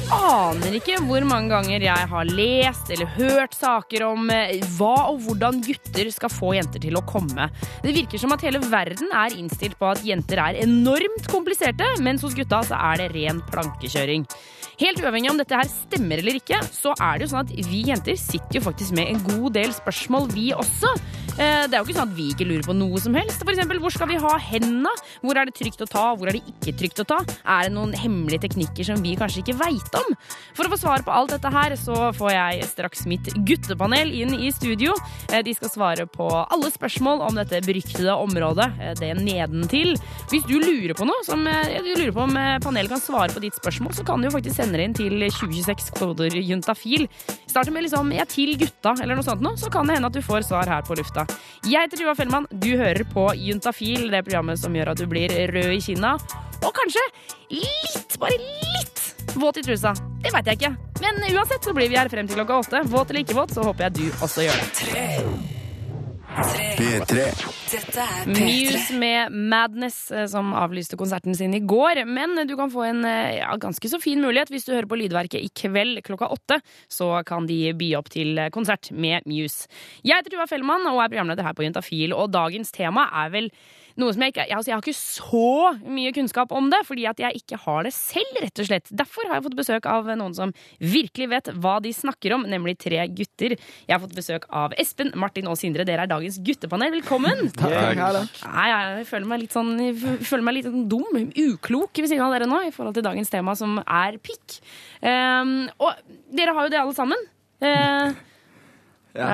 Aner 0.09 0.73
ikke 0.79 0.97
hvor 1.05 1.25
mange 1.29 1.51
ganger 1.53 1.83
jeg 1.85 2.09
har 2.11 2.29
lest 2.33 2.89
eller 2.95 3.11
hørt 3.19 3.53
saker 3.57 4.07
om 4.07 4.31
eh, 4.33 4.55
hva 4.79 5.11
og 5.11 5.21
hvordan 5.27 5.61
gutter 5.65 6.09
skal 6.15 6.33
få 6.33 6.55
jenter 6.57 6.81
til 6.81 6.97
å 6.97 7.05
komme. 7.09 7.51
Det 7.85 7.93
virker 7.93 8.21
som 8.21 8.33
at 8.33 8.45
hele 8.47 8.63
verden 8.65 9.13
er 9.13 9.37
innstilt 9.37 9.77
på 9.77 9.91
at 9.91 10.01
jenter 10.07 10.41
er 10.41 10.63
enormt 10.63 11.29
kompliserte, 11.29 11.91
mens 12.01 12.25
hos 12.25 12.37
gutta 12.39 12.63
så 12.71 12.81
er 12.89 13.03
det 13.03 13.11
ren 13.19 13.43
plankekjøring. 13.53 14.25
Helt 14.79 15.01
uavhengig 15.03 15.33
om 15.33 15.41
dette 15.43 15.59
her 15.59 15.69
stemmer 15.69 16.23
eller 16.23 16.41
ikke, 16.41 16.63
så 16.73 16.95
er 16.97 17.19
det 17.19 17.27
jo 17.27 17.33
sånn 17.35 17.45
at 17.45 17.69
vi 17.69 17.85
jenter 17.91 18.17
sitter 18.17 18.61
jo 18.61 18.65
faktisk 18.71 18.97
med 18.97 19.13
en 19.13 19.25
god 19.27 19.59
del 19.59 19.77
spørsmål, 19.77 20.31
vi 20.33 20.53
også. 20.57 20.95
Eh, 21.39 21.67
Det 21.69 21.77
er 21.77 21.83
jo 21.83 21.87
ikke 21.87 21.99
sånn 22.01 22.11
at 22.11 22.17
vi 22.17 22.25
ikke 22.33 22.47
lurer 22.49 22.65
på 22.67 22.75
noe 22.75 22.99
som 22.99 23.15
helst. 23.15 23.39
For 23.45 23.53
eksempel, 23.53 23.79
hvor 23.79 23.93
skal 23.95 24.09
vi 24.11 24.17
ha 24.19 24.31
hendene? 24.43 24.91
Hvor 25.23 25.39
er 25.39 25.47
det 25.47 25.55
trygt 25.55 25.83
å 25.85 25.87
ta, 25.87 26.05
hvor 26.19 26.27
er 26.31 26.39
det 26.39 26.43
ikke 26.51 26.73
trygt 26.81 27.03
å 27.03 27.07
ta? 27.07 27.19
Er 27.47 27.69
det 27.69 27.75
noen 27.77 27.93
hemmelige 27.95 28.43
teknikker 28.49 28.85
som 28.89 29.03
vi 29.05 29.15
kanskje 29.19 29.45
ikke 29.45 29.55
veit 29.61 29.95
om? 30.01 30.17
For 30.57 30.67
å 30.67 30.73
få 30.73 30.79
svar 30.81 31.05
på 31.07 31.15
alt 31.15 31.31
dette 31.31 31.53
her, 31.55 31.77
så 31.79 32.09
får 32.17 32.33
jeg 32.35 32.65
straks 32.73 33.05
mitt 33.07 33.31
guttepanel 33.47 34.11
inn 34.11 34.35
i 34.35 34.51
studio. 34.51 34.97
Eh, 35.31 35.43
De 35.49 35.55
skal 35.55 35.71
svare 35.71 36.07
på 36.11 36.27
alle 36.27 36.73
spørsmål 36.75 37.23
om 37.29 37.39
dette 37.39 37.63
beryktede 37.63 38.11
området, 38.19 38.69
eh, 38.81 38.95
det 38.99 39.15
nedentil. 39.23 39.95
Hvis 40.33 40.45
du 40.49 40.59
lurer 40.59 40.95
på 40.99 41.07
noe, 41.07 41.23
som 41.25 41.45
du 41.45 41.95
lurer 41.95 42.13
på 42.13 42.23
om 42.27 42.35
panelet 42.61 42.89
kan 42.91 43.01
svare 43.01 43.31
på 43.31 43.41
ditt 43.41 43.55
spørsmål, 43.55 43.95
så 43.95 44.05
kan 44.05 44.21
du 44.21 44.29
jo 44.29 44.35
faktisk 44.37 44.57
sende 44.57 44.77
det 44.77 44.85
inn 44.89 44.95
til 44.95 45.31
2026 45.31 45.91
koder 45.95 46.31
juntafil. 46.35 47.09
Starter 47.47 47.71
med 47.71 47.85
liksom 47.85 48.11
'jeg 48.13 48.29
til 48.29 48.57
gutta' 48.59 49.01
eller 49.01 49.15
noe 49.15 49.23
sånt 49.25 49.41
noe, 49.41 49.57
så 49.57 49.71
kan 49.71 49.87
det 49.87 49.95
hende 49.97 50.07
at 50.07 50.13
du 50.13 50.21
får 50.21 50.43
svar 50.45 50.67
her 50.67 50.83
på 50.83 50.97
lufta. 50.97 51.28
Jeg 51.69 51.85
heter 51.85 52.01
Tuva 52.01 52.15
Fellmann, 52.17 52.47
du 52.49 52.71
hører 52.81 53.05
på 53.13 53.27
Juntafil, 53.37 54.07
det 54.13 54.23
programmet 54.25 54.61
som 54.61 54.75
gjør 54.77 54.95
at 54.95 55.03
du 55.03 55.09
blir 55.11 55.35
rød 55.53 55.75
i 55.75 55.81
kinna. 55.85 56.15
Og 56.63 56.73
kanskje 56.75 57.05
litt, 57.53 58.17
bare 58.23 58.39
litt 58.39 59.05
våt 59.39 59.61
i 59.61 59.67
trusa. 59.67 59.93
Det 60.23 60.33
veit 60.35 60.49
jeg 60.49 60.63
ikke. 60.63 60.73
Men 61.05 61.21
uansett 61.35 61.69
så 61.69 61.77
blir 61.77 61.93
vi 61.93 62.01
her 62.01 62.11
frem 62.11 62.31
til 62.31 62.41
klokka 62.41 62.63
åtte. 62.65 62.83
Våt 62.89 63.13
eller 63.13 63.27
ikke 63.27 63.39
våt, 63.39 63.55
så 63.55 63.69
håper 63.69 63.89
jeg 63.89 64.01
du 64.01 64.25
også 64.25 64.49
gjør 64.49 64.67
det. 64.95 65.58
P3. 66.39 67.23
Dette 67.69 68.05
er 68.05 68.29
Muse 68.31 68.95
med 68.99 69.35
Madness, 69.51 69.97
eh, 70.15 70.27
som 70.31 70.53
avlyste 70.55 70.97
konserten 71.01 71.35
sin 71.35 71.55
i 71.57 71.61
går. 71.61 72.05
Men 72.07 72.39
du 72.47 72.55
kan 72.57 72.71
få 72.71 72.85
en 72.87 73.03
eh, 73.09 73.41
ja, 73.41 73.57
ganske 73.59 73.91
så 73.91 73.99
fin 74.03 74.23
mulighet 74.23 74.53
hvis 74.55 74.69
du 74.69 74.73
hører 74.75 74.87
på 74.91 75.01
Lydverket 75.01 75.43
i 75.43 75.51
kveld 75.51 75.99
klokka 76.07 76.31
åtte. 76.31 76.61
Så 76.87 77.11
kan 77.27 77.49
de 77.51 77.73
by 77.79 77.91
opp 77.99 78.13
til 78.15 78.39
eh, 78.39 78.53
konsert 78.55 78.93
med 78.95 79.27
Muse. 79.27 79.67
Jeg 80.07 80.21
heter 80.21 80.37
Tuva 80.37 80.47
Fellmann 80.51 80.87
og 80.87 81.03
er 81.03 81.11
programleder 81.11 81.49
her 81.49 81.59
på 81.59 81.67
Juntafil, 81.67 82.15
og 82.15 82.31
dagens 82.37 82.71
tema 82.77 83.09
er 83.25 83.35
vel 83.35 83.51
noe 83.99 84.15
som 84.15 84.25
jeg 84.25 84.35
ikke 84.35 84.47
altså 84.47 84.71
Jeg 84.71 84.77
har 84.77 84.85
ikke 84.85 84.99
så 84.99 85.91
mye 85.99 86.13
kunnskap 86.17 86.53
om 86.55 86.71
det, 86.73 86.81
fordi 86.87 87.07
at 87.11 87.23
jeg 87.23 87.43
ikke 87.43 87.59
har 87.65 87.87
det 87.87 87.93
selv, 87.97 88.41
rett 88.45 88.63
og 88.63 88.69
slett. 88.69 88.93
Derfor 88.95 89.29
har 89.29 89.39
jeg 89.39 89.47
fått 89.49 89.59
besøk 89.59 89.89
av 89.91 90.11
noen 90.13 90.37
som 90.37 90.53
virkelig 90.79 91.29
vet 91.33 91.51
hva 91.59 91.79
de 91.85 91.93
snakker 91.95 92.37
om, 92.37 92.47
nemlig 92.49 92.77
tre 92.81 93.03
gutter. 93.11 93.57
Jeg 93.59 93.95
har 93.95 94.03
fått 94.03 94.17
besøk 94.17 94.47
av 94.55 94.77
Espen, 94.81 95.13
Martin 95.19 95.51
og 95.51 95.59
Sindre. 95.61 95.87
Dere 95.89 96.07
er 96.07 96.13
dagens 96.13 96.39
guttepanel. 96.45 96.95
Velkommen! 96.99 97.49
Nei, 97.59 98.69
jeg 98.71 99.09
føler 99.11 99.29
meg 99.31 99.45
litt 99.45 99.57
sånn 99.57 99.75
jeg 99.79 99.97
føler 100.27 100.47
meg 100.47 100.59
litt 100.59 100.69
sånn 100.69 100.87
dum, 100.91 101.19
uklok 101.49 101.99
ved 101.99 102.11
siden 102.11 102.25
av 102.27 102.35
dere 102.35 102.49
nå 102.51 102.63
i 102.67 102.73
forhold 102.75 102.97
til 102.99 103.07
dagens 103.07 103.33
tema, 103.33 103.55
som 103.59 103.79
er 103.83 104.19
pikk. 104.23 104.61
Um, 105.03 105.69
og 105.83 105.99
dere 106.35 106.55
har 106.57 106.67
jo 106.67 106.73
det 106.73 106.81
alle 106.81 106.97
sammen. 106.97 107.29
Eh, 107.59 108.15
ja. 109.17 109.29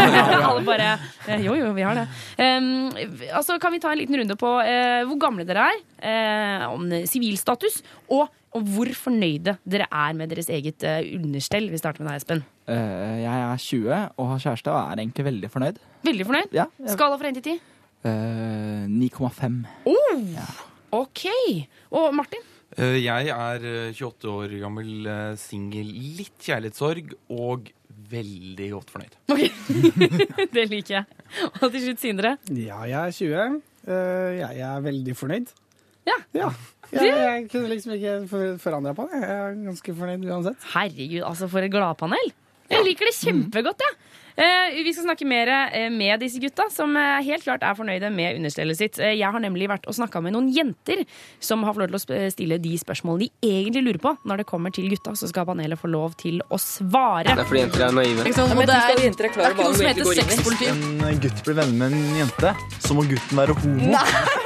Alle 0.48 0.64
bare 0.66 0.86
eh, 1.28 1.42
Jo, 1.44 1.54
jo, 1.58 1.72
vi 1.76 1.82
har 1.86 1.94
det. 1.98 2.06
Um, 2.40 2.90
altså, 3.36 3.58
kan 3.62 3.72
vi 3.74 3.80
ta 3.82 3.92
en 3.92 3.98
liten 4.00 4.16
runde 4.20 4.36
på 4.40 4.50
uh, 4.60 5.00
hvor 5.10 5.18
gamle 5.22 5.44
dere 5.48 5.68
er, 5.72 5.80
uh, 6.02 6.68
om 6.74 6.86
sivilstatus, 7.08 7.80
og, 8.08 8.28
og 8.56 8.64
hvor 8.74 8.90
fornøyde 8.96 9.56
dere 9.68 9.86
er 9.90 10.16
med 10.18 10.32
deres 10.32 10.48
eget 10.50 10.82
uh, 10.86 11.00
understell? 11.20 11.68
Vi 11.70 11.78
starter 11.82 12.02
med 12.02 12.12
deg, 12.14 12.22
Espen. 12.22 12.44
Eh, 12.70 13.16
jeg 13.24 13.42
er 13.46 13.58
20 13.58 13.94
og 14.20 14.28
har 14.30 14.42
kjæreste 14.44 14.70
og 14.70 14.78
er 14.92 15.00
egentlig 15.02 15.24
veldig 15.26 15.48
fornøyd. 15.50 15.78
Veldig 16.06 16.26
fornøyd? 16.28 16.52
Ja, 16.54 16.66
jeg- 16.78 16.92
Skala 16.94 17.16
fra 17.18 17.32
1 17.32 17.40
til 17.40 17.56
10? 17.56 17.60
Eh, 18.06 18.84
9,5. 18.88 19.56
Oh, 19.90 20.54
OK. 21.02 21.24
Og 21.90 22.14
Martin? 22.14 22.44
Eh, 22.78 23.00
Jeg 23.02 23.28
er 23.34 23.66
eh, 23.66 23.90
28 23.92 24.30
år 24.30 24.54
gammel, 24.62 25.10
singel, 25.36 25.90
litt 26.20 26.38
kjærlighetssorg 26.46 27.10
og 27.34 27.72
veldig 28.10 28.68
godt 28.74 28.92
fornøyd. 28.94 29.16
Ok, 29.32 29.42
Det 30.56 30.66
liker 30.70 30.94
jeg. 30.98 31.04
Og 31.60 31.66
til 31.70 31.84
slutt 31.86 32.02
Sindre. 32.02 32.36
Ja, 32.50 32.82
jeg 32.90 33.00
er 33.00 33.16
20. 33.16 33.60
Eh, 33.86 34.40
jeg 34.40 34.60
er 34.66 34.84
veldig 34.84 35.16
fornøyd. 35.16 35.52
Ja. 36.08 36.16
Jeg, 36.90 37.06
jeg 37.06 37.44
kunne 37.52 37.68
liksom 37.70 37.92
ikke 37.94 38.14
forandra 38.58 38.92
på 38.96 39.06
det. 39.10 39.20
Jeg 39.22 39.34
er 39.36 39.58
ganske 39.68 39.94
fornøyd 39.94 40.24
uansett. 40.26 40.64
Herregud, 40.74 41.22
altså 41.28 41.48
for 41.52 41.62
et 41.62 41.70
gladpanel. 41.72 42.32
Jeg 42.70 42.86
liker 42.86 43.10
det 43.10 43.16
kjempegodt, 43.18 43.84
jeg. 43.86 43.98
Uh, 44.40 44.84
vi 44.84 44.92
skal 44.94 45.04
snakke 45.04 45.26
mer 45.28 45.50
uh, 45.50 45.88
med 45.92 46.22
disse 46.22 46.40
gutta, 46.40 46.68
som 46.72 46.94
uh, 46.96 47.18
helt 47.26 47.44
klart 47.44 47.64
er 47.66 47.74
fornøyde 47.76 48.08
med 48.14 48.38
understellet 48.38 48.78
sitt. 48.78 49.00
Eh, 49.02 49.16
jeg 49.18 49.26
har 49.26 49.42
nemlig 49.42 49.66
vært 49.68 49.88
og 49.90 49.96
snakka 49.98 50.22
med 50.24 50.32
noen 50.36 50.48
jenter 50.54 51.02
som 51.42 51.66
har 51.66 51.74
fått 51.76 51.92
lov 51.92 52.06
til 52.06 52.16
å 52.16 52.30
stille 52.32 52.60
de 52.62 52.72
spørsmålene 52.80 53.26
de 53.26 53.50
egentlig 53.50 53.82
lurer 53.84 54.00
på 54.00 54.14
når 54.30 54.42
det 54.42 54.48
kommer 54.48 54.72
til 54.72 54.88
gutta. 54.92 55.16
Så 55.18 55.28
skal 55.28 55.48
panelet 55.50 55.80
få 55.80 55.90
lov 55.92 56.16
til 56.20 56.40
å 56.48 56.60
svare. 56.62 57.26
Det 57.28 57.36
er 57.36 57.50
fordi 57.50 57.64
jenter 57.66 57.86
er 57.90 57.98
naive. 58.00 58.24
Ikke 58.24 58.38
sant? 58.38 58.54
Og 58.54 58.64
det 58.64 58.78
er, 58.78 58.96
det 58.96 59.10
er 59.10 59.52
ikke 59.52 59.68
noe 59.68 59.76
som 59.76 59.90
heter 59.90 60.10
sexpoliti. 60.22 60.72
En 61.10 61.22
gutt 61.26 61.44
blir 61.44 61.60
venner 61.60 61.78
med 61.84 62.00
en 62.00 62.18
jente, 62.22 62.56
så 62.78 62.96
må 62.96 63.04
gutten 63.10 63.44
være 63.44 63.60
homo. 63.60 63.92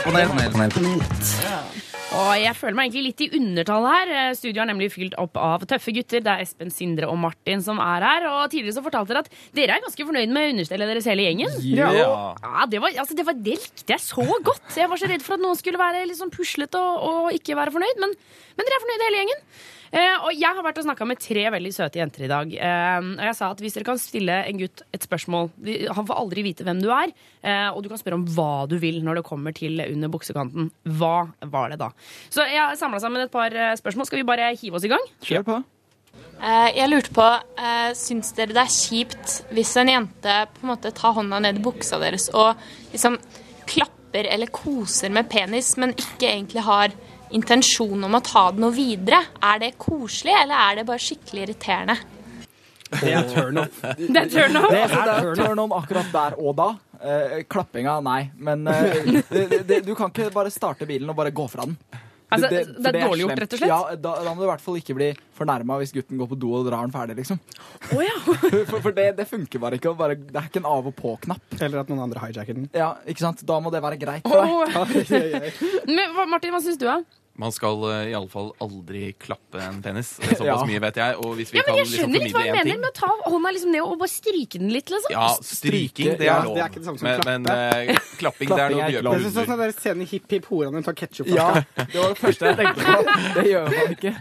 Panel, 0.09 0.35
panel, 0.35 0.79
panel. 0.81 1.74
Og 2.14 2.31
jeg 2.38 2.55
føler 2.57 2.77
meg 2.79 2.88
egentlig 2.88 3.05
litt 3.09 3.22
i 3.24 3.29
undertall 3.40 3.87
her. 3.88 4.12
Eh, 4.14 4.31
Studioet 4.38 4.62
er 4.64 4.70
nemlig 4.70 4.90
fylt 4.94 5.16
opp 5.20 5.38
av 5.40 5.64
tøffe 5.68 5.94
gutter. 5.96 6.22
Det 6.24 6.31
er 6.31 6.44
Espen, 6.44 6.70
Sindre 6.74 7.09
og 7.11 7.18
Martin 7.20 7.62
som 7.64 7.81
er 7.83 8.07
her. 8.07 8.29
Og 8.31 8.44
tidligere 8.53 8.77
så 8.79 8.85
fortalte 8.85 9.14
dere 9.14 9.24
at 9.24 9.33
dere 9.57 9.77
er 9.77 9.85
ganske 9.85 10.09
fornøyd 10.09 10.35
med 10.35 10.55
understellet 10.55 10.92
deres 10.92 11.09
hele 11.11 11.27
gjengen. 11.27 11.59
Yeah. 11.66 11.98
Ja, 11.98 12.66
det, 12.70 12.83
var, 12.85 12.94
altså, 13.05 13.18
det, 13.18 13.27
var, 13.29 13.38
det 13.38 13.59
likte 13.59 13.96
jeg 13.96 14.05
så 14.05 14.27
godt. 14.46 14.66
Jeg 14.79 14.90
var 14.90 15.00
så 15.00 15.11
redd 15.11 15.27
for 15.27 15.37
at 15.38 15.44
noen 15.44 15.59
skulle 15.59 15.81
være 15.81 16.07
litt 16.09 16.20
sånn 16.20 16.35
puslete 16.35 16.81
og, 16.81 17.07
og 17.09 17.38
ikke 17.38 17.59
være 17.59 17.74
fornøyd. 17.74 18.03
Men, 18.05 18.14
men 18.55 18.68
dere 18.68 18.79
er 18.79 18.87
fornøyde 18.87 19.09
hele 19.09 19.22
gjengen. 19.24 19.48
Eh, 19.95 20.25
og 20.27 20.33
jeg 20.35 20.51
har 20.57 20.65
vært 20.67 20.81
og 20.81 20.87
snakka 20.89 21.07
med 21.07 21.21
tre 21.23 21.45
veldig 21.55 21.71
søte 21.77 22.01
jenter 22.01 22.25
i 22.27 22.31
dag. 22.31 22.55
Eh, 22.59 23.11
og 23.15 23.25
jeg 23.29 23.37
sa 23.39 23.51
at 23.55 23.61
hvis 23.63 23.77
dere 23.77 23.87
kan 23.87 24.01
stille 24.03 24.39
en 24.51 24.59
gutt 24.59 24.83
et 24.97 25.05
spørsmål 25.07 25.53
Han 25.95 26.09
får 26.09 26.19
aldri 26.19 26.43
vite 26.49 26.67
hvem 26.67 26.81
du 26.83 26.89
er, 26.91 27.13
eh, 27.47 27.69
og 27.71 27.85
du 27.85 27.91
kan 27.93 28.01
spørre 28.01 28.19
om 28.19 28.25
hva 28.35 28.67
du 28.71 28.75
vil 28.83 28.99
når 29.07 29.21
det 29.21 29.27
kommer 29.29 29.55
til 29.55 29.79
under 29.87 30.11
buksekanten. 30.11 30.73
Hva 30.99 31.29
var 31.53 31.71
det 31.71 31.79
da? 31.85 31.93
Så 32.29 32.43
jeg 32.51 32.59
har 32.59 32.75
samla 32.81 32.99
sammen 33.03 33.23
et 33.23 33.31
par 33.35 33.55
spørsmål. 33.79 34.11
Skal 34.11 34.23
vi 34.23 34.27
bare 34.27 34.51
hive 34.59 34.81
oss 34.81 34.89
i 34.89 34.91
gang? 34.91 35.07
Kjør 35.23 35.47
på. 35.47 35.61
Eh, 36.43 36.71
Jeg 36.77 36.91
lurte 36.91 37.15
på, 37.15 37.29
eh, 37.63 37.95
syns 37.95 38.35
dere 38.35 38.53
det 38.55 38.65
er 38.67 38.75
kjipt 38.75 39.45
hvis 39.55 39.77
en 39.81 39.89
jente 39.89 40.35
på 40.55 40.65
en 40.67 40.73
måte 40.75 40.93
tar 40.95 41.15
hånda 41.15 41.41
ned 41.41 41.59
i 41.59 41.65
buksa 41.65 41.99
deres 42.03 42.29
og 42.35 42.57
liksom 42.93 43.19
klapper 43.71 44.27
eller 44.31 44.47
koser 44.47 45.11
med 45.11 45.31
penis, 45.31 45.77
men 45.77 45.95
ikke 45.95 46.29
egentlig 46.29 46.63
har 46.67 46.93
intensjon 47.37 48.07
om 48.07 48.18
å 48.18 48.23
ta 48.25 48.49
det 48.55 48.62
noe 48.62 48.75
videre? 48.75 49.20
Er 49.42 49.62
det 49.62 49.75
koselig, 49.81 50.35
eller 50.42 50.59
er 50.59 50.81
det 50.81 50.88
bare 50.88 51.03
skikkelig 51.03 51.49
irriterende? 51.49 51.99
Det 52.94 53.11
er 53.11 53.29
turn 53.31 53.59
off. 53.59 53.83
Det 54.14 54.20
er 54.20 54.31
turn 54.31 54.59
off. 54.61 54.70
Det 54.70 54.83
er 54.87 55.37
turn 55.38 55.62
on 55.64 55.77
akkurat 55.77 56.11
der 56.14 56.38
og 56.38 56.57
da. 56.59 56.70
Eh, 57.05 57.38
klappinga, 57.51 57.99
nei. 58.05 58.20
Men 58.38 58.66
eh, 58.70 59.23
det, 59.29 59.62
det, 59.66 59.81
du 59.87 59.94
kan 59.99 60.12
ikke 60.12 60.31
bare 60.35 60.53
starte 60.55 60.87
bilen 60.88 61.11
og 61.11 61.18
bare 61.18 61.35
gå 61.35 61.47
fra 61.51 61.66
den. 61.66 61.79
Altså, 62.35 62.49
det 62.51 62.61
det, 62.83 62.90
er 62.90 63.05
dårlig 63.05 63.25
gjort, 63.25 63.40
rett 63.42 63.55
og 63.55 63.61
slett? 63.61 63.70
Ja, 63.70 63.97
da, 64.01 64.12
da 64.25 64.33
må 64.33 64.42
du 64.42 64.47
i 64.47 64.51
hvert 64.51 64.62
fall 64.64 64.79
ikke 64.81 64.97
bli 64.97 65.09
fornærma 65.37 65.77
hvis 65.79 65.92
gutten 65.94 66.18
går 66.18 66.31
på 66.33 66.38
do 66.40 66.53
og 66.59 66.64
drar 66.66 66.87
den 66.87 66.94
ferdig, 66.94 67.18
liksom. 67.20 67.38
for 68.70 68.79
for 68.81 68.97
det, 68.97 69.11
det 69.18 69.27
funker 69.31 69.62
bare 69.62 69.79
ikke. 69.79 69.92
Bare, 69.99 70.16
det 70.18 70.40
er 70.40 70.49
ikke 70.49 70.62
en 70.62 70.70
av 70.70 70.88
og 70.90 70.97
på-knapp. 70.99 71.59
Eller 71.61 71.83
at 71.83 71.92
noen 71.92 72.07
andre 72.07 72.25
hijacker 72.25 72.59
den. 72.59 72.70
Ja, 72.75 72.94
ikke 73.07 73.27
sant? 73.27 73.44
Da 73.47 73.61
må 73.62 73.73
det 73.75 73.83
være 73.85 74.01
greit 74.01 74.27
for 74.27 74.64
deg. 74.64 75.61
Men, 75.94 76.16
Martin, 76.33 76.55
hva 76.55 76.62
syns 76.64 76.81
du, 76.81 76.88
da? 76.88 77.03
Man 77.37 77.51
skal 77.51 77.81
uh, 77.83 78.05
iallfall 78.07 78.53
aldri 78.62 79.09
klappe 79.18 79.59
en 79.59 79.81
penis. 79.83 80.12
Såpass 80.23 80.44
Ja. 80.47 80.55
mye 80.68 80.79
vet 80.85 80.99
jeg. 81.01 81.16
Og 81.18 81.33
hvis 81.35 81.51
vi 81.51 81.59
Ja, 81.59 81.64
men 81.66 81.66
kan 81.66 81.79
Jeg 81.81 81.87
liksom 81.88 82.05
skjønner 82.05 82.23
litt 82.23 82.35
hva 82.37 82.42
formidle 82.44 82.61
mener 82.64 82.79
med 82.85 82.90
å 82.90 82.94
ta 82.94 83.09
hånda 83.33 83.51
liksom 83.57 83.73
ned 83.75 83.83
og 83.83 83.97
bare 83.99 84.12
stryke 84.12 84.61
den 84.62 84.70
litt. 84.70 84.92
liksom. 84.94 85.11
Ja, 85.16 85.25
stryking, 85.42 86.12
det 86.20 86.29
Ja, 86.29 86.37
er 86.38 86.47
lov. 86.47 86.55
det 86.55 86.62
er 86.62 86.68
ikke 86.70 86.83
det 86.85 86.88
samme 86.90 87.03
som 87.03 87.27
men 87.27 87.49
eh, 87.51 87.99
klapping, 88.20 88.49
det 88.55 88.61
er 88.62 88.70
noe 88.77 88.87
du 88.87 88.94
gjør 88.94 89.03
på 89.09 89.14
er 89.18 89.51
sånn 89.51 89.62
der 89.64 89.75
scenen 89.75 90.05
i 90.07 90.09
Hipp 90.12 90.31
Hipp 90.37 90.47
Hora 90.53 90.70
når 90.70 90.79
hun 90.79 90.87
tar 90.87 90.99
ketsjup 91.03 91.27
Ja, 91.35 91.49
det 91.75 91.99
var 91.99 92.14
det 92.14 92.20
første 92.23 92.53
jeg 92.53 92.61
tenkte 92.62 92.87
på. 92.87 93.18
Det 93.40 93.47
gjør 93.51 93.66
man 93.75 93.97
ikke. 93.97 94.14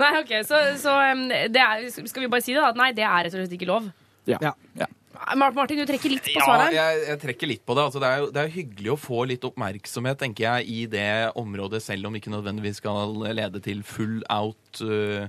Nei, 0.00 0.10
ok, 0.22 0.32
Så, 0.48 0.62
så 0.80 0.96
um, 1.12 1.26
det 1.28 1.60
er, 1.68 1.84
skal 1.92 2.24
vi 2.24 2.32
bare 2.32 2.44
si 2.48 2.56
det, 2.56 2.62
da? 2.64 2.72
Nei, 2.80 2.90
det 2.96 3.04
er 3.04 3.26
rett 3.28 3.36
og 3.36 3.42
slett 3.44 3.56
ikke 3.60 3.68
lov. 3.68 3.92
Ja. 4.30 4.38
Mar- 4.40 4.90
Martin, 5.36 5.80
du 5.82 5.86
trekker 5.88 6.12
litt 6.12 6.26
på 6.26 6.34
Ja, 6.36 6.46
svaret. 6.46 6.74
jeg, 6.76 7.04
jeg 7.08 7.22
trekker 7.22 7.50
litt 7.50 7.64
på 7.66 7.76
det. 7.78 7.86
Altså, 7.90 8.02
det, 8.02 8.10
er 8.10 8.24
jo, 8.24 8.28
det 8.34 8.42
er 8.42 8.52
hyggelig 8.56 8.92
å 8.94 8.98
få 9.00 9.22
litt 9.30 9.46
oppmerksomhet 9.46 10.20
tenker 10.22 10.48
jeg, 10.48 10.68
i 10.68 10.84
det 10.90 11.32
området, 11.38 11.82
selv 11.84 12.10
om 12.10 12.18
ikke 12.18 12.32
nødvendigvis 12.34 12.82
skal 12.82 13.16
lede 13.34 13.62
til 13.64 13.82
full 13.86 14.20
out 14.32 14.82
uh, 14.86 15.26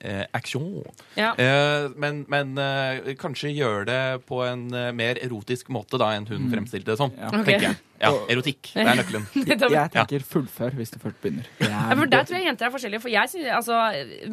eh, 0.00 0.24
action. 0.32 0.84
Ja. 1.14 1.34
Eh, 1.34 1.90
men 1.96 2.24
men 2.28 2.58
eh, 2.58 3.14
kanskje 3.18 3.52
gjøre 3.54 3.84
det 3.88 4.26
på 4.28 4.42
en 4.46 4.68
eh, 4.74 4.92
mer 4.92 5.20
erotisk 5.22 5.70
måte 5.74 6.00
da 6.00 6.12
enn 6.16 6.28
hun 6.30 6.50
fremstilte 6.52 6.92
det 6.92 6.98
som. 7.00 7.12
Ok. 7.12 7.44
tenker 7.44 7.70
jeg. 7.70 7.78
Ja, 7.98 8.12
Erotikk. 8.30 8.70
Det 8.74 8.84
er 8.84 8.98
nøkkelen. 9.00 9.24
Jeg 9.74 9.90
tenker 9.94 10.24
fullfør 10.26 10.76
hvis 10.78 10.92
du 10.94 10.98
først 11.02 11.18
begynner. 11.22 11.46
Ja, 11.68 11.80
for 11.98 12.06
Der 12.10 12.24
tror 12.28 12.38
jeg 12.38 12.46
jenter 12.46 12.68
er 12.68 12.72
forskjellige. 12.74 13.00
For 13.02 13.12
jeg 13.12 13.30
synes, 13.32 13.48
altså, 13.58 13.78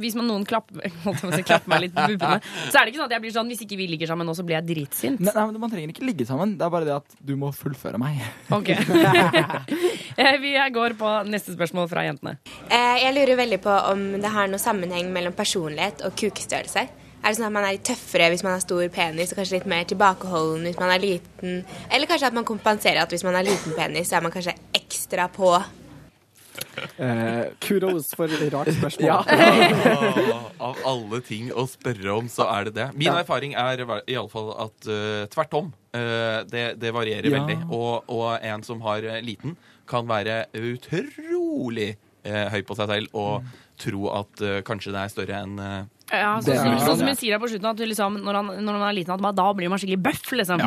Hvis 0.01 0.15
man 0.17 0.27
noen 0.29 0.45
klapper, 0.47 0.85
klapper 1.45 1.69
meg 1.73 1.85
litt 1.85 1.95
på 1.95 2.05
puppene, 2.13 2.39
så 2.71 2.79
er 2.79 2.85
det 2.85 2.93
ikke 2.93 3.01
sånn 3.01 3.09
at 3.09 3.15
jeg 3.17 3.23
blir 3.25 3.33
sånn 3.35 3.49
hvis 3.51 3.63
ikke 3.65 3.77
vi 3.79 3.87
ligger 3.93 4.11
sammen 4.11 4.27
nå, 4.29 4.35
så 4.37 4.45
blir 4.47 4.57
jeg 4.59 4.67
dritsint. 4.69 5.19
Nei, 5.23 5.33
nei, 5.35 5.45
men 5.51 5.59
Man 5.65 5.73
trenger 5.73 5.93
ikke 5.95 6.05
ligge 6.07 6.27
sammen. 6.29 6.55
Det 6.59 6.65
er 6.67 6.73
bare 6.73 6.87
det 6.89 6.95
at 6.97 7.17
du 7.25 7.33
må 7.39 7.51
fullføre 7.55 7.99
meg. 8.01 8.21
Ok. 8.55 8.69
Eh, 10.15 10.37
vi 10.39 10.53
går 10.71 10.93
på 10.99 11.09
neste 11.27 11.55
spørsmål 11.55 11.89
fra 11.91 12.05
jentene. 12.07 12.37
Eh, 12.69 13.01
Jeg 13.03 13.15
lurer 13.17 13.35
veldig 13.41 13.59
på 13.65 13.73
om 13.91 14.05
det 14.21 14.31
har 14.31 14.47
noe 14.51 14.61
sammenheng 14.61 15.09
mellom 15.15 15.33
personlighet 15.35 16.05
og 16.07 16.15
kukstørrelse. 16.19 16.85
Er 17.25 17.33
det 17.33 17.39
sånn 17.39 17.47
at 17.47 17.53
man 17.55 17.65
er 17.65 17.73
litt 17.73 17.87
tøffere 17.87 18.27
hvis 18.29 18.43
man 18.45 18.53
har 18.53 18.61
stor 18.61 18.83
penis, 18.93 19.31
og 19.33 19.39
kanskje 19.39 19.57
litt 19.57 19.71
mer 19.71 19.87
tilbakeholden 19.89 20.67
hvis 20.67 20.77
man 20.77 20.91
er 20.93 21.01
liten? 21.01 21.63
Eller 21.89 22.05
kanskje 22.05 22.29
at 22.29 22.37
man 22.37 22.45
kompenserer 22.45 23.01
at 23.01 23.09
hvis 23.09 23.25
man 23.25 23.33
har 23.33 23.47
liten 23.47 23.73
penis, 23.73 24.11
så 24.11 24.19
er 24.19 24.27
man 24.27 24.33
kanskje 24.35 24.53
ekstra 24.77 25.25
på? 25.33 25.49
Eh, 27.01 27.47
Kudos 27.65 28.11
for 28.15 28.29
et 28.29 28.53
rart 28.53 28.69
spørsmål. 28.77 29.07
Ja. 29.09 29.17
ja. 29.25 30.37
av 30.69 30.77
alle 30.87 31.19
ting 31.25 31.49
å 31.49 31.65
spørre 31.69 32.13
om, 32.13 32.29
så 32.31 32.45
er 32.51 32.69
det 32.69 32.75
det. 32.77 32.87
Min 32.99 33.09
erfaring 33.09 33.57
er 33.57 33.81
iallfall 34.05 34.53
at 34.67 34.87
uh, 34.89 35.25
tvert 35.33 35.57
om. 35.57 35.73
Uh, 35.97 36.45
det, 36.51 36.75
det 36.81 36.93
varierer 36.95 37.31
Ja. 37.31 37.41
veldig. 37.41 37.57
Og, 37.73 38.05
og 38.05 38.37
en 38.37 38.63
som 38.69 38.85
har 38.85 39.01
eh, 39.01 39.21
liten, 39.25 39.57
kan 39.89 40.05
være 40.09 40.45
utrolig 40.53 41.95
høy 42.25 42.61
på 42.65 42.73
seg 42.73 42.87
selv 42.89 43.17
og 43.21 43.43
tro 43.77 44.07
at 44.17 44.41
kanskje 44.65 44.89
det 44.95 45.01
er 45.03 45.11
større 45.13 45.41
enn 45.45 45.59
Ja, 46.11 46.35
sånn, 46.43 46.59
sånn, 46.59 46.81
sånn 46.83 46.99
som 46.99 47.09
hun 47.09 47.17
sier 47.17 47.35
her 47.35 47.41
på 47.41 47.49
slutten, 47.49 47.71
at 47.71 47.81
liksom, 47.81 48.19
når, 48.25 48.37
han, 48.41 48.51
når 48.65 48.77
han 48.77 48.85
er 48.89 48.99
liten, 48.99 49.15
at 49.15 49.39
da 49.39 49.47
blir 49.57 49.71
man 49.71 49.81
skikkelig 49.81 50.03
bøff. 50.05 50.29
liksom. 50.37 50.61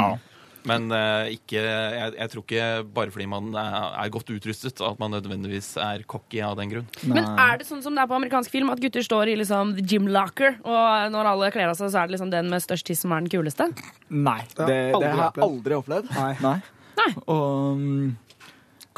Men 0.69 0.89
uh, 0.91 1.31
ikke, 1.31 1.61
jeg, 1.63 2.15
jeg 2.19 2.31
tror 2.33 2.43
ikke 2.43 2.65
bare 2.97 3.13
fordi 3.15 3.29
man 3.31 3.53
er, 3.57 3.77
er 4.03 4.11
godt 4.13 4.33
utrustet, 4.35 4.83
at 4.85 4.99
man 5.01 5.15
nødvendigvis 5.15 5.71
er 5.81 6.03
cocky 6.11 6.43
av 6.45 6.59
den 6.59 6.73
grunn. 6.73 6.89
Men 7.07 7.31
er 7.39 7.61
det 7.61 7.69
sånn 7.69 7.85
som 7.85 7.95
det 7.97 8.03
er 8.03 8.11
på 8.11 8.19
amerikansk 8.19 8.53
film, 8.53 8.73
at 8.75 8.83
gutter 8.83 9.07
står 9.07 9.33
i 9.33 9.39
liksom 9.41 9.77
the 9.79 9.87
gym 9.87 10.11
locker, 10.13 10.59
og 10.67 11.15
når 11.15 11.33
alle 11.33 11.53
kler 11.55 11.71
av 11.71 11.79
seg, 11.79 11.93
så 11.95 12.03
er 12.03 12.11
det 12.11 12.19
liksom 12.19 12.35
den 12.35 12.51
med 12.53 12.65
størst 12.65 12.91
tiss 12.91 13.05
som 13.07 13.15
er 13.15 13.25
den 13.25 13.33
kuleste? 13.33 13.71
Nei, 14.11 14.41
Det 14.59 14.67
har 14.67 14.73
det, 14.75 14.81
aldri 14.99 15.07
det 15.07 15.15
har 15.15 15.29
jeg 15.29 15.47
aldri 15.49 15.79
opplevd. 15.79 16.17
Nei. 16.19 16.57
Nei. 16.99 17.11
Og 17.31 17.79
mm, 17.79 18.09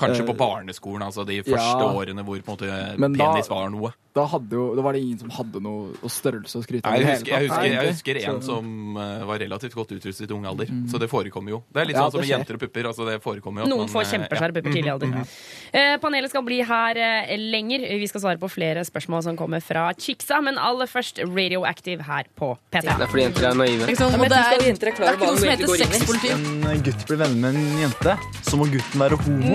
Kanskje 0.00 0.22
Eh, 0.24 0.26
på 0.26 0.36
barneskolen, 0.38 1.02
altså 1.04 1.24
de 1.28 1.42
første 1.44 1.84
ja. 1.84 1.88
årene 1.92 2.24
hvor 2.24 2.40
på 2.40 2.54
en 2.54 2.56
måte 2.56 3.18
penis 3.18 3.50
var 3.50 3.68
noe. 3.72 3.92
Da, 4.16 4.24
hadde 4.26 4.56
jo, 4.56 4.64
da 4.74 4.82
var 4.82 4.96
det 4.96 5.00
ingen 5.04 5.18
som 5.20 5.30
hadde 5.30 5.60
noe 5.62 5.92
og 6.00 6.10
størrelse 6.10 6.58
å 6.58 6.64
skryte 6.64 6.88
av. 6.88 6.96
Jeg 6.98 7.06
husker, 7.06 7.30
jeg 7.30 7.48
husker, 7.48 7.66
jeg 7.70 7.90
husker 7.92 8.18
en 8.20 8.40
Så- 8.40 8.48
som 8.50 8.96
uh, 8.96 9.24
var 9.28 9.38
relativt 9.38 9.74
godt 9.78 9.92
utrustet 9.94 10.30
i 10.30 10.34
ung 10.34 10.46
alder. 10.50 10.66
Så 10.90 10.98
det 10.98 11.08
forekommer 11.10 11.54
jo. 11.54 11.62
Det 11.70 11.82
er 11.82 11.86
litt 11.90 11.96
Ja, 11.96 12.08
sånn 12.08 12.18
som 12.18 12.26
jenter 12.26 12.58
og 12.58 12.60
pupper. 12.64 12.88
Altså 12.90 13.06
det 13.06 13.20
forekommer 13.22 13.62
jo 13.62 13.68
at 13.68 13.70
Noen 13.70 13.86
man, 13.86 13.92
får 13.92 14.08
kjempesvære 14.10 14.50
ja. 14.50 14.56
pupper 14.56 14.74
tidlig 14.74 14.90
i 14.90 14.94
alder. 14.94 15.14
uh, 15.14 15.96
panelet 16.02 16.32
skal 16.34 16.42
bli 16.42 16.58
her 16.66 16.98
uh, 16.98 17.36
lenger. 17.38 17.86
Vi 18.02 18.10
skal 18.10 18.24
svare 18.24 18.42
på 18.42 18.50
flere 18.50 18.84
spørsmål 18.88 19.22
som 19.28 19.38
kommer 19.38 19.62
fra 19.62 19.92
Chicksa, 19.94 20.40
men 20.42 20.58
aller 20.58 20.90
først 20.90 21.22
Radioactive 21.22 22.02
her 22.02 22.26
på 22.34 22.50
P3. 22.72 22.82
Det 22.82 23.06
er 23.06 23.06
fordi 23.14 23.26
jenter 23.28 23.48
er 23.52 23.54
naive. 23.54 23.86
Det 23.86 23.94
er, 23.94 24.18
det 24.26 24.42
er 24.82 25.14
ikke 25.14 25.30
noe 25.30 25.38
som 25.38 25.54
heter 25.54 25.76
sexpoliti. 25.84 26.34
En 26.34 26.82
gutt 26.82 27.06
blir 27.06 27.22
venner 27.22 27.54
med 27.54 27.62
en 27.62 27.80
jente, 27.86 28.18
så 28.42 28.58
må 28.58 28.66
gutten 28.74 29.06
være 29.06 29.22
homo. 29.22 29.54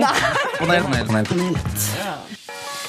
Panel, 0.58 0.88
panel, 0.88 1.28
panel. 1.28 2.45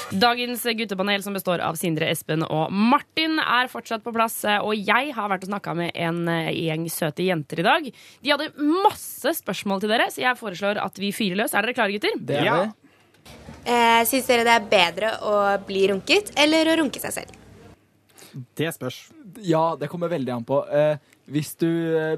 Dagens 0.08 0.62
guttepanel 0.64 1.22
som 1.22 1.34
består 1.36 1.60
av 1.60 1.76
Sindre, 1.76 2.06
Espen 2.08 2.40
og 2.46 2.70
Martin 2.72 3.36
er 3.42 3.68
fortsatt 3.68 4.00
på 4.04 4.12
plass. 4.16 4.38
eh, 4.48 4.56
Og 4.64 4.72
jeg 4.74 5.12
har 5.12 5.28
vært 5.28 5.44
og 5.44 5.50
snakka 5.50 5.74
med 5.76 5.90
en 5.94 6.22
eh, 6.32 6.48
gjeng 6.56 6.86
søte 6.88 7.26
jenter 7.26 7.60
i 7.60 7.66
dag. 7.66 7.90
De 8.24 8.30
hadde 8.32 8.48
masse 8.56 9.34
spørsmål 9.42 9.82
til 9.84 9.92
dere, 9.92 10.06
så 10.10 10.22
jeg 10.24 10.38
foreslår 10.40 10.80
at 10.80 10.96
vi 10.98 11.12
fyrer 11.12 11.36
løs. 11.42 11.52
Er 11.52 11.60
dere 11.66 11.74
klare, 11.76 11.92
gutter? 11.92 12.16
Det 12.16 12.36
er 12.40 12.44
Ja. 12.44 12.56
det. 12.64 12.72
Eh, 13.66 14.04
Syns 14.08 14.26
dere 14.26 14.44
det 14.48 14.54
er 14.56 14.70
bedre 14.72 15.12
å 15.20 15.66
bli 15.66 15.86
runket 15.92 16.32
eller 16.40 16.64
å 16.72 16.78
runke 16.80 16.98
seg 17.00 17.12
selv? 17.12 17.36
Det 18.56 18.72
spørs. 18.74 19.10
Ja, 19.44 19.76
det 19.76 19.90
kommer 19.90 20.08
veldig 20.08 20.32
an 20.32 20.44
på. 20.44 20.64
Eh, 20.72 20.96
hvis 21.28 21.54
du 21.58 21.68
eh, 21.68 22.16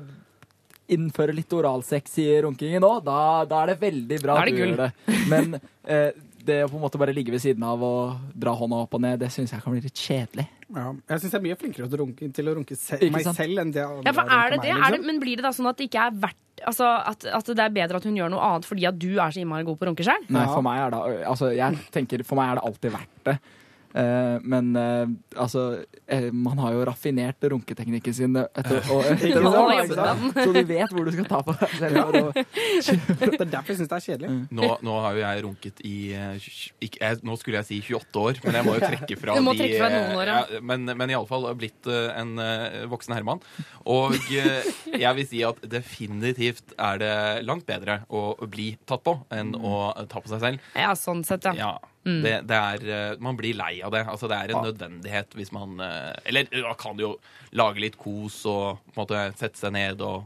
innfører 0.89 1.35
litt 1.35 1.51
oralsex 1.51 2.19
i 2.23 2.41
runkingen 2.43 2.81
nå, 2.83 3.03
da, 3.03 3.45
da 3.45 3.65
er 3.65 3.75
det 3.75 3.81
veldig 3.81 4.23
bra 4.23 4.37
er 4.39 4.47
at 4.47 4.55
du 4.55 4.63
gjør 4.63 4.77
det. 4.77 4.93
Men 5.29 5.61
eh, 5.87 6.13
det 6.51 6.61
å 6.67 6.71
på 6.71 6.79
en 6.79 6.85
måte 6.85 7.01
bare 7.01 7.15
ligge 7.17 7.33
ved 7.35 7.43
siden 7.43 7.65
av 7.67 7.83
og 7.87 8.35
dra 8.35 8.53
hånda 8.59 8.83
opp 8.85 8.99
og 8.99 9.03
ned, 9.05 9.21
det 9.23 9.31
syns 9.33 9.55
jeg 9.55 9.63
kan 9.65 9.75
bli 9.75 9.83
litt 9.85 10.03
kjedelig. 10.05 10.47
Ja. 10.71 10.91
Jeg 11.15 11.23
syns 11.23 11.33
jeg 11.33 11.41
er 11.41 11.47
mye 11.49 11.59
flinkere 11.59 11.89
til 11.89 11.99
å 11.99 12.05
runke, 12.05 12.29
til 12.37 12.51
å 12.51 12.55
runke 12.59 12.77
se 12.79 12.99
meg 13.11 13.27
selv 13.27 13.63
enn 13.65 13.73
det 13.75 13.83
andre 13.87 14.07
Ja, 14.07 14.15
for 14.15 14.23
runker 14.23 14.37
er 14.37 14.53
det 14.55 14.59
meg, 14.61 14.67
det? 14.67 14.75
liksom. 14.75 14.87
Er 14.87 14.97
det? 14.97 15.07
Men 15.09 15.21
blir 15.25 15.41
det 15.41 15.47
da 15.47 15.53
sånn 15.57 15.71
at 15.71 15.81
det 15.81 15.91
ikke 15.91 16.07
er 16.11 16.23
verdt 16.27 16.47
Altså 16.61 16.85
at, 16.85 17.25
at 17.25 17.47
det 17.57 17.63
er 17.65 17.73
bedre 17.73 17.97
at 17.97 18.05
hun 18.05 18.19
gjør 18.19 18.29
noe 18.35 18.45
annet 18.45 18.67
fordi 18.69 18.85
at 18.85 18.99
du 19.01 19.15
er 19.15 19.33
så 19.33 19.41
innmari 19.41 19.65
god 19.65 19.79
på 19.81 19.87
å 19.87 19.89
runke 19.89 20.05
sjøl? 20.05 20.27
Nei, 20.29 20.43
for 20.51 20.61
meg 20.67 20.83
er 20.83 20.93
det 20.93 21.01
altså, 21.31 21.49
jeg 21.57 21.79
tenker, 21.95 22.25
for 22.29 22.37
meg 22.37 22.51
er 22.53 22.61
det 22.61 22.65
alltid 22.69 22.93
verdt 22.99 23.23
det. 23.31 23.37
Eh, 23.91 24.37
men 24.47 24.77
eh, 24.79 25.09
altså 25.35 25.83
eh, 26.07 26.29
Man 26.31 26.61
har 26.63 26.77
jo 26.77 26.85
raffinert 26.87 27.43
runketeknikken 27.43 28.15
sin 28.15 28.37
etter, 28.39 28.85
og, 28.95 29.03
etter 29.03 29.43
sant? 29.97 30.37
Så 30.37 30.53
du 30.55 30.61
vet 30.69 30.95
hvor 30.95 31.09
du 31.09 31.11
skal 31.17 31.27
ta 31.27 31.41
på 31.43 31.57
deg 31.59 31.75
selv. 31.81 32.31
Det 33.21 33.41
er 33.41 33.51
derfor 33.51 33.73
jeg 33.73 33.81
syns 33.81 33.91
det 33.91 33.97
er 33.97 34.05
kjedelig. 34.05 34.31
Nå, 34.55 34.69
nå 34.87 34.95
har 35.03 35.17
jo 35.17 35.23
jeg 35.25 35.43
runket 35.47 35.83
i 35.87 35.97
ikke, 36.15 37.01
jeg, 37.01 37.21
Nå 37.27 37.37
skulle 37.41 37.61
jeg 37.61 37.69
si 37.69 37.81
28 37.83 38.23
år, 38.23 38.41
men 38.45 38.59
jeg 38.59 38.67
må 38.69 38.77
jo 38.77 38.83
trekke 38.85 39.19
fra 39.21 39.37
Du 39.39 39.45
må 39.45 39.55
de 39.57 39.65
trekke 39.65 39.81
fra 39.81 39.91
noen 39.95 40.21
år, 40.21 40.31
ja. 40.31 40.39
ja, 40.55 40.63
Men, 40.71 40.87
men 41.03 41.15
iallfall 41.15 41.49
blitt 41.59 41.89
en 41.91 42.35
voksen 42.91 43.15
herremann. 43.17 43.43
Og 43.91 44.17
jeg 44.31 45.13
vil 45.19 45.29
si 45.29 45.43
at 45.47 45.63
definitivt 45.71 46.75
er 46.79 47.01
det 47.03 47.15
langt 47.49 47.67
bedre 47.69 48.03
å 48.09 48.35
bli 48.51 48.73
tatt 48.89 49.05
på 49.07 49.17
enn 49.35 49.55
å 49.57 49.91
ta 50.11 50.23
på 50.23 50.31
seg 50.31 50.45
selv. 50.45 50.71
Ja, 50.79 50.95
sånn 50.99 51.25
sett, 51.27 51.47
ja. 51.49 51.55
Ja, 51.59 51.73
Mm. 52.01 52.23
det, 52.25 52.35
det 52.49 52.57
er, 52.57 52.85
eh, 52.97 53.17
man 53.21 53.37
blir 53.37 53.57
lei 53.59 53.75
av 53.85 53.93
det. 53.93 54.07
Altså, 54.09 54.29
det 54.31 54.39
er 54.39 54.55
en 54.55 54.65
nødvendighet 54.65 55.35
hvis 55.37 55.51
man 55.53 55.75
eh, 55.85 56.15
Eller 56.25 56.49
man 56.65 56.79
kan 56.81 56.97
jo 57.01 57.15
lage 57.53 57.83
litt 57.83 57.99
kos 58.01 58.39
og 58.49 58.79
på 58.89 58.95
en 58.95 59.03
måte 59.03 59.25
sette 59.37 59.61
seg 59.61 59.75
ned 59.77 60.01
og 60.01 60.25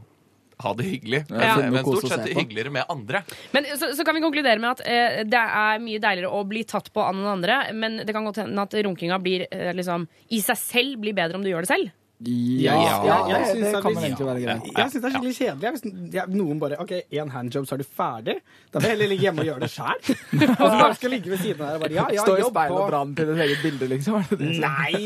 ha 0.63 0.71
det 0.79 0.85
hyggelig. 0.87 1.25
Men, 1.29 1.41
Ja. 1.43 1.55
men 1.59 1.73
men 1.73 1.83
stort 1.83 2.07
sett 2.13 2.29
hyggeligere 2.31 2.71
med 2.71 2.85
andre. 2.87 3.23
Men 3.51 3.65
så, 3.75 3.89
så 3.91 4.05
kan 4.07 4.15
vi 4.15 4.21
konkludere 4.23 4.59
med 4.63 4.71
at 4.71 4.85
eh, 4.87 5.23
det 5.27 5.41
er 5.41 5.83
mye 5.83 5.99
deiligere 5.99 6.31
å 6.31 6.45
bli 6.47 6.63
tatt 6.63 6.87
på 6.95 7.03
av 7.03 7.15
noen 7.17 7.33
andre, 7.33 7.59
men 7.75 7.97
det 8.07 8.15
kan 8.15 8.23
godt 8.23 8.39
hende 8.45 8.63
at 8.63 8.77
runkinga 8.87 9.19
blir 9.19 9.43
eh, 9.51 9.73
liksom 9.75 10.07
i 10.31 10.39
seg 10.39 10.61
selv 10.61 11.03
blir 11.03 11.17
bedre 11.17 11.35
om 11.35 11.43
du 11.43 11.51
gjør 11.51 11.67
det 11.67 11.73
selv. 11.73 11.91
Ja, 12.23 12.75
Ja, 13.05 13.15
jeg 13.27 13.39
det, 13.39 13.47
synes 13.49 13.65
det 13.75 13.81
kan 13.83 13.95
vel 13.95 14.03
egentlig 14.05 14.27
være 14.27 14.41
greit. 14.45 14.67
Jeg 14.77 14.91
syns 14.91 15.01
det 15.03 15.07
er 15.09 15.13
skikkelig 15.15 15.35
kjedelig. 15.35 15.71
Hvis 15.75 16.27
noen 16.31 16.59
bare 16.61 16.77
OK, 16.79 16.93
én 17.11 17.31
handjob, 17.33 17.65
så 17.67 17.75
er 17.75 17.81
du 17.81 17.87
ferdig. 17.97 18.35
Da 18.71 18.79
vil 18.79 18.87
jeg 18.87 18.95
heller 18.95 19.11
ligge 19.11 19.25
hjemme 19.27 19.43
og 19.43 19.49
gjøre 19.49 19.59
det 19.65 19.69
sjæl. 19.73 19.99
Bare 20.59 20.95
skal 20.95 21.11
ligge 21.11 21.33
ved 21.33 21.41
siden 21.43 21.61
av 21.61 21.67
her 21.67 21.75
og 21.75 21.81
bare 21.83 21.97
ja, 21.97 22.05
ja, 22.15 22.23
Stå 22.23 22.37
i 22.39 22.45
speilet 22.47 22.77
og 22.79 22.87
brann 22.89 22.93
dra 22.93 23.01
den 23.03 23.15
til 23.17 23.27
ditt 23.33 23.43
eget 23.45 23.65
bilde, 23.65 23.89
liksom. 23.91 24.15
Er 24.15 24.23
det 24.29 24.39
det 24.39 24.47
Nei! 24.63 25.01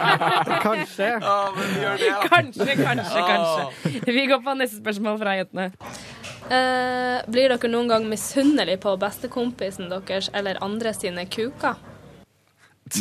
Kanskje. 0.66 1.10
Kanskje, 2.30 2.74
kanskje, 2.82 3.22
kanskje. 3.30 4.02
Vi 4.10 4.26
går 4.26 4.42
på 4.44 4.56
neste 4.58 4.80
spørsmål 4.82 5.20
fra 5.22 5.36
jentene. 5.38 5.70
Eh, 6.50 7.20
blir 7.30 7.52
dere 7.52 7.70
noen 7.70 7.88
gang 7.90 8.10
misunnelige 8.10 8.82
på 8.82 8.96
bestekompisen 8.98 9.90
deres 9.92 10.30
eller 10.34 10.58
andre 10.66 10.92
sine 10.96 11.26
kuker? 11.30 11.78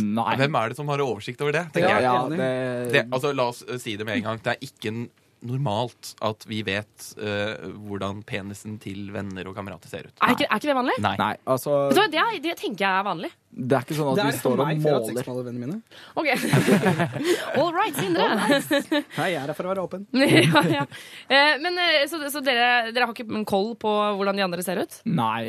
Nei. 0.04 0.36
Hvem 0.40 0.56
er 0.62 0.70
det 0.70 0.78
som 0.78 0.88
har 0.94 1.02
oversikt 1.06 1.42
over 1.42 1.52
det? 1.58 1.66
tenker 1.74 1.90
Ja, 1.90 1.98
jeg. 1.98 2.04
ja, 2.04 2.28
det- 2.30 2.92
det, 2.94 3.06
altså, 3.12 3.34
la 3.36 3.48
oss 3.50 3.64
eh, 3.68 3.78
si 3.82 3.96
det 3.98 4.06
med 4.06 4.18
en 4.20 4.24
gang. 4.30 4.38
Det 4.44 4.56
er 4.58 4.68
ikke 4.70 5.10
normalt 5.40 6.16
at 6.22 6.44
vi 6.52 6.58
vet 6.68 7.06
uh, 7.16 7.70
hvordan 7.88 8.18
penisen 8.28 8.74
til 8.84 9.06
venner 9.16 9.48
og 9.48 9.54
kamerater 9.56 9.88
ser 9.88 10.10
ut. 10.10 10.12
Er 10.20 10.34
ikke, 10.36 10.48
er 10.52 10.60
ikke 10.60 10.68
det 10.68 10.76
vanlig? 10.76 10.96
Nei. 11.00 11.14
Nei, 11.22 11.30
altså 11.48 11.78
Det, 11.96 12.20
er- 12.20 12.42
det 12.44 12.58
tenker 12.60 12.84
jeg 12.84 13.00
er 13.00 13.06
vanlig. 13.08 13.30
Det 13.50 13.78
er 13.78 13.86
ikke 13.88 13.96
sånn 13.96 14.10
at 14.20 14.26
vi 14.28 14.34
står 14.36 14.60
og 14.60 14.68
måler. 14.84 15.14
Det 15.16 15.54
er 15.54 15.56
mine. 15.56 15.78
Ok. 16.20 16.28
All 17.56 17.72
right, 17.72 17.96
Sindre. 17.96 18.28
Nei, 19.18 19.30
jeg 19.32 19.40
er 19.40 19.48
her 19.48 19.56
for 19.56 19.70
å 19.70 19.72
være 19.72 19.86
åpen. 19.88 20.04
ja, 20.12 20.64
ja. 20.76 20.84
Eh, 21.32 21.56
Men 21.64 21.80
eh, 21.88 22.04
Så, 22.12 22.20
så 22.36 22.44
dere, 22.44 22.92
dere 22.92 23.08
har 23.08 23.16
ikke 23.16 23.44
koll 23.48 23.74
på 23.80 23.96
hvordan 24.20 24.36
de 24.36 24.44
andre 24.44 24.66
ser 24.66 24.84
ut? 24.84 25.00
Nei, 25.08 25.46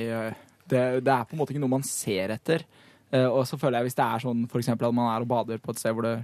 det, 0.70 0.85
det 1.03 1.12
er 1.16 1.26
på 1.26 1.35
en 1.35 1.42
måte 1.42 1.50
ikke 1.55 1.64
noe 1.66 1.74
man 1.81 1.83
ser 1.87 2.31
etter. 2.38 2.62
Eh, 3.12 3.27
Og 3.27 3.46
så 3.46 3.59
føler 3.59 3.79
jeg 3.81 3.90
hvis 3.90 3.99
det 3.99 4.05
er 4.07 4.18
sånn 4.23 4.44
for 4.51 4.61
eksempel 4.62 4.87
at 4.88 4.94
man 4.94 5.09
er 5.14 5.25
og 5.25 5.29
bader 5.29 5.59
på 5.59 5.70
et 5.75 5.79
sted 5.83 5.92
hvor 5.96 6.07
det 6.07 6.18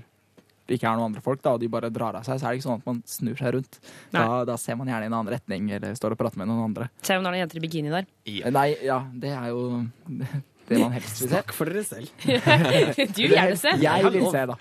ikke 0.66 0.82
er 0.90 0.96
noen 0.98 1.12
andre 1.12 1.20
folk, 1.22 1.38
da, 1.44 1.52
og 1.54 1.60
de 1.62 1.68
bare 1.70 1.90
drar 1.94 2.16
av 2.18 2.24
seg, 2.26 2.40
så 2.40 2.46
er 2.48 2.50
det 2.54 2.58
ikke 2.58 2.66
sånn 2.66 2.80
at 2.80 2.86
man 2.88 2.96
snur 3.06 3.36
seg 3.38 3.52
rundt. 3.54 3.76
Da, 4.10 4.22
da 4.48 4.56
ser 4.58 4.74
man 4.74 4.88
gjerne 4.90 5.06
i 5.06 5.10
en 5.12 5.14
annen 5.14 5.30
retning, 5.30 5.68
eller 5.76 5.94
står 5.94 6.16
og 6.16 6.18
prater 6.18 6.40
med 6.42 6.48
noen 6.50 6.64
andre. 6.72 6.88
Se 7.06 7.14
om 7.14 7.22
det 7.22 7.28
er 7.30 7.34
noen 7.36 7.42
jenter 7.44 7.60
i 7.60 7.62
bikini 7.62 7.92
der. 7.94 8.08
Ja. 8.26 8.50
Nei, 8.50 8.64
ja, 8.82 8.96
det 9.14 9.30
er 9.30 9.46
jo 9.52 9.60
det 10.66 10.80
man 10.82 10.90
helst 10.96 11.20
vil 11.22 11.28
se. 11.28 11.30
Snakk 11.36 11.54
for 11.54 11.70
dere 11.70 11.84
selv. 11.86 12.10
Du 13.14 13.22
vil 13.22 13.36
gjerne 13.36 13.56
se. 13.62 13.76
Jeg 13.78 14.10
vil 14.10 14.26
se, 14.34 14.42
da. 14.50 14.56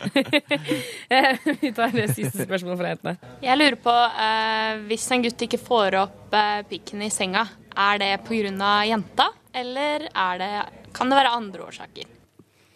Vi 1.65 1.71
tar 1.81 1.95
det 1.97 2.07
siste 2.13 2.45
spørsmålet 2.45 2.79
fra 2.83 2.91
jentene. 2.93 3.15
Jeg 3.49 3.57
lurer 3.63 3.79
på, 3.89 3.95
eh, 4.27 4.85
hvis 4.89 5.07
en 5.15 5.25
gutt 5.25 5.45
ikke 5.47 5.61
får 5.61 5.97
opp 6.05 6.37
eh, 6.37 6.61
pikken 6.69 7.01
i 7.05 7.09
senga, 7.09 7.47
er 7.75 7.97
det 8.01 8.11
pga. 8.29 8.73
jenta, 8.91 9.31
eller 9.57 10.05
er 10.13 10.37
det, 10.45 10.51
kan 10.93 11.09
det 11.09 11.17
være 11.17 11.33
andre 11.41 11.65
årsaker? 11.65 12.11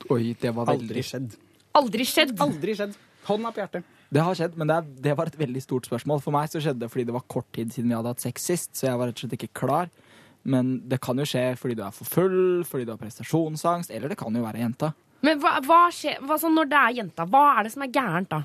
Oi, 0.09 0.33
det 0.41 0.51
var 0.55 0.67
veldig 0.69 0.89
Aldri 0.89 1.05
skjedd. 1.05 1.37
Aldri 1.77 2.05
skjedd. 2.07 2.35
Aldri 2.41 2.75
skjedd. 2.77 2.95
Hånda 3.29 3.51
på 3.53 3.61
hjertet. 3.61 3.95
Det 4.09 4.21
har 4.25 4.37
skjedd, 4.37 4.55
men 4.57 4.69
det, 4.71 4.75
er, 4.79 5.01
det 5.05 5.15
var 5.19 5.29
et 5.29 5.37
veldig 5.37 5.61
stort 5.61 5.85
spørsmål. 5.85 6.21
For 6.23 6.33
meg 6.33 6.49
så 6.49 6.61
skjedde 6.63 6.81
det 6.81 6.89
fordi 6.89 7.05
det 7.05 7.13
var 7.13 7.27
kort 7.29 7.45
tid 7.53 7.73
siden 7.73 7.91
vi 7.91 7.97
hadde 7.97 8.13
hatt 8.15 8.23
sex 8.23 8.47
sist, 8.49 8.71
så 8.73 8.87
jeg 8.87 8.97
var 8.97 9.11
rett 9.11 9.19
og 9.19 9.25
slett 9.25 9.35
ikke 9.37 9.51
klar. 9.61 9.91
Men 10.49 10.79
det 10.89 10.97
kan 11.03 11.19
jo 11.19 11.27
skje 11.29 11.43
fordi 11.59 11.77
du 11.77 11.83
er 11.85 11.93
for 11.93 12.09
full, 12.09 12.63
fordi 12.65 12.87
du 12.87 12.93
har 12.95 13.01
prestasjonsangst, 13.01 13.93
eller 13.93 14.09
det 14.09 14.17
kan 14.17 14.33
jo 14.33 14.41
være 14.45 14.63
jenta. 14.63 14.93
Men 15.25 15.41
hva, 15.43 15.57
hva 15.67 15.81
skjer 15.93 16.23
hva, 16.25 16.39
sånn 16.41 16.55
når 16.57 16.71
det 16.71 16.79
er 16.79 16.95
jenta? 17.03 17.27
Hva 17.29 17.43
er 17.53 17.67
det 17.67 17.73
som 17.75 17.85
er 17.85 17.93
gærent 17.93 18.31
da? 18.31 18.41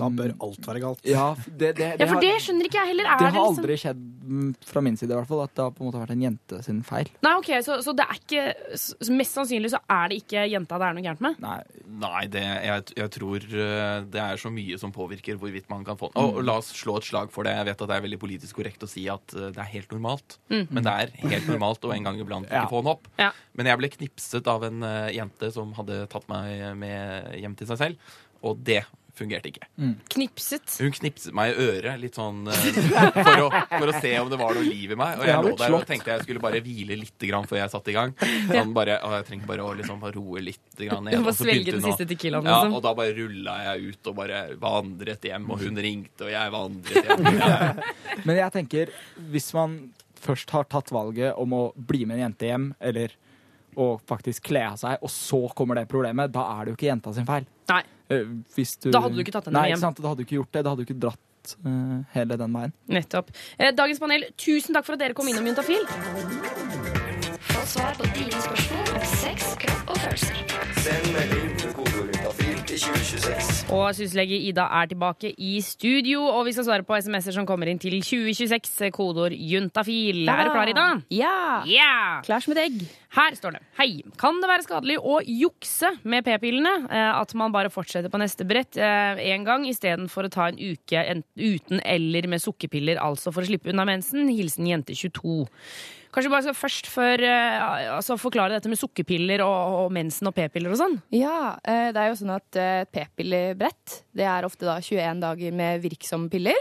Da 0.00 0.08
bør 0.20 0.32
alt 0.46 0.66
være 0.70 0.80
galt. 0.82 1.02
Ja, 1.08 1.28
det, 1.46 1.74
det, 1.78 1.90
Ja, 2.00 2.06
for 2.10 2.22
det 2.24 2.32
skjønner 2.44 2.68
ikke 2.68 2.80
jeg 2.80 2.92
heller. 2.94 3.08
Er 3.10 3.18
det 3.20 3.26
det 3.26 3.30
har 3.30 3.36
liksom 3.36 3.60
aldri 3.60 3.76
skjedd 3.82 4.00
mm, 4.30 4.50
fra 4.70 4.82
min 4.84 4.96
side, 5.00 5.10
i 5.12 5.18
hvert 5.18 5.28
fall, 5.30 5.42
at 5.44 5.54
det 5.56 5.64
har 5.66 5.74
på 5.76 5.84
en 5.84 5.90
måte 5.90 6.00
vært 6.02 6.14
en 6.14 6.24
jente 6.24 6.60
sin 6.66 6.80
feil. 6.86 7.10
Nei, 7.26 7.34
ok, 7.40 7.50
så, 7.66 7.78
så 7.84 7.94
det 7.96 8.06
er 8.06 8.20
ikke 8.20 8.44
så 8.80 9.16
Mest 9.20 9.36
sannsynlig 9.36 9.72
så 9.72 9.80
er 9.90 10.10
det 10.12 10.20
ikke 10.22 10.44
jenta 10.48 10.78
det 10.80 10.86
er 10.88 10.96
noe 10.96 11.04
gærent 11.04 11.24
med? 11.24 11.40
Nei. 11.42 11.58
Nei, 12.00 12.22
det, 12.32 12.44
jeg, 12.64 12.84
jeg 12.96 13.12
tror 13.16 13.44
eh, 13.50 13.96
det 14.14 14.20
er 14.22 14.40
så 14.40 14.52
mye 14.54 14.78
som 14.80 14.92
påvirker 14.94 15.36
hvorvidt 15.40 15.66
man 15.72 15.82
kan 15.84 15.98
få 16.00 16.08
den. 16.12 16.20
og, 16.22 16.38
og 16.40 16.46
la 16.46 16.54
oss 16.62 16.70
slå 16.78 16.96
et 17.00 17.08
slag 17.08 17.32
for 17.34 17.44
det. 17.48 17.52
Jeg 17.58 17.68
vet 17.70 17.82
at 17.84 17.90
det 17.90 17.96
er 17.98 18.04
veldig 18.06 18.20
politisk 18.22 18.60
korrekt 18.60 18.86
å 18.86 18.90
si 18.90 19.04
at 19.12 19.34
eh, 19.36 19.50
det 19.52 19.60
er 19.60 19.70
helt 19.74 19.92
normalt. 19.92 20.38
Mm. 20.52 20.64
Men 20.70 20.86
det 20.86 20.94
er 21.04 21.12
helt 21.26 21.50
normalt 21.50 21.84
å 21.84 21.92
en 21.96 22.06
gang 22.08 22.22
iblant 22.22 22.48
Ja. 22.50 22.62
ikke 22.64 22.72
få 22.76 22.82
den 22.84 22.92
opp. 22.94 23.10
Ja. 23.20 23.30
Men 23.58 23.68
jeg 23.68 23.80
ble 23.82 23.90
knipset 23.98 24.48
av 24.54 24.64
en 24.70 24.82
eh, 24.86 25.10
jente 25.18 25.50
som 25.54 25.74
hadde 25.76 26.04
tatt 26.12 26.28
meg 26.30 26.62
med 26.80 27.34
hjem 27.42 27.58
til 27.58 27.68
seg 27.68 27.80
selv, 27.82 28.14
og 28.46 28.62
det 28.64 28.80
fungerte 29.20 29.50
ikke. 29.52 29.68
Knipset. 30.14 30.74
Hun 30.80 30.94
knipset 30.96 31.34
meg 31.36 31.52
i 31.52 31.66
øret 31.68 32.00
litt 32.02 32.16
sånn 32.18 32.42
eh, 32.50 32.64
for, 33.26 33.42
å, 33.44 33.48
for 33.70 33.92
å 33.92 33.94
se 34.00 34.12
om 34.20 34.30
det 34.32 34.38
var 34.40 34.56
noe 34.56 34.64
liv 34.66 34.94
i 34.94 34.98
meg. 34.98 35.20
Og 35.20 35.28
Jeg 35.28 35.44
lå 35.46 35.52
der 35.60 35.76
og 35.76 35.84
tenkte 35.88 36.14
jeg 36.14 36.24
skulle 36.26 36.42
bare 36.42 36.62
hvile 36.64 36.96
litt 37.00 37.26
grann 37.28 37.46
før 37.50 37.60
jeg 37.60 37.72
satte 37.74 37.92
i 37.92 37.96
gang. 37.96 38.14
Sånn 38.50 38.72
bare, 38.76 38.98
å, 39.06 39.12
jeg 39.18 39.28
trenger 39.30 39.50
bare 39.52 39.66
å 39.68 39.76
liksom 39.78 40.02
roe 40.16 40.42
litt 40.44 40.80
grann 40.80 41.06
ned. 41.06 41.14
Du 41.18 41.22
må 41.24 41.30
Og 41.30 41.36
så 41.38 41.44
svelge 41.46 41.68
begynte 41.68 41.76
den 41.76 41.84
hun 41.84 41.92
å- 41.92 41.94
siste 41.94 42.08
tequilaen, 42.14 42.48
Ja, 42.50 42.58
liksom. 42.64 42.76
og 42.80 42.84
da 42.88 42.94
bare 42.98 43.14
rulla 43.20 43.56
jeg 43.68 43.92
ut 43.94 44.10
og 44.12 44.18
bare 44.20 44.42
vandret 44.66 45.28
hjem, 45.30 45.48
og 45.54 45.64
hun 45.64 45.80
ringte, 45.86 46.26
og 46.26 46.32
jeg 46.34 46.54
vandret 46.56 47.10
hjem. 47.10 47.30
Ja. 47.38 47.56
Men 48.26 48.40
jeg 48.42 48.54
tenker, 48.58 48.94
hvis 49.32 49.50
man 49.56 49.78
først 50.20 50.50
har 50.56 50.66
tatt 50.68 50.90
valget 50.92 51.36
om 51.40 51.54
å 51.56 51.62
bli 51.76 52.02
med 52.04 52.18
en 52.18 52.26
jente 52.30 52.48
hjem, 52.50 52.70
eller 52.80 53.14
å 53.80 53.92
faktisk 54.02 54.48
kle 54.50 54.64
av 54.72 54.76
seg, 54.80 54.98
og 55.06 55.12
så 55.14 55.38
kommer 55.56 55.78
det 55.78 55.86
problemet, 55.88 56.32
da 56.34 56.42
er 56.56 56.66
det 56.66 56.72
jo 56.72 56.78
ikke 56.80 56.88
jenta 56.90 57.12
sin 57.16 57.28
feil. 57.28 57.46
Nei. 57.70 57.82
Eh, 58.10 58.24
Hvis 58.56 58.76
du, 58.82 58.90
Da 58.90 59.00
hadde 59.04 59.14
du 59.14 59.22
ikke 59.22 59.32
tatt 59.36 59.46
henne 59.50 59.60
Nei, 59.60 59.68
hjem. 59.70 59.78
Nei, 59.78 59.86
sant? 59.86 60.00
Da 60.02 60.08
hadde 60.10 60.22
du 60.22 60.26
ikke 60.26 60.38
gjort 60.40 60.52
det. 60.56 60.64
Da 60.66 60.72
hadde 60.74 60.84
du 60.84 60.88
ikke 60.88 61.00
dratt 61.06 61.54
eh, 61.64 61.96
hele 62.16 62.36
den 62.40 62.56
veien. 62.58 62.74
Nettopp. 62.90 63.30
Eh, 63.58 63.70
dagens 63.76 64.02
panel, 64.02 64.26
tusen 64.36 64.74
takk 64.76 64.88
for 64.88 64.98
at 64.98 65.04
dere 65.04 65.14
kom 65.18 65.30
innom 65.30 65.46
Juntafil. 65.46 65.86
Få 67.50 67.62
svar 67.66 67.94
på 67.98 68.08
dine 68.16 68.42
spørsmål 68.44 68.94
om 68.98 69.06
sex, 69.14 69.54
kropp 69.62 69.94
og 69.94 70.02
følelser. 70.04 70.44
Send 70.84 71.12
melding 71.14 71.59
2026. 72.80 73.60
Og 73.76 73.90
syslege 73.98 74.38
Ida 74.48 74.64
er 74.80 74.88
tilbake 74.90 75.32
i 75.36 75.58
studio, 75.64 76.22
og 76.24 76.46
vi 76.48 76.54
skal 76.56 76.66
svare 76.66 76.86
på 76.86 76.96
SMS-er 76.96 77.36
som 77.36 77.46
kommer 77.48 77.68
inn 77.70 77.80
til 77.80 77.98
2026, 78.00 78.88
kodeord 78.96 79.34
juntafil. 79.36 80.22
Er 80.24 80.48
du 80.48 80.52
klar, 80.54 80.72
Ida? 80.72 80.86
Ja. 81.12 81.36
Yeah. 81.68 82.24
Klar 82.26 82.44
som 82.44 82.56
et 82.56 82.62
egg. 82.64 82.80
Her 83.16 83.36
står 83.36 83.56
det. 83.58 83.62
Hei. 83.78 83.90
Kan 84.20 84.40
det 84.40 84.50
være 84.50 84.66
skadelig 84.66 84.98
å 85.02 85.20
jukse 85.26 85.92
med 86.08 86.24
p-pillene? 86.26 86.74
Eh, 86.88 87.12
at 87.20 87.34
man 87.38 87.52
bare 87.54 87.72
fortsetter 87.74 88.12
på 88.12 88.20
neste 88.22 88.46
brett 88.48 88.78
én 88.80 89.46
gang 89.46 89.66
istedenfor 89.68 90.28
å 90.28 90.32
ta 90.32 90.50
en 90.50 90.60
uke 90.60 91.04
uten 91.36 91.82
eller 91.84 92.28
med 92.30 92.42
sukkerpiller, 92.42 93.00
altså 93.02 93.34
for 93.34 93.44
å 93.44 93.50
slippe 93.50 93.74
unna 93.74 93.88
mensen? 93.88 94.30
Hilsen 94.30 94.68
jente 94.70 94.96
22. 94.96 95.42
Kanskje 96.10 96.30
bare 96.32 96.42
skal 96.42 96.56
først 96.58 96.88
for, 96.90 97.22
eh, 97.22 97.92
altså 97.94 98.16
forklare 98.18 98.56
dette 98.56 98.70
med 98.70 98.80
sukkerpiller 98.80 99.44
og, 99.44 99.76
og 99.84 99.92
mensen 99.94 100.26
og 100.26 100.34
p-piller 100.34 100.74
og 100.74 100.80
sånn? 100.80 100.96
Ja, 101.14 101.54
eh, 101.62 101.90
det 101.94 102.02
er 102.02 102.10
jo 102.10 102.18
sånn 102.18 102.34
at 102.34 102.58
eh, 102.58 102.82
p-pillebrett 102.90 104.00
det 104.18 104.26
er 104.26 104.46
ofte 104.48 104.66
da 104.66 104.80
21 104.82 105.22
dager 105.22 105.54
med 105.54 105.84
virksomme 105.84 106.30
piller. 106.32 106.58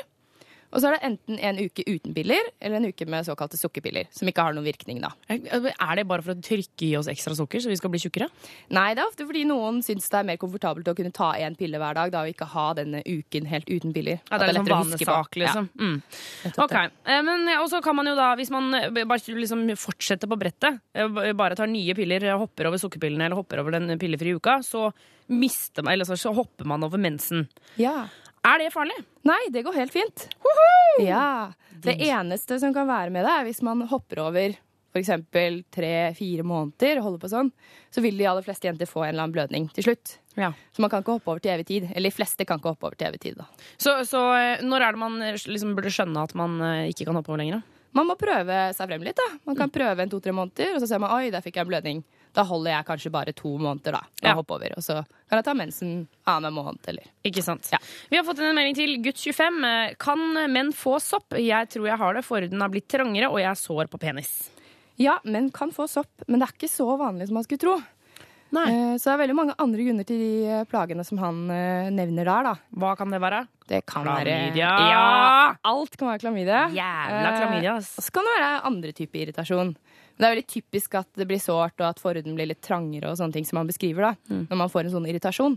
Og 0.70 0.82
så 0.82 0.90
er 0.90 0.98
det 0.98 1.08
enten 1.08 1.40
en 1.42 1.60
uke 1.60 1.84
uten 1.88 2.14
piller 2.14 2.52
eller 2.62 2.78
en 2.78 2.90
uke 2.92 3.08
med 3.10 3.26
såkalte 3.26 3.58
sukkerpiller. 3.58 4.10
Som 4.14 4.30
ikke 4.30 4.44
har 4.46 4.56
noen 4.56 4.68
virkning, 4.68 5.02
da. 5.02 5.12
Er 5.30 5.96
det 5.98 6.06
bare 6.10 6.26
for 6.26 6.36
å 6.36 6.44
trykke 6.46 6.86
i 6.86 6.92
oss 7.00 7.10
ekstra 7.12 7.34
sukker, 7.38 7.64
så 7.64 7.72
vi 7.72 7.78
skal 7.80 7.94
bli 7.94 8.02
tjukkere? 8.04 8.30
Nei, 8.76 8.92
det 8.94 9.04
er 9.04 9.10
ofte 9.10 9.26
fordi 9.30 9.46
noen 9.50 9.82
syns 9.86 10.10
det 10.12 10.22
er 10.22 10.28
mer 10.30 10.40
komfortabelt 10.42 10.92
å 10.92 10.96
kunne 10.98 11.14
ta 11.16 11.32
én 11.42 11.58
pille 11.60 11.82
hver 11.82 11.98
dag, 11.98 12.14
da, 12.14 12.24
og 12.24 12.34
ikke 12.34 12.50
ha 12.54 12.68
denne 12.78 13.02
uken 13.06 13.50
helt 13.50 13.70
uten 13.70 13.96
piller. 13.96 14.22
Ja, 14.30 14.38
det 14.38 14.50
er 14.50 14.54
liksom 14.54 14.70
lettere 14.70 14.80
å 14.80 14.90
huske 14.92 15.10
vanesak, 15.10 15.40
liksom. 15.44 15.70
Ja. 15.74 15.90
Mm. 15.90 16.56
Ok, 16.66 16.76
eh, 16.78 17.22
men 17.26 17.48
Og 17.60 17.70
så 17.72 17.82
kan 17.84 17.98
man 17.98 18.08
jo 18.08 18.16
da, 18.20 18.32
hvis 18.38 18.52
man 18.54 18.74
eh, 18.78 18.90
bare 19.10 19.38
liksom 19.40 19.66
fortsetter 19.80 20.30
på 20.30 20.38
brettet, 20.40 20.82
eh, 20.94 21.34
bare 21.34 21.58
tar 21.58 21.70
nye 21.72 21.96
piller, 21.98 22.24
eh, 22.30 22.38
hopper 22.38 22.70
over 22.70 22.82
sukkerpillene 22.82 23.26
eller 23.26 23.40
hopper 23.40 23.64
over 23.64 23.78
den 23.78 23.98
pillefrie 24.00 24.38
uka, 24.38 24.60
så 24.66 24.92
man, 25.30 25.92
eller 25.94 26.06
så, 26.06 26.18
så 26.18 26.34
hopper 26.34 26.66
man 26.66 26.84
over 26.84 26.98
mensen. 26.98 27.48
Ja. 27.78 28.08
Er 28.48 28.62
det 28.62 28.72
farlig? 28.74 28.96
Nei, 29.28 29.42
det 29.52 29.66
går 29.68 29.76
helt 29.76 29.94
fint. 29.94 30.30
Ja. 31.04 31.52
Det 31.80 31.96
eneste 32.10 32.58
som 32.60 32.74
kan 32.76 32.88
være 32.90 33.12
med 33.14 33.24
det, 33.24 33.32
er 33.32 33.46
hvis 33.48 33.62
man 33.64 33.86
hopper 33.88 34.24
over 34.26 34.58
eksempel 35.00 35.62
tre-fire 35.74 36.44
måneder, 36.44 37.02
holder 37.04 37.22
på 37.22 37.30
sånn, 37.32 37.52
så 37.94 38.02
vil 38.04 38.18
de 38.20 38.28
aller 38.30 38.46
fleste 38.46 38.68
jenter 38.68 38.90
få 38.90 39.04
en 39.04 39.12
eller 39.12 39.26
annen 39.26 39.36
blødning 39.36 39.68
til 39.76 39.90
slutt. 39.90 40.16
Ja. 40.40 40.52
Så 40.76 40.84
man 40.84 40.92
kan 40.92 41.04
ikke 41.04 41.18
hoppe 41.18 41.34
over 41.34 41.44
til 41.44 41.54
evig 41.54 41.68
tid. 41.70 41.90
Eller 41.94 42.10
de 42.10 42.16
fleste 42.16 42.48
kan 42.48 42.62
ikke 42.62 42.74
hoppe 42.74 42.90
over 42.90 43.00
til 43.00 43.10
evig 43.10 43.22
tid, 43.26 43.40
da. 43.40 43.48
Så, 43.78 44.00
så 44.10 44.24
eh, 44.38 44.64
når 44.66 44.86
er 44.86 44.96
det 44.96 45.02
man 45.02 45.20
eh, 45.26 45.38
liksom 45.50 45.76
burde 45.78 45.94
skjønne 45.94 46.24
at 46.30 46.36
man 46.38 46.58
eh, 46.66 46.88
ikke 46.94 47.10
kan 47.10 47.20
hoppe 47.20 47.34
over 47.34 47.44
lenger? 47.44 47.60
da? 47.60 47.86
Man 47.98 48.06
må 48.06 48.16
prøve 48.20 48.58
seg 48.78 48.90
frem 48.92 49.06
litt, 49.06 49.18
da. 49.18 49.40
Man 49.50 49.58
kan 49.58 49.72
prøve 49.74 50.04
en 50.04 50.12
to-tre 50.12 50.34
måneder, 50.36 50.76
og 50.76 50.84
så 50.84 50.90
ser 50.90 51.02
man 51.02 51.14
oi, 51.16 51.32
der 51.34 51.44
fikk 51.46 51.58
jeg 51.58 51.66
en 51.66 51.72
blødning. 51.72 52.04
Da 52.34 52.44
holder 52.46 52.72
jeg 52.76 52.86
kanskje 52.86 53.12
bare 53.12 53.34
to 53.34 53.58
måneder, 53.58 53.92
da. 53.92 54.02
Og 54.06 54.24
Ja. 54.30 54.34
hoppe 54.36 54.54
over. 54.56 54.74
Og 54.78 54.84
så 54.86 55.04
kan 55.30 55.38
jeg 55.40 55.44
ta 55.46 55.54
mensen 55.54 56.08
annen 56.28 56.54
måned, 56.54 56.80
eller 56.88 57.04
Ikke 57.26 57.42
sant? 57.44 57.70
Vi 58.12 58.18
har 58.18 58.24
fått 58.24 58.40
en 58.40 58.56
melding 58.56 58.76
til 58.76 58.98
gutt 59.02 59.18
25. 59.18 59.64
Eh, 59.66 59.94
Kan 59.98 60.20
menn 60.54 60.72
få 60.72 61.00
sopp? 61.02 61.30
Jeg 61.38 61.70
tror 61.70 61.88
jeg 61.88 61.98
har 61.98 62.14
det. 62.14 62.24
Forhuden 62.26 62.62
har 62.62 62.70
blitt 62.70 62.88
trangere, 62.88 63.30
og 63.32 63.40
jeg 63.40 63.50
er 63.50 63.56
sår 63.56 63.88
på 63.90 64.00
penis. 64.00 64.50
Ja, 64.98 65.18
menn 65.26 65.50
kan 65.52 65.72
få 65.72 65.88
sopp, 65.90 66.10
men 66.28 66.40
det 66.40 66.50
er 66.50 66.54
ikke 66.54 66.70
så 66.70 66.98
vanlig 67.00 67.28
som 67.28 67.34
man 67.36 67.44
skulle 67.44 67.60
tro. 67.60 67.82
Nei. 68.52 68.66
Så 68.98 69.04
det 69.06 69.14
er 69.14 69.28
veldig 69.28 69.36
mange 69.36 69.54
andre 69.60 69.78
grunner 69.86 70.06
til 70.06 70.18
de 70.18 70.46
eh, 70.50 70.64
plagene 70.66 71.06
som 71.06 71.20
han 71.22 71.50
eh, 71.54 71.90
nevner 71.94 72.26
der, 72.26 72.44
da. 72.44 72.54
Hva 72.76 72.96
kan 72.98 73.10
det 73.14 73.20
være? 73.22 73.48
Det 73.70 73.86
kan 73.86 74.04
Klamydia. 74.04 74.70
være 74.70 74.90
Ja! 74.90 75.56
Alt 75.70 75.96
kan 75.98 76.08
være 76.10 76.20
klamydia. 76.24 76.64
Jævla 76.74 77.30
klamydia. 77.38 77.76
Eh, 77.76 77.78
Og 77.78 77.84
så 78.04 78.12
kan 78.12 78.24
det 78.26 78.34
være 78.40 78.64
andre 78.66 78.92
typer 78.98 79.22
irritasjon. 79.28 79.76
Men 80.20 80.26
det 80.26 80.28
er 80.28 80.36
veldig 80.36 80.50
typisk 80.52 80.96
at 81.00 81.08
det 81.16 81.28
blir 81.30 81.40
sårt, 81.40 81.80
og 81.80 81.86
at 81.94 82.00
forhuden 82.04 82.36
blir 82.36 82.50
litt 82.52 82.62
trangere, 82.62 83.08
og 83.10 83.16
sånne 83.18 83.34
ting 83.38 83.46
som 83.48 83.58
han 83.62 83.68
beskriver 83.72 84.02
da, 84.10 84.16
Mm. 84.30 84.48
når 84.50 84.58
man 84.58 84.70
får 84.70 84.86
en 84.86 84.92
sånn 85.00 85.08
irritasjon. 85.08 85.56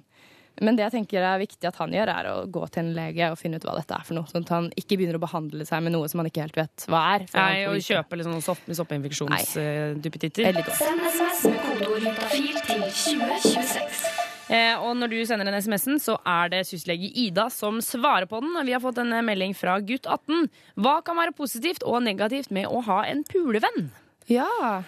Men 0.60 0.76
det 0.76 0.84
jeg 0.84 0.92
tenker 0.92 1.24
er 1.24 1.38
viktig 1.40 1.64
at 1.66 1.76
han 1.80 1.90
gjør, 1.90 2.08
er 2.12 2.24
å 2.28 2.46
gå 2.46 2.70
til 2.70 2.84
en 2.84 2.94
lege 2.94 3.30
og 3.32 3.38
finne 3.40 3.56
ut 3.56 3.64
hva 3.64 3.74
dette 3.74 3.94
er 3.96 4.04
for 4.04 4.14
noe. 4.14 4.24
Sånn 4.28 4.44
at 4.44 4.50
han 4.52 4.70
ikke 4.76 4.98
begynner 5.00 5.16
å 5.16 5.22
behandle 5.24 5.64
seg 5.64 5.82
med 5.82 5.92
noe 5.92 6.06
som 6.12 6.20
han 6.20 6.28
ikke 6.28 6.42
helt 6.44 6.54
vet 6.60 6.84
hva 6.92 7.00
er. 7.16 7.24
Nei, 7.34 7.64
og 7.66 7.76
kjøpe 7.80 8.18
litt 8.20 8.26
sånn 8.28 8.42
sopp, 8.44 8.60
soppinfeksjonsduppetitter. 8.68 10.52
Send 10.76 11.00
SMS 11.08 11.44
med 11.48 11.58
kodeord 11.64 12.04
til 12.28 12.52
2026. 12.62 14.04
Eh, 14.52 14.76
og 14.84 14.96
når 14.98 15.08
du 15.14 15.18
sender 15.24 15.48
den 15.48 15.56
SMS-en, 15.62 15.96
så 16.02 16.18
er 16.28 16.50
det 16.52 16.64
syslege 16.68 17.08
Ida 17.24 17.46
som 17.50 17.78
svarer 17.80 18.26
på 18.28 18.40
den. 18.44 18.52
Vi 18.66 18.72
har 18.76 18.82
fått 18.84 18.98
en 19.00 19.12
melding 19.24 19.54
fra 19.56 19.78
gutt 19.80 20.04
18. 20.04 20.48
Hva 20.76 20.98
kan 21.06 21.16
være 21.16 21.32
positivt 21.36 21.82
og 21.88 22.02
negativt 22.04 22.50
med 22.52 22.66
å 22.68 22.82
ha 22.84 23.02
en 23.08 23.24
pulevenn? 23.24 23.88
Ja, 24.30 24.82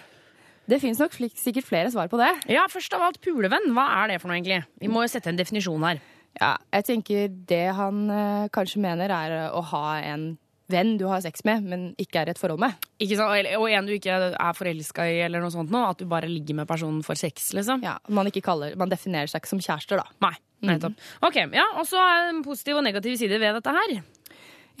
det 0.69 0.79
finnes 0.81 1.01
nok 1.01 1.13
sikkert 1.37 1.67
flere 1.67 1.91
svar 1.93 2.09
på 2.09 2.17
det. 2.21 2.31
Ja, 2.49 2.65
først 2.71 2.93
av 2.97 3.03
alt 3.05 3.19
pulevenn. 3.23 3.71
Hva 3.75 3.85
er 4.01 4.13
det 4.13 4.21
for 4.21 4.31
noe, 4.31 4.39
egentlig? 4.39 4.63
Vi 4.81 4.89
må 4.91 5.03
jo 5.05 5.11
sette 5.11 5.29
en 5.29 5.39
definisjon 5.39 5.83
her. 5.85 6.01
Ja, 6.35 6.55
jeg 6.73 6.87
tenker 6.89 7.29
det 7.47 7.65
han 7.77 8.07
eh, 8.11 8.47
kanskje 8.55 8.81
mener 8.83 9.11
er 9.13 9.35
eh, 9.45 9.53
å 9.55 9.61
ha 9.71 9.85
en 10.03 10.33
venn 10.71 10.95
du 10.97 11.05
har 11.05 11.21
sex 11.21 11.43
med, 11.45 11.61
men 11.69 11.83
ikke 12.01 12.23
er 12.23 12.31
i 12.31 12.33
et 12.33 12.41
forhold 12.41 12.63
med. 12.63 12.73
Ikke 13.03 13.19
sant? 13.19 13.51
Og 13.59 13.67
en 13.69 13.87
du 13.87 13.93
ikke 13.95 14.15
er 14.33 14.57
forelska 14.57 15.05
i, 15.11 15.19
eller 15.27 15.43
noe 15.43 15.53
sånt 15.53 15.71
noe. 15.73 15.91
At 15.93 16.01
du 16.01 16.09
bare 16.09 16.29
ligger 16.31 16.57
med 16.57 16.69
personen 16.69 17.03
for 17.05 17.19
sex, 17.19 17.51
liksom. 17.55 17.85
Ja, 17.85 17.99
man, 18.09 18.31
ikke 18.31 18.43
kaller, 18.45 18.75
man 18.79 18.91
definerer 18.91 19.29
seg 19.31 19.43
ikke 19.43 19.53
som 19.53 19.61
kjærester, 19.61 20.01
da. 20.01 20.09
Nei, 20.25 20.33
nettopp. 20.71 20.97
Ok, 21.29 21.39
ja, 21.53 21.67
Og 21.77 21.85
så 21.87 22.01
er 22.01 22.25
det 22.25 22.33
en 22.33 22.43
positiv 22.47 22.81
og 22.81 22.87
negativ 22.87 23.19
side 23.21 23.37
ved 23.37 23.59
dette 23.59 23.77
her. 23.77 23.99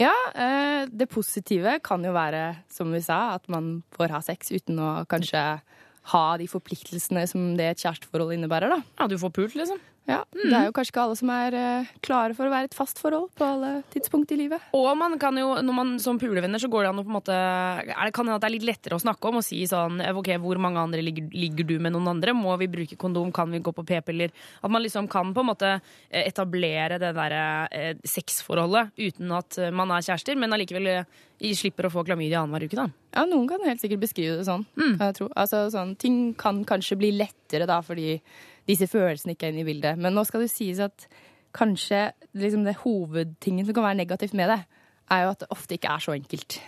Ja, 0.01 0.13
eh, 0.35 0.85
det 0.91 1.07
positive 1.11 1.77
kan 1.83 2.03
jo 2.03 2.11
være, 2.15 2.57
som 2.71 2.91
vi 2.91 2.99
sa, 3.03 3.35
at 3.37 3.47
man 3.51 3.79
får 3.95 4.11
ha 4.11 4.21
sex 4.25 4.51
uten 4.51 4.79
å 4.81 4.89
kanskje 5.07 5.43
ha 6.11 6.23
de 6.37 6.47
forpliktelsene 6.51 7.23
som 7.29 7.53
det 7.57 7.69
et 7.71 7.83
kjæresteforhold 7.85 8.35
innebærer, 8.35 8.75
da. 8.75 8.81
Ja, 8.99 9.07
du 9.09 9.17
får 9.21 9.33
pult, 9.39 9.55
liksom. 9.57 9.79
Ja, 10.05 10.19
Det 10.29 10.53
er 10.53 10.67
jo 10.67 10.73
kanskje 10.75 10.91
ikke 10.93 11.03
alle 11.03 11.17
som 11.17 11.29
er 11.33 11.55
uh, 11.57 11.93
klare 12.05 12.35
for 12.37 12.45
å 12.45 12.51
være 12.53 12.69
et 12.69 12.75
fast 12.77 12.99
forhold 13.01 13.31
på 13.37 13.45
alle 13.47 13.71
tidspunkt 13.93 14.29
i 14.35 14.37
livet. 14.37 14.61
Og 14.77 14.89
man 14.99 15.17
kan 15.21 15.37
jo, 15.39 15.55
når 15.65 15.75
man 15.75 15.93
som 16.01 16.19
pulevenner, 16.21 16.61
så 16.61 16.69
går 16.69 16.85
det 16.85 16.91
an 16.91 17.01
å 17.01 17.05
på 17.05 17.09
en 17.09 17.17
måte 17.17 17.33
er 17.33 17.89
det, 17.89 18.13
Kan 18.13 18.29
hende 18.29 18.37
at 18.37 18.45
det 18.45 18.51
er 18.51 18.55
litt 18.59 18.67
lettere 18.69 18.99
å 18.99 19.01
snakke 19.01 19.31
om 19.31 19.39
og 19.41 19.45
si 19.45 19.63
sånn 19.69 20.03
OK, 20.05 20.29
hvor 20.43 20.61
mange 20.61 20.83
andre 20.83 21.01
ligger, 21.01 21.31
ligger 21.33 21.69
du 21.71 21.75
med 21.81 21.95
noen 21.95 22.13
andre? 22.13 22.35
Må 22.37 22.53
vi 22.61 22.69
bruke 22.69 22.99
kondom? 23.01 23.33
Kan 23.33 23.49
vi 23.55 23.63
gå 23.65 23.73
på 23.73 23.85
p-piller? 23.87 24.33
At 24.61 24.73
man 24.73 24.85
liksom 24.85 25.09
kan 25.09 25.33
på 25.33 25.41
en 25.41 25.49
måte 25.49 25.73
eh, 25.73 26.23
etablere 26.27 27.01
det 27.01 27.13
derre 27.17 27.43
eh, 27.73 27.93
sexforholdet 28.05 28.93
uten 29.01 29.33
at 29.33 29.57
eh, 29.57 29.73
man 29.73 29.93
er 29.95 30.05
kjærester, 30.05 30.37
men 30.37 30.53
allikevel 30.53 30.91
eh, 30.93 31.05
slipper 31.57 31.89
å 31.89 31.95
få 31.97 32.05
klamydia 32.05 32.43
annenhver 32.43 32.69
uke, 32.69 32.77
da. 32.77 32.89
Ja, 33.15 33.25
noen 33.29 33.47
kan 33.49 33.63
helt 33.65 33.81
sikkert 33.81 34.05
beskrive 34.05 34.37
det 34.37 34.45
sånn. 34.47 34.67
Mm. 34.77 34.99
Altså, 35.01 35.65
sånn, 35.73 35.95
ting 35.99 36.19
kan 36.37 36.61
kanskje 36.67 36.99
bli 36.99 37.15
lettere 37.15 37.67
da, 37.69 37.81
fordi 37.85 38.19
disse 38.69 38.87
følelsene 38.89 39.35
ikke 39.35 39.49
er 39.49 39.55
inne 39.55 39.63
i 39.65 39.69
bildet. 39.69 39.99
Men 40.01 40.15
nå 40.17 40.25
skal 40.27 40.45
det 40.45 40.51
sies 40.53 40.81
at 40.83 41.07
kanskje 41.55 42.09
liksom, 42.35 42.65
det 42.67 42.79
hovedtingen 42.83 43.67
som 43.67 43.77
kan 43.77 43.87
være 43.87 44.01
negativt 44.01 44.35
med 44.37 44.51
det, 44.51 44.61
er 45.13 45.25
jo 45.25 45.33
at 45.35 45.43
det 45.43 45.51
ofte 45.53 45.77
ikke 45.77 45.91
er 45.93 46.03
så 46.03 46.15
enkelt. 46.15 46.59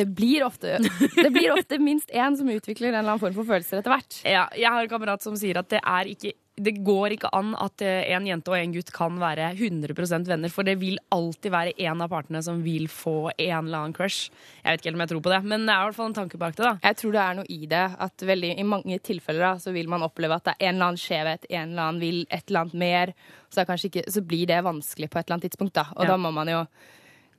Det 0.00 0.06
blir 0.16 0.44
ofte, 0.46 0.78
det 1.24 1.30
blir 1.34 1.52
ofte 1.54 1.78
minst 1.82 2.12
én 2.14 2.36
som 2.38 2.48
utvikler 2.50 2.90
en 2.90 3.00
eller 3.00 3.14
annen 3.14 3.22
form 3.22 3.34
for 3.36 3.48
følelser 3.48 3.80
etter 3.80 3.92
hvert. 3.92 4.20
Ja, 4.24 4.44
jeg 4.56 4.70
har 4.70 4.84
en 4.84 4.92
kamerat 4.92 5.24
som 5.24 5.36
sier 5.38 5.58
at 5.60 5.70
det 5.72 5.80
er 5.82 6.10
ikke 6.10 6.34
det 6.62 6.74
går 6.84 7.14
ikke 7.16 7.30
an 7.36 7.54
at 7.58 7.82
eh, 7.84 8.10
en 8.14 8.26
jente 8.28 8.52
og 8.52 8.56
en 8.58 8.74
gutt 8.74 8.90
kan 8.94 9.16
være 9.20 9.50
100% 9.56 10.28
venner, 10.28 10.52
for 10.52 10.66
det 10.68 10.76
vil 10.80 10.98
alltid 11.14 11.52
være 11.54 11.72
en 11.86 12.04
av 12.04 12.10
partene 12.12 12.42
som 12.44 12.60
vil 12.64 12.86
få 12.92 13.30
en 13.36 13.66
eller 13.66 13.78
annen 13.86 13.96
crush. 13.96 14.28
Jeg 14.62 14.68
vet 14.76 14.82
ikke 14.82 14.90
helt 14.90 14.98
om 15.00 15.04
jeg 15.06 15.12
tror 15.14 15.24
på 15.26 15.32
det, 15.34 15.40
men 15.54 15.66
det 15.66 15.74
er 15.74 15.80
i 15.80 15.88
hvert 15.88 15.98
fall 15.98 16.10
en 16.12 16.18
tanke 16.20 16.40
bak 16.40 16.56
det. 16.58 16.66
da. 16.68 16.74
Jeg 16.84 17.00
tror 17.00 17.16
det 17.16 17.24
er 17.24 17.40
noe 17.40 17.50
i 17.50 17.60
det. 17.70 17.84
At 18.06 18.26
veldig, 18.30 18.52
I 18.60 18.68
mange 18.68 19.00
tilfeller 19.10 19.46
da, 19.46 19.52
så 19.62 19.74
vil 19.76 19.88
man 19.92 20.06
oppleve 20.06 20.36
at 20.36 20.44
det 20.50 20.56
er 20.58 20.68
en 20.68 20.74
eller 20.76 20.90
annen 20.92 21.04
skjevhet, 21.04 21.48
en 21.50 21.68
eller 21.74 21.82
annen 21.88 22.00
vil 22.04 22.22
et 22.28 22.44
eller 22.48 22.66
annet 22.66 22.80
mer. 22.84 23.14
Så, 23.50 23.64
ikke, 23.66 24.06
så 24.10 24.22
blir 24.22 24.46
det 24.46 24.62
vanskelig 24.66 25.10
på 25.10 25.18
et 25.18 25.26
eller 25.26 25.38
annet 25.40 25.50
tidspunkt. 25.50 25.74
da. 25.74 25.88
Og 25.96 26.04
Ja. 26.04 26.12
da 26.12 26.16
må 26.16 26.32
man 26.32 26.48
jo 26.48 26.66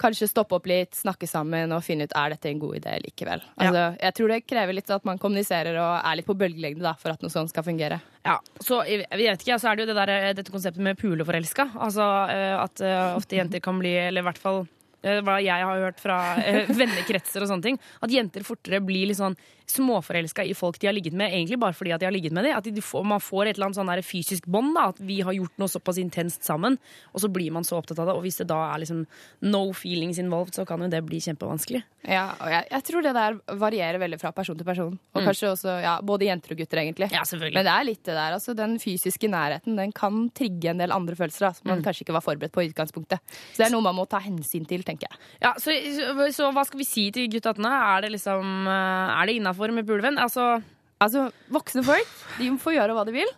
kanskje 0.01 0.29
stoppe 0.29 0.57
opp 0.57 0.67
litt, 0.69 0.95
snakke 0.97 1.29
sammen 1.29 1.71
og 1.75 1.83
finne 1.85 2.07
ut 2.09 2.15
er 2.17 2.33
dette 2.33 2.49
en 2.49 2.61
god 2.61 2.79
idé 2.81 2.97
likevel. 3.05 3.43
Altså, 3.61 3.85
Jeg 4.01 4.17
tror 4.17 4.33
det 4.33 4.39
krever 4.49 4.77
litt 4.77 4.89
at 4.91 5.07
man 5.07 5.21
kommuniserer 5.21 5.77
og 5.77 5.93
er 5.99 6.19
litt 6.19 6.29
på 6.29 6.37
bølgelengde 6.37 6.83
da, 6.85 6.95
for 6.99 7.13
at 7.13 7.23
noe 7.23 7.33
sånt 7.33 7.53
skal 7.53 7.65
fungere. 7.67 8.01
Ja, 8.25 8.37
så 8.61 8.81
jeg 8.89 9.05
vet 9.09 9.45
ikke, 9.45 9.57
så 9.61 9.71
er 9.71 9.77
det 9.77 9.85
jo 9.85 9.93
det 9.93 9.99
der, 10.01 10.13
eh, 10.17 10.33
dette 10.37 10.53
konseptet 10.53 10.83
med 10.83 10.99
puleforelska. 10.99 11.71
Altså 11.79 12.05
eh, 12.33 12.57
at 12.57 12.83
eh, 12.85 13.15
ofte 13.15 13.39
jenter 13.39 13.63
kan 13.63 13.79
bli, 13.81 13.95
eller 14.07 14.25
i 14.25 14.29
hvert 14.29 14.41
fall 14.41 14.65
hva 15.01 15.39
jeg 15.41 15.65
har 15.65 15.79
hørt 15.85 15.99
fra 15.99 16.17
eh, 16.43 16.67
vennekretser 16.81 17.41
og 17.41 17.49
sånne 17.49 17.63
ting, 17.63 17.79
at 18.01 18.09
jenter 18.13 18.43
fortere 18.45 18.79
blir 18.85 19.07
litt 19.09 19.17
sånn 19.17 19.35
småforelska 19.71 20.43
i 20.43 20.53
folk 20.57 20.77
de 20.81 20.87
har 20.89 20.93
ligget 20.93 21.13
med, 21.15 21.31
egentlig 21.31 21.57
bare 21.61 21.73
fordi 21.77 21.93
at 21.95 22.01
de 22.01 22.07
har 22.09 22.11
ligget 22.13 22.33
med 22.35 22.43
dem. 22.43 22.57
At 22.57 22.65
de 22.67 22.81
får, 22.83 23.05
man 23.07 23.21
får 23.23 23.47
et 23.51 23.55
eller 23.55 23.69
annet 23.69 23.79
sånn 23.79 24.03
fysisk 24.03 24.47
bånd, 24.51 24.75
at 24.81 24.99
vi 24.99 25.21
har 25.23 25.33
gjort 25.37 25.57
noe 25.61 25.71
såpass 25.71 25.99
intenst 26.01 26.43
sammen, 26.47 26.75
og 27.13 27.23
så 27.23 27.29
blir 27.31 27.53
man 27.55 27.63
så 27.67 27.77
opptatt 27.79 27.99
av 28.03 28.09
det. 28.11 28.15
Og 28.19 28.25
hvis 28.25 28.41
det 28.41 28.49
da 28.51 28.57
er 28.73 28.81
liksom 28.83 29.05
no 29.47 29.63
feelings 29.77 30.19
involved, 30.21 30.53
så 30.57 30.65
kan 30.67 30.83
jo 30.83 30.89
det 30.91 30.99
bli 31.07 31.21
kjempevanskelig. 31.23 31.83
Ja, 32.09 32.25
og 32.41 32.49
jeg, 32.51 32.67
jeg 32.73 32.85
tror 32.89 33.05
det 33.05 33.13
der 33.15 33.37
varierer 33.61 34.01
veldig 34.01 34.19
fra 34.21 34.31
person 34.35 34.57
til 34.59 34.67
person. 34.67 34.97
Og 35.13 35.21
Mm. 35.21 35.25
kanskje 35.29 35.51
også 35.53 35.73
ja, 35.83 35.95
både 36.01 36.25
jenter 36.25 36.51
og 36.55 36.57
gutter, 36.63 36.79
egentlig. 36.81 37.11
Ja, 37.13 37.21
selvfølgelig. 37.27 37.53
Men 37.61 37.67
det 37.67 37.73
er 37.77 37.85
litt 37.85 38.03
det 38.03 38.15
der. 38.17 38.33
altså 38.33 38.55
Den 38.57 38.77
fysiske 38.81 39.29
nærheten 39.29 39.75
den 39.77 39.91
kan 39.93 40.29
trigge 40.35 40.71
en 40.71 40.81
del 40.81 40.91
andre 40.91 41.15
følelser 41.15 41.45
da, 41.47 41.51
som 41.53 41.69
man 41.69 41.79
Mm. 41.79 41.85
kanskje 41.85 42.03
ikke 42.07 42.13
var 42.17 42.25
forberedt 42.25 42.51
på 42.51 42.63
i 42.65 42.69
utgangspunktet. 42.73 43.19
Så 43.53 43.57
det 43.61 43.67
er 43.67 43.71
noe 43.75 43.85
man 43.85 43.95
må 43.95 44.07
ta 44.09 44.19
hensyn 44.19 44.65
til, 44.67 44.81
tenker 44.91 45.07
jeg. 45.07 45.23
Ja, 45.47 45.55
så, 45.57 45.73
så, 45.95 46.29
så 46.35 46.51
hva 46.53 46.67
skal 46.67 46.83
vi 46.83 46.87
si 46.87 47.07
til 47.15 47.31
gutt 47.31 47.47
18? 47.49 47.65
Er 47.71 48.05
det 48.05 48.13
liksom 48.19 48.69
eh, 48.69 49.15
Er 49.15 49.31
det 49.31 49.39
innafor 49.39 49.73
med 49.75 49.87
pulevenn? 49.87 50.19
Altså 50.21 50.59
Altså, 51.01 51.31
voksne 51.49 51.81
folk 51.85 52.09
de 52.37 52.51
får 52.61 52.75
gjøre 52.75 52.93
hva 52.93 53.03
de 53.07 53.15
vil. 53.15 53.29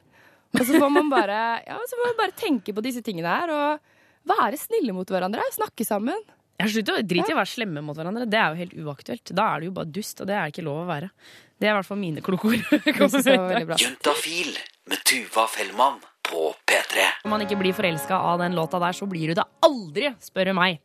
Og 0.53 0.65
så 0.67 0.75
får 0.77 0.89
man 0.91 1.07
bare, 1.09 1.37
ja, 1.65 1.77
så 1.79 1.97
får 1.97 2.09
man 2.09 2.17
bare 2.19 2.35
tenke 2.37 2.75
på 2.75 2.83
disse 2.85 3.01
tingene 3.05 3.31
her 3.31 3.53
og 3.53 3.93
være 4.29 4.59
snille 4.59 4.93
mot 4.95 5.09
hverandre. 5.09 5.45
Snakke 5.55 5.87
sammen. 5.87 6.19
Ja, 6.59 6.67
slutt 6.69 6.91
å 6.93 6.99
drite 7.01 7.31
i 7.31 7.35
å 7.35 7.39
være 7.39 7.49
slemme 7.49 7.81
mot 7.85 7.97
hverandre. 7.97 8.27
Det 8.29 8.37
er 8.37 8.51
jo 8.51 8.61
helt 8.61 8.75
uaktuelt. 8.83 9.33
Da 9.33 9.47
er 9.53 9.63
du 9.63 9.69
jo 9.71 9.75
bare 9.79 9.89
dust, 9.95 10.21
og 10.21 10.29
det 10.29 10.37
er 10.37 10.51
ikke 10.51 10.65
lov 10.67 10.83
å 10.83 10.89
være. 10.91 11.09
Det 11.57 11.69
er 11.69 11.73
i 11.73 11.77
hvert 11.79 11.89
fall 11.89 12.01
mine 12.03 12.23
kloke 12.25 12.51
ord. 12.51 13.79
Juntafil 13.83 14.51
med 14.91 15.03
Tuva 15.07 15.47
Fellmann 15.49 16.03
på 16.27 16.51
P3. 16.69 17.07
Om 17.25 17.33
man 17.33 17.47
ikke 17.47 17.57
blir 17.63 17.75
forelska 17.75 18.19
av 18.19 18.43
den 18.43 18.59
låta 18.59 18.79
der, 18.83 18.95
så 18.95 19.07
blir 19.09 19.31
du 19.31 19.39
det 19.39 19.47
aldri, 19.65 20.11
spør 20.23 20.51
du 20.51 20.57
meg. 20.59 20.83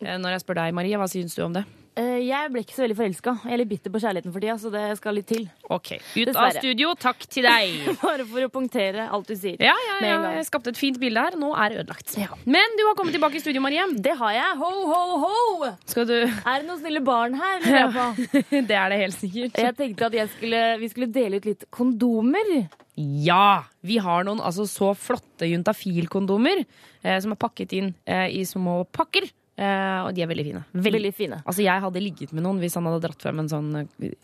Eh, 0.00 0.16
Når 0.20 0.36
jeg 0.36 0.42
spør 0.46 0.60
deg, 0.62 0.74
Marie, 0.74 0.96
hva 1.00 1.08
syns 1.10 1.34
du 1.36 1.42
om 1.44 1.52
det? 1.52 1.64
Eh, 1.98 2.20
Jeg 2.22 2.52
ble 2.54 2.62
ikke 2.62 2.76
så 2.76 2.84
veldig 2.84 2.96
forelska. 2.96 3.32
Jeg 3.44 3.52
er 3.52 3.58
litt 3.60 3.68
bitter 3.72 3.92
på 3.92 4.00
kjærligheten 4.00 4.32
for 4.32 4.40
tida, 4.44 4.54
så 4.62 4.70
det 4.72 4.82
skal 4.96 5.16
litt 5.18 5.26
til. 5.28 5.42
Ok, 5.68 5.90
Ut 6.16 6.30
av 6.38 6.52
studio, 6.54 6.92
takk 6.96 7.26
til 7.28 7.44
deg. 7.44 7.90
Bare 8.04 8.24
for 8.30 8.46
å 8.46 8.50
punktere 8.54 9.08
alt 9.10 9.26
du 9.28 9.34
sier. 9.36 9.58
Ja, 9.60 9.74
ja, 9.88 9.96
ja, 10.06 10.30
jeg 10.38 10.46
skapte 10.48 10.70
et 10.72 10.78
fint 10.80 11.00
bilde 11.02 11.20
her. 11.26 11.36
Nå 11.40 11.50
er 11.58 11.74
det 11.74 11.82
ødelagt. 11.82 12.14
Men 12.46 12.76
du 12.78 12.84
har 12.86 12.94
kommet 12.96 13.12
tilbake 13.18 13.36
i 13.36 13.42
studio, 13.42 13.60
Marie. 13.64 13.84
Det 13.98 14.14
har 14.22 14.36
jeg. 14.38 14.56
Ho, 14.62 14.70
ho, 14.88 15.00
ho! 15.26 15.72
Skal 15.90 16.06
du 16.08 16.14
Er 16.22 16.62
det 16.62 16.68
noen 16.70 16.80
snille 16.80 17.02
barn 17.04 17.34
her? 17.40 17.66
Ja. 17.80 18.12
det 18.50 18.76
er 18.76 18.92
det 18.92 19.00
helt 19.02 19.18
sikkert. 19.18 19.58
Jeg 19.58 19.76
tenkte 19.78 20.06
at 20.08 20.16
jeg 20.16 20.30
skulle, 20.36 20.62
vi 20.80 20.88
skulle 20.94 21.10
dele 21.12 21.40
ut 21.42 21.50
litt 21.50 21.66
kondomer. 21.74 22.54
Ja! 22.96 23.64
Vi 23.86 23.96
har 24.02 24.24
noen 24.28 24.40
altså 24.44 24.66
så 24.68 24.92
flotte 24.98 25.46
juntafil-kondomer 25.48 26.62
eh, 27.02 27.18
som 27.24 27.32
er 27.34 27.38
pakket 27.40 27.72
inn 27.78 27.92
eh, 28.06 28.26
i 28.36 28.42
små 28.48 28.82
pakker. 28.92 29.28
Eh, 29.60 29.98
og 30.06 30.14
de 30.16 30.22
er 30.24 30.28
veldig 30.30 30.44
fine. 30.46 30.62
Veldig, 30.72 30.92
Veldig 30.94 31.12
fine. 31.12 31.38
Altså, 31.44 31.60
jeg 31.66 31.82
hadde 31.84 32.00
ligget 32.00 32.30
med 32.32 32.46
noen 32.46 32.60
hvis 32.62 32.78
han 32.78 32.86
hadde 32.88 33.02
dratt 33.04 33.20
frem 33.20 33.42
en 33.42 33.48
sånn 33.50 33.66
eh, 33.82 34.14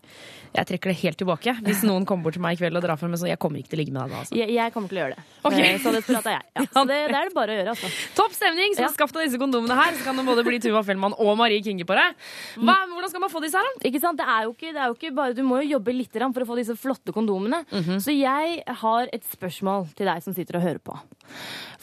Jeg 0.57 0.69
trekker 0.71 0.89
det 0.89 0.97
helt 1.03 1.19
tilbake. 1.21 1.53
Hvis 1.67 1.83
noen 1.85 2.07
kommer 2.09 2.25
bort 2.25 2.37
til 2.39 2.41
meg 2.45 2.57
i 2.57 2.61
kveld 2.63 2.79
og 2.79 2.85
drar 2.87 2.97
frem 2.97 3.13
en 3.13 3.21
sånn 3.21 3.29
Jeg 3.29 3.41
kommer 3.43 3.61
ikke 3.61 3.75
til 3.75 3.77
å 3.77 3.81
ligge 3.83 3.93
med 3.93 4.07
deg 4.07 4.15
da, 4.15 4.21
altså. 4.23 4.39
Jeg, 4.39 4.55
jeg 4.57 4.73
kommer 4.73 4.89
til 4.89 4.97
å 4.97 5.03
gjøre 5.03 5.19
det. 5.19 5.25
Okay. 5.51 5.67
Eh, 5.75 5.81
Så 5.83 5.93
det 5.93 6.01
prater 6.07 6.37
jeg. 6.39 6.47
Ja, 6.57 6.65
så 6.73 6.85
det, 6.89 6.97
det 7.13 7.19
er 7.21 7.29
det 7.29 7.35
bare 7.37 7.53
å 7.53 7.59
gjøre, 7.59 7.75
altså. 7.75 7.91
Topp 8.17 8.37
stemning! 8.39 8.77
Så 8.79 8.89
skaff 8.95 9.13
deg 9.13 9.27
disse 9.29 9.41
kondomene 9.43 9.77
her, 9.77 9.99
så 9.99 10.07
kan 10.09 10.17
det 10.17 10.25
både 10.31 10.45
bli 10.47 10.61
Tuva 10.65 10.81
Fellmann 10.89 11.17
og 11.21 11.35
Marie 11.43 11.61
Kinge 11.67 11.85
på 11.89 11.99
deg. 11.99 12.17
Hva, 12.63 12.79
hvordan 12.95 13.13
skal 13.13 13.25
man 13.27 13.33
få 13.35 13.43
disse 13.45 13.61
her, 13.61 13.69
da? 13.77 13.85
Ikke 13.91 14.01
sant? 14.07 14.17
Det 14.23 14.29
er, 14.39 14.47
jo 14.47 14.55
ikke, 14.57 14.73
det 14.73 14.81
er 14.81 14.89
jo 14.89 14.97
ikke 14.97 15.13
bare 15.21 15.37
Du 15.37 15.43
må 15.45 15.61
jo 15.61 15.75
jobbe 15.77 15.93
litt 15.99 16.17
for 16.17 16.47
å 16.47 16.49
få 16.49 16.57
disse 16.63 16.79
flotte 16.81 17.13
kondomene. 17.13 17.61
Mhm. 17.69 18.01
Så 18.01 18.17
jeg 18.17 18.63
har 18.81 19.13
et 19.13 19.29
spørsmål 19.37 19.91
til 19.99 20.09
deg 20.09 20.25
som 20.25 20.33
sitter 20.37 20.57
og 20.63 20.65
hører 20.65 20.81
på. 20.81 20.97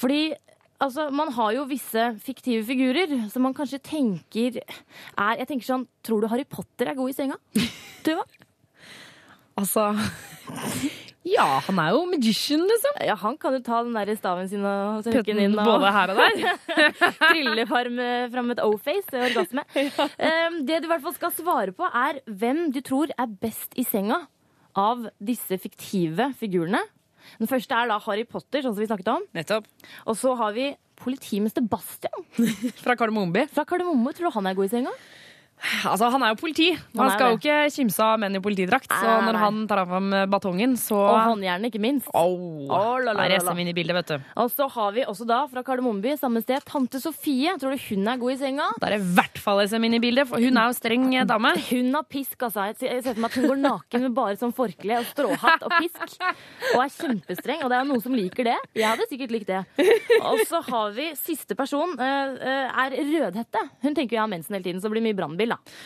Fordi 0.01 0.23
altså, 0.79 1.09
man 1.13 1.31
har 1.35 1.53
jo 1.57 1.67
visse 1.69 2.07
fiktive 2.23 2.63
figurer 2.67 3.13
som 3.33 3.45
man 3.45 3.55
kanskje 3.57 3.81
tenker 3.83 4.59
er 4.63 5.39
Jeg 5.39 5.47
tenker 5.49 5.67
sånn 5.67 5.87
Tror 6.05 6.23
du 6.23 6.29
Harry 6.31 6.45
Potter 6.47 6.89
er 6.91 6.97
god 6.97 7.13
i 7.13 7.17
senga? 7.17 7.39
Tuva? 8.05 8.25
Altså 9.59 9.91
Ja, 11.23 11.45
han 11.63 11.79
er 11.79 11.93
jo 11.95 12.01
magician, 12.09 12.65
liksom. 12.67 12.97
Ja, 13.07 13.15
han 13.21 13.37
kan 13.39 13.55
jo 13.55 13.61
ta 13.63 13.79
den 13.85 13.95
der 13.95 14.11
staven 14.17 14.49
sin 14.51 14.65
og 14.67 15.05
tørke 15.05 15.23
den 15.29 15.39
inn. 15.45 15.55
Og... 15.55 15.69
både 15.69 15.91
her 15.95 16.11
og 16.11 16.19
der. 16.19 16.57
Trille 17.21 17.63
fram, 17.69 18.51
et 18.51 18.63
O-face, 18.65 19.21
orgasme. 19.29 19.63
Um, 20.23 20.59
det 20.67 20.81
du 20.83 20.87
i 20.87 20.91
hvert 20.91 21.03
fall 21.05 21.15
skal 21.15 21.31
svare 21.35 21.73
på, 21.75 21.87
er 21.87 22.19
hvem 22.27 22.65
du 22.75 22.81
tror 22.83 23.11
er 23.15 23.31
best 23.39 23.71
i 23.79 23.85
senga 23.87 24.19
av 24.75 25.07
disse 25.23 25.57
fiktive 25.63 26.31
figurene. 26.39 26.81
Den 27.39 27.49
første 27.49 27.77
er 27.77 27.89
da 27.91 27.99
Harry 28.05 28.25
Potter, 28.29 28.63
sånn 28.63 28.75
som 28.75 28.83
vi 28.83 28.89
snakket 28.89 29.11
om. 29.13 29.25
Nettopp. 29.37 29.67
Og 30.07 30.17
så 30.19 30.33
har 30.39 30.55
vi 30.55 30.71
politimester 30.99 31.65
Bastian. 31.65 32.25
Fra 32.83 32.95
Kardemomme. 32.99 33.47
Fra 33.53 33.65
Kardemomme. 33.67 34.13
Tror 34.15 34.29
du 34.29 34.37
han 34.37 34.49
er 34.49 34.57
god 34.57 34.69
i 34.69 34.73
senga? 34.75 34.93
Altså, 35.87 36.09
han 36.11 36.23
er 36.25 36.33
jo 36.33 36.39
politi. 36.41 36.69
Han 36.75 36.99
Han 36.99 37.09
skal 37.11 37.19
skal 37.19 37.31
jo 37.31 37.39
ikke 37.39 37.57
kimse 37.77 38.03
av 38.03 38.19
menn 38.19 38.35
i 38.35 38.41
politidrakt. 38.43 38.89
Så 38.91 38.99
Nei, 39.03 39.13
nei, 39.15 39.25
når 39.27 39.35
nei. 39.37 39.41
han 39.43 39.59
tar 39.71 39.81
fram 39.87 40.09
batongen, 40.31 40.73
så 40.79 40.97
Og 40.99 41.19
håndjernet, 41.31 41.69
ikke 41.71 41.81
minst. 41.83 42.09
Oh, 42.13 42.67
Oh, 42.73 42.97
la, 42.99 43.13
la, 43.13 43.23
la, 43.23 43.27
er 43.37 43.43
la. 43.43 43.53
Inn 43.63 43.69
i 43.71 43.75
bildet, 43.75 43.95
vet 43.95 44.11
du. 44.11 44.25
Og 44.43 44.49
så 44.51 44.67
har 44.73 44.91
vi 44.95 45.03
også 45.07 45.25
da 45.29 45.39
fra 45.47 45.63
Kardemommeby, 45.63 46.15
samme 46.19 46.41
sted, 46.43 46.63
tante 46.67 46.99
Sofie. 46.99 47.53
Tror 47.61 47.75
du 47.75 47.83
hun 47.89 48.07
er 48.11 48.17
god 48.19 48.33
i 48.33 48.37
senga? 48.41 48.67
Da 48.81 48.89
er 48.89 48.97
i 48.97 49.03
hvert 49.15 49.39
fall 49.39 49.61
SM 49.63 49.87
inn 49.87 49.95
i 49.97 50.01
bildet, 50.03 50.27
for 50.29 50.41
hun 50.43 50.57
er 50.59 50.67
jo 50.71 50.75
streng 50.77 51.05
eh, 51.15 51.25
dame. 51.29 51.53
Hun 51.73 51.93
har 51.95 52.03
pisk, 52.09 52.35
altså. 52.43 52.65
Jeg 52.73 53.03
ser 53.03 53.13
for 53.15 53.21
meg 53.23 53.31
at 53.31 53.37
hun 53.39 53.47
går 53.49 53.59
naken 53.63 54.03
med 54.07 54.13
bare 54.17 54.35
sånn 54.39 54.53
forkle 54.55 54.99
og 54.99 55.07
stråhatt 55.09 55.63
og 55.67 55.73
pisk. 55.79 56.17
Og 56.73 56.81
er 56.83 56.91
kjempestreng. 56.97 57.63
Og 57.65 57.71
det 57.71 57.79
er 57.79 57.87
noen 57.89 58.03
som 58.03 58.15
liker 58.17 58.49
det. 58.51 58.57
Jeg 58.77 58.87
hadde 58.89 59.07
sikkert 59.09 59.33
likt 59.35 59.49
det. 59.51 59.61
Og 60.23 60.43
så 60.49 60.61
har 60.67 60.91
vi 60.97 61.09
siste 61.19 61.55
person, 61.59 61.95
eh, 61.99 62.35
eh, 62.51 62.83
er 62.85 62.97
Rødhette. 63.13 63.63
Hun 63.83 63.95
tenker 63.95 64.15
jo 64.15 64.19
jeg 64.19 64.23
har 64.25 64.31
mensen 64.31 64.53
hele 64.57 64.65
tiden, 64.67 64.81
så 64.81 64.89
det 64.89 64.95
blir 64.97 65.05
mye 65.07 65.17
brannbil, 65.17 65.52
da. 65.53 65.77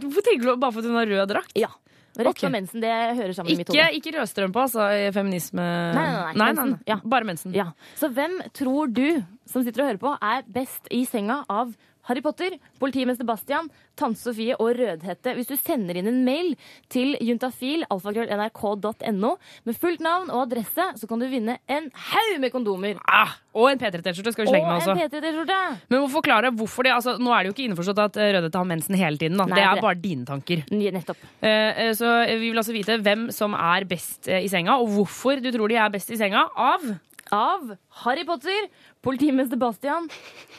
Hvorfor 0.00 0.24
tenker 0.24 0.46
du 0.46 0.54
bare 0.56 0.72
for 0.72 0.80
at 0.80 0.88
hun 0.88 0.96
har 1.00 1.10
rød 1.10 1.28
drakt? 1.34 1.56
Ja. 1.58 1.72
Rett 2.16 2.32
okay. 2.32 2.48
mensen. 2.48 2.80
Det 2.80 2.92
hører 3.18 3.34
sammen 3.36 3.52
i 3.52 3.56
mitt 3.58 3.68
Ikke, 3.68 3.82
hode. 3.82 3.96
ikke 3.98 4.12
rødstrømpe, 4.14 4.62
altså. 4.62 4.86
Feminisme 5.12 5.64
Nei, 5.66 6.04
nei, 6.06 6.14
nei. 6.14 6.32
nei, 6.40 6.52
nei, 6.56 6.64
nei. 6.70 6.78
Ja. 6.88 6.96
Bare 7.04 7.28
mensen. 7.28 7.52
Ja. 7.56 7.66
Så 7.98 8.08
hvem 8.08 8.38
tror 8.56 8.88
du 8.88 9.20
som 9.44 9.66
sitter 9.66 9.84
og 9.84 9.90
hører 9.90 10.00
på, 10.00 10.14
er 10.24 10.46
best 10.48 10.88
i 10.94 11.04
senga 11.08 11.42
av 11.52 11.74
Harry 12.06 12.22
Potter, 12.22 12.54
politimester 12.80 13.26
Bastian, 13.26 13.68
tante 13.98 14.20
Sofie 14.20 14.54
og 14.62 14.76
Rødhette? 14.78 15.32
Hvis 15.34 15.48
du 15.50 15.56
sender 15.58 15.96
inn 15.98 16.06
en 16.10 16.20
mail 16.26 16.52
til 16.92 17.16
juntafil, 17.20 17.82
alfakrøll.nrk.no, 17.90 19.30
med 19.66 19.78
fullt 19.80 20.02
navn 20.04 20.30
og 20.30 20.44
adresse, 20.46 20.86
så 21.00 21.08
kan 21.10 21.22
du 21.22 21.26
vinne 21.30 21.58
en 21.72 21.88
haug 22.12 22.36
med 22.42 22.52
kondomer. 22.54 23.00
Ah, 23.10 23.34
og 23.56 23.70
en 23.72 23.80
P3-T-skjorte 23.80 24.34
skal 24.36 24.46
vi 24.46 24.52
slenge 24.52 24.68
med 24.68 24.76
Og 24.76 24.82
også. 24.82 24.94
en 24.94 25.00
P3-T-skjorte. 25.02 25.58
Men 25.90 26.04
må 26.04 26.10
forklare 26.12 26.52
hvorfor 26.54 26.86
det, 26.86 26.92
altså, 26.94 27.16
Nå 27.18 27.32
er 27.32 27.42
det 27.46 27.50
jo 27.50 27.56
ikke 27.56 27.66
innforstått 27.70 28.02
at 28.04 28.20
eh, 28.20 28.32
Rødhette 28.36 28.60
har 28.62 28.68
mensen 28.68 28.98
hele 29.00 29.18
tiden. 29.20 29.38
Da. 29.40 29.46
Nei, 29.48 29.56
det 29.58 29.64
det- 29.64 29.78
er 29.78 29.82
bare 29.88 30.00
dine 30.02 30.26
tanker. 30.28 30.62
Nettopp. 30.70 31.24
Eh, 31.42 31.86
eh, 31.88 31.92
så 31.96 32.12
vi 32.28 32.50
vil 32.50 32.58
altså 32.62 32.76
vite 32.76 32.98
hvem 33.02 33.30
som 33.32 33.54
er 33.56 33.84
best 33.88 34.28
eh, 34.28 34.44
i 34.44 34.48
senga, 34.52 34.76
og 34.78 34.88
hvorfor 34.94 35.40
du 35.42 35.50
tror 35.54 35.68
de 35.72 35.76
er 35.80 35.90
best 35.90 36.10
i 36.10 36.16
senga. 36.20 36.46
Av 36.56 36.86
Av 37.32 37.72
Harry 38.04 38.22
Potter, 38.22 38.68
politimester 39.06 39.58
Bastian, 39.60 40.08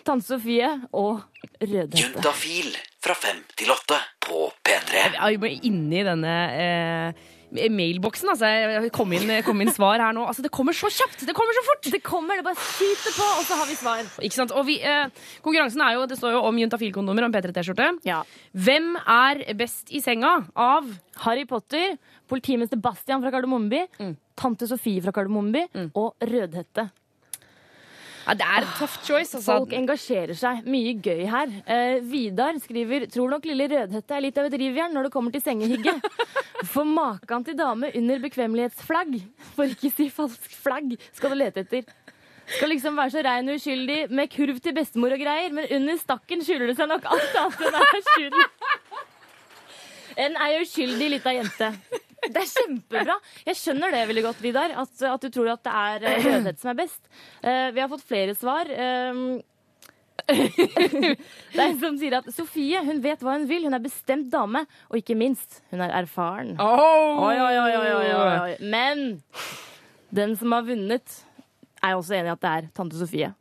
tante 0.07 0.27
Sofie 0.27 0.69
og 0.95 1.23
Rødhette. 1.59 1.99
Juntafil 1.99 2.69
fra 3.03 3.15
fem 3.17 3.41
til 3.59 3.71
åtte 3.73 3.97
på 4.23 4.45
P3. 4.63 5.07
Jeg 5.17 5.39
må 5.41 5.49
inni 5.67 6.03
denne 6.07 6.35
eh, 6.55 7.25
mailboksen. 7.51 8.31
Altså, 8.31 8.91
kom 8.95 9.11
inn, 9.17 9.31
kom 9.43 9.63
inn 9.63 9.71
svar 9.75 9.99
her 10.03 10.15
nå. 10.15 10.23
Altså, 10.29 10.45
det 10.45 10.51
kommer 10.55 10.75
så 10.75 10.87
kjapt! 10.93 11.25
Det 11.27 11.35
kommer 11.35 11.57
så 11.57 11.63
fort! 11.67 11.89
Det 11.91 11.99
kommer, 12.05 12.39
det 12.39 12.45
bare 12.47 12.59
skyter 12.61 13.17
på, 13.17 13.27
og 13.39 13.43
så 13.47 13.57
har 13.59 13.67
vi 13.67 13.75
svar. 13.79 14.11
Ikke 14.23 14.39
sant? 14.39 14.53
Og 14.55 14.67
vi, 14.69 14.77
eh, 14.79 15.25
konkurransen 15.43 15.83
er 15.83 15.97
jo, 15.97 16.05
det 16.07 16.19
står 16.19 16.37
jo 16.37 16.43
om 16.47 16.61
juntafil-kondomer 16.61 17.27
og 17.27 17.35
P3-T-skjorte. 17.35 17.89
Hvem 18.67 18.93
er 19.01 19.43
best 19.59 19.91
i 19.91 19.99
senga 20.03 20.37
av 20.55 20.87
Harry 21.25 21.43
Potter, 21.49 21.97
politimester 22.31 22.79
Bastian 22.79 23.23
fra 23.23 23.33
Kardemommeby, 23.35 23.83
tante 24.39 24.69
Sofie 24.71 25.03
fra 25.03 25.15
Kardemommeby 25.15 25.91
og 25.97 26.15
Rødhette. 26.23 26.87
Ja, 28.27 28.33
det 28.35 28.43
er 28.43 28.65
et 28.65 28.71
tough 28.75 28.97
choice. 29.07 29.37
Altså. 29.37 29.45
Folk 29.45 29.71
engasjerer 29.77 30.35
seg. 30.35 30.65
Mye 30.67 30.97
gøy 30.99 31.21
her. 31.31 31.51
Eh, 31.63 32.01
Vidar 32.03 32.57
skriver 32.59 33.05
tror 33.11 33.31
nok 33.31 33.45
lille 33.47 33.69
Rødhette 33.71 34.17
er 34.17 34.25
litt 34.25 34.39
av 34.41 34.49
et 34.49 34.57
rivjern 34.59 34.91
når 34.95 35.07
det 35.07 35.11
kommer 35.13 35.31
til 35.31 35.43
sengehygge. 35.45 35.93
For 36.73 36.83
maken 36.83 37.45
til 37.47 37.55
dame 37.55 37.93
under 37.95 38.19
bekvemmelighetsflagg, 38.23 39.13
for 39.53 39.69
ikke 39.69 39.91
si 39.93 40.07
falsk 40.09 40.55
flagg, 40.57 40.95
skal 41.13 41.31
du 41.31 41.37
lete 41.37 41.61
etter. 41.61 41.85
Skal 42.49 42.71
liksom 42.73 42.97
være 42.97 43.13
så 43.13 43.21
rein 43.27 43.51
og 43.51 43.59
uskyldig 43.59 43.99
med 44.09 44.31
kurv 44.33 44.57
til 44.65 44.73
bestemor 44.73 45.13
og 45.13 45.21
greier, 45.21 45.53
men 45.53 45.69
under 45.77 45.99
stakken 46.01 46.41
skjuler 46.41 46.71
det 46.71 46.77
seg 46.79 46.89
nok 46.89 47.05
alt 47.13 47.37
annet 47.43 47.63
enn 47.69 47.79
er 47.83 48.01
uskyldig. 48.01 48.49
En 50.17 50.33
ei 50.41 50.55
uskyldig 50.63 51.11
lita 51.13 51.29
jente. 51.35 51.67
Det 52.35 52.43
er 52.43 52.49
kjempebra. 52.53 53.17
Jeg 53.47 53.59
skjønner 53.59 53.93
det 53.93 54.05
veldig 54.11 54.23
godt, 54.29 54.41
Vidar, 54.43 54.73
at, 54.83 55.03
at 55.09 55.27
du 55.27 55.29
tror 55.33 55.53
at 55.53 55.63
det 55.67 55.75
er 55.83 56.07
eh, 56.07 56.25
Rødhette 56.25 56.63
som 56.63 56.73
er 56.73 56.79
best. 56.81 57.03
Uh, 57.43 57.69
vi 57.75 57.83
har 57.83 57.91
fått 57.91 58.07
flere 58.07 58.35
svar. 58.37 58.71
Um, 58.71 59.39
det 60.27 61.61
er 61.61 61.67
en 61.69 61.79
som 61.79 61.97
sier 61.99 62.17
at 62.17 62.27
Sofie 62.35 62.81
hun 62.83 62.99
vet 63.03 63.21
hva 63.23 63.37
hun 63.37 63.47
vil. 63.49 63.67
Hun 63.67 63.77
er 63.77 63.83
bestemt 63.83 64.31
dame, 64.33 64.65
og 64.89 64.99
ikke 64.99 65.15
minst, 65.19 65.61
hun 65.71 65.83
er 65.85 65.93
erfaren. 66.01 66.55
Oh! 66.59 67.23
Oi, 67.29 67.35
oi, 67.39 67.55
oi. 67.61 68.57
Men 68.65 69.21
den 70.15 70.35
som 70.39 70.55
har 70.55 70.67
vunnet, 70.67 71.21
er 71.83 71.95
også 71.95 72.17
enig 72.17 72.31
i 72.31 72.33
at 72.33 72.43
det 72.43 72.53
er 72.53 72.71
tante 72.75 72.99
Sofie. 72.99 73.31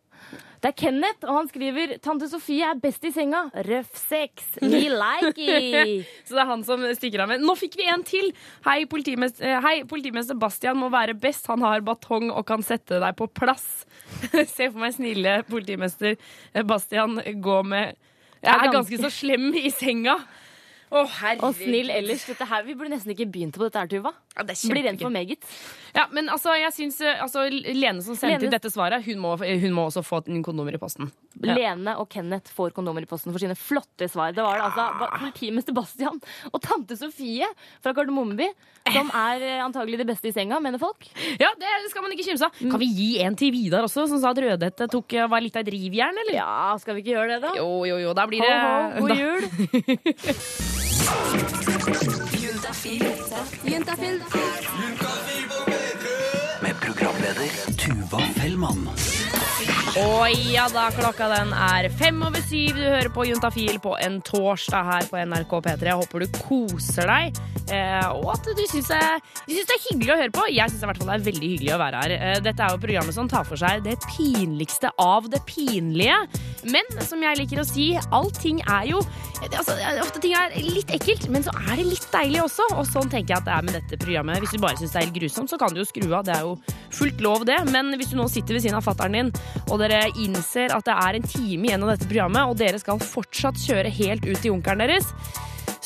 Det 0.67 0.73
er 0.73 0.81
Kenneth, 0.81 1.23
og 1.29 1.37
han 1.37 1.47
skriver 1.47 1.93
Tante 2.03 2.27
Sofie 2.27 2.67
er 2.67 2.79
best 2.83 3.05
i 3.07 3.13
senga. 3.15 3.45
Røff 3.69 3.93
sex. 4.01 4.49
We 4.59 4.89
like 4.91 5.39
it. 5.39 6.09
Så 6.27 6.35
det 6.35 6.41
er 6.43 6.49
han 6.49 6.65
som 6.67 6.83
stikker 6.99 7.23
av 7.23 7.31
med. 7.31 7.45
Nå 7.47 7.55
fikk 7.55 7.77
vi 7.79 7.87
en 7.87 8.03
til! 8.03 8.33
Hei, 8.65 8.81
politimester, 8.91 9.47
eh, 9.47 9.61
hei, 9.63 9.77
politimester 9.87 10.35
Bastian 10.35 10.81
må 10.81 10.89
være 10.91 11.15
best. 11.15 11.47
Han 11.53 11.63
har 11.63 11.87
batong 11.87 12.33
og 12.33 12.43
kan 12.49 12.67
sette 12.67 12.99
deg 12.99 13.15
på 13.15 13.29
plass. 13.31 13.85
Se 14.57 14.67
for 14.73 14.83
meg 14.83 14.97
snille 14.97 15.37
politimester 15.47 16.17
eh, 16.17 16.67
Bastian 16.67 17.21
gå 17.23 17.61
med 17.63 17.95
Jeg 18.43 18.51
er 18.57 18.75
ganske 18.75 19.01
så 19.07 19.13
slem 19.23 19.53
i 19.55 19.71
senga. 19.71 20.19
Å, 20.87 21.01
herregud. 21.19 21.45
Og 21.49 21.55
snill 21.59 21.91
ellers. 21.91 22.25
Dette 22.29 22.47
her, 22.47 22.63
vi 22.67 22.75
burde 22.79 22.93
nesten 22.95 23.11
ikke 23.11 23.27
begynt 23.27 23.57
på 23.59 23.65
dette 23.67 23.81
her, 23.83 23.89
Tuva. 23.91 24.13
det 24.47 24.55
Blir 24.71 24.85
rent 24.87 25.03
for 25.03 25.11
meget. 25.11 25.43
Ja, 25.97 26.05
men 26.15 26.29
altså, 26.31 26.55
jeg 26.55 26.73
syns 26.77 27.01
eh, 27.03 27.19
altså, 27.23 27.47
Lene 27.51 28.03
som 28.07 28.15
sendte 28.15 28.45
Lene- 28.47 28.53
dette 28.55 28.71
svaret, 28.71 29.03
hun 29.09 29.19
må, 29.19 29.35
hun 29.43 29.73
må 29.75 29.89
også 29.91 30.05
få 30.07 30.23
inn 30.31 30.45
kondomer 30.47 30.79
i 30.79 30.79
posten. 30.79 31.11
Ja. 31.45 31.53
Lene 31.59 31.93
og 32.01 32.09
Kenneth 32.09 32.49
får 32.57 32.71
kondomer 32.73 33.03
i 33.05 33.09
posten 33.11 33.33
for 33.35 33.39
sine 33.43 33.53
flotte 33.59 34.09
svar. 34.09 34.33
Det 34.33 34.41
var 34.45 34.57
det 34.57 34.65
altså 34.71 34.87
ba- 35.01 35.11
politimester 35.19 35.75
Bastian 35.77 36.17
og 36.53 36.63
tante 36.65 36.97
Sofie 36.97 37.45
fra 37.85 37.93
Kardemommeby 37.93 38.47
som 38.95 39.11
er 39.13 39.43
eh, 39.45 39.61
antagelig 39.65 39.99
det 40.01 40.07
beste 40.09 40.31
i 40.31 40.33
senga, 40.33 40.61
mener 40.65 40.79
folk. 40.81 41.05
Ja, 41.43 41.51
det 41.61 41.91
skal 41.91 42.03
man 42.07 42.13
ikke 42.17 42.25
kimse 42.31 42.47
av. 42.49 42.53
Kan 42.57 42.81
vi 42.81 42.87
gi 42.89 43.11
en 43.27 43.37
til 43.37 43.53
Vidar 43.53 43.85
også, 43.85 44.07
som 44.09 44.21
sa 44.23 44.31
at 44.33 44.41
Rødhette 44.41 44.89
tok, 44.93 45.13
var 45.29 45.41
litt 45.45 45.57
av 45.59 45.67
et 45.67 45.73
rivjern, 45.75 46.17
eller? 46.25 46.39
Ja, 46.39 46.77
skal 46.81 46.95
vi 46.97 47.03
ikke 47.05 47.17
gjøre 47.19 47.37
det, 47.37 47.43
da? 47.45 47.53
Jo, 47.59 47.69
jo, 47.91 47.99
jo. 48.07 48.15
Da 48.17 48.25
blir 48.31 48.41
det 48.41 48.55
Ho, 48.57 48.61
ho, 48.97 49.01
god 49.03 49.13
jul. 49.17 49.41
Juntafil. 53.67 54.23
Med 56.63 56.75
programleder 56.81 57.51
Tuva 57.79 58.21
Fellmann. 58.41 58.89
Og 59.97 60.29
ja 60.53 60.67
da, 60.69 60.91
klokka 60.93 61.27
den 61.31 61.53
er 61.57 61.87
fem 61.97 62.19
over 62.27 62.43
syv. 62.45 62.77
Du 62.77 62.85
hører 62.85 63.09
på 63.15 63.25
Juntafil 63.25 63.79
på 63.81 63.95
en 64.05 64.19
torsdag 64.25 64.91
her 64.91 65.07
på 65.09 65.21
NRK 65.25 65.55
P3. 65.65 65.89
Jeg 65.89 66.01
håper 66.03 66.25
du 66.25 66.35
koser 66.37 67.09
deg 67.09 67.39
eh, 67.73 68.09
og 68.13 68.29
at 68.35 68.51
du 68.59 68.61
syns 68.69 68.91
det, 68.93 69.01
det 69.49 69.63
er 69.65 69.85
hyggelig 69.87 70.13
å 70.13 70.19
høre 70.21 70.35
på. 70.37 70.45
Jeg 70.53 70.73
syns 70.73 70.85
i 70.85 70.91
hvert 70.91 71.01
fall 71.01 71.13
det 71.13 71.17
er 71.17 71.25
veldig 71.31 71.53
hyggelig 71.55 71.73
å 71.77 71.81
være 71.81 72.03
her. 72.03 72.15
Eh, 72.17 72.35
Dette 72.45 72.67
er 72.67 72.75
jo 72.75 72.83
programmet 72.83 73.17
som 73.17 73.31
tar 73.33 73.49
for 73.49 73.61
seg 73.61 73.87
det 73.87 73.97
pinligste 74.05 74.93
av 75.01 75.31
det 75.33 75.41
pinlige. 75.49 76.19
Men 76.69 76.93
som 77.07 77.23
jeg 77.23 77.41
liker 77.41 77.63
å 77.63 77.67
si, 77.69 77.89
allting 78.13 78.61
er 78.67 78.91
jo 78.91 79.01
altså, 79.47 79.77
Ofte 80.03 80.21
ting 80.23 80.35
er 80.37 80.55
litt 80.61 80.91
ekkelt, 80.93 81.29
men 81.33 81.45
så 81.47 81.53
er 81.71 81.79
det 81.81 81.89
litt 81.89 82.07
deilig 82.13 82.43
også. 82.45 82.69
Og 82.77 82.85
sånn 82.91 83.09
tenker 83.13 83.33
jeg 83.33 83.41
at 83.41 83.49
det 83.49 83.57
er 83.57 83.67
med 83.71 83.79
dette 83.79 84.01
programmet. 84.03 84.45
Hvis 84.45 84.53
du 84.57 84.61
bare 84.61 84.77
syns 84.77 84.93
det 84.93 85.01
er 85.01 85.09
helt 85.09 85.17
grusomt, 85.17 85.53
så 85.53 85.61
kan 85.61 85.73
du 85.73 85.81
jo 85.81 85.89
skru 85.89 86.07
av. 86.11 86.27
Det 86.29 86.37
er 86.37 86.45
jo 86.45 86.57
fullt 86.97 87.25
lov, 87.25 87.49
det. 87.49 87.59
Men 87.73 87.95
hvis 87.97 88.13
du 88.13 88.21
nå 88.21 88.29
sitter 88.33 88.59
ved 88.59 88.67
siden 88.67 88.79
av 88.79 88.85
fatteren 88.85 89.17
din, 89.17 89.33
og 89.71 89.79
dere 89.87 90.13
innser 90.23 90.75
at 90.75 90.87
det 90.87 90.95
er 90.95 91.19
en 91.19 91.29
time 91.31 91.69
igjen 91.69 91.85
av 91.87 91.95
dette 91.95 92.09
programmet, 92.11 92.49
og 92.49 92.59
dere 92.61 92.81
skal 92.83 93.03
fortsatt 93.03 93.61
kjøre 93.63 93.93
helt 93.93 94.27
ut 94.27 94.39
til 94.41 94.53
junkeren 94.53 94.83
deres, 94.83 95.09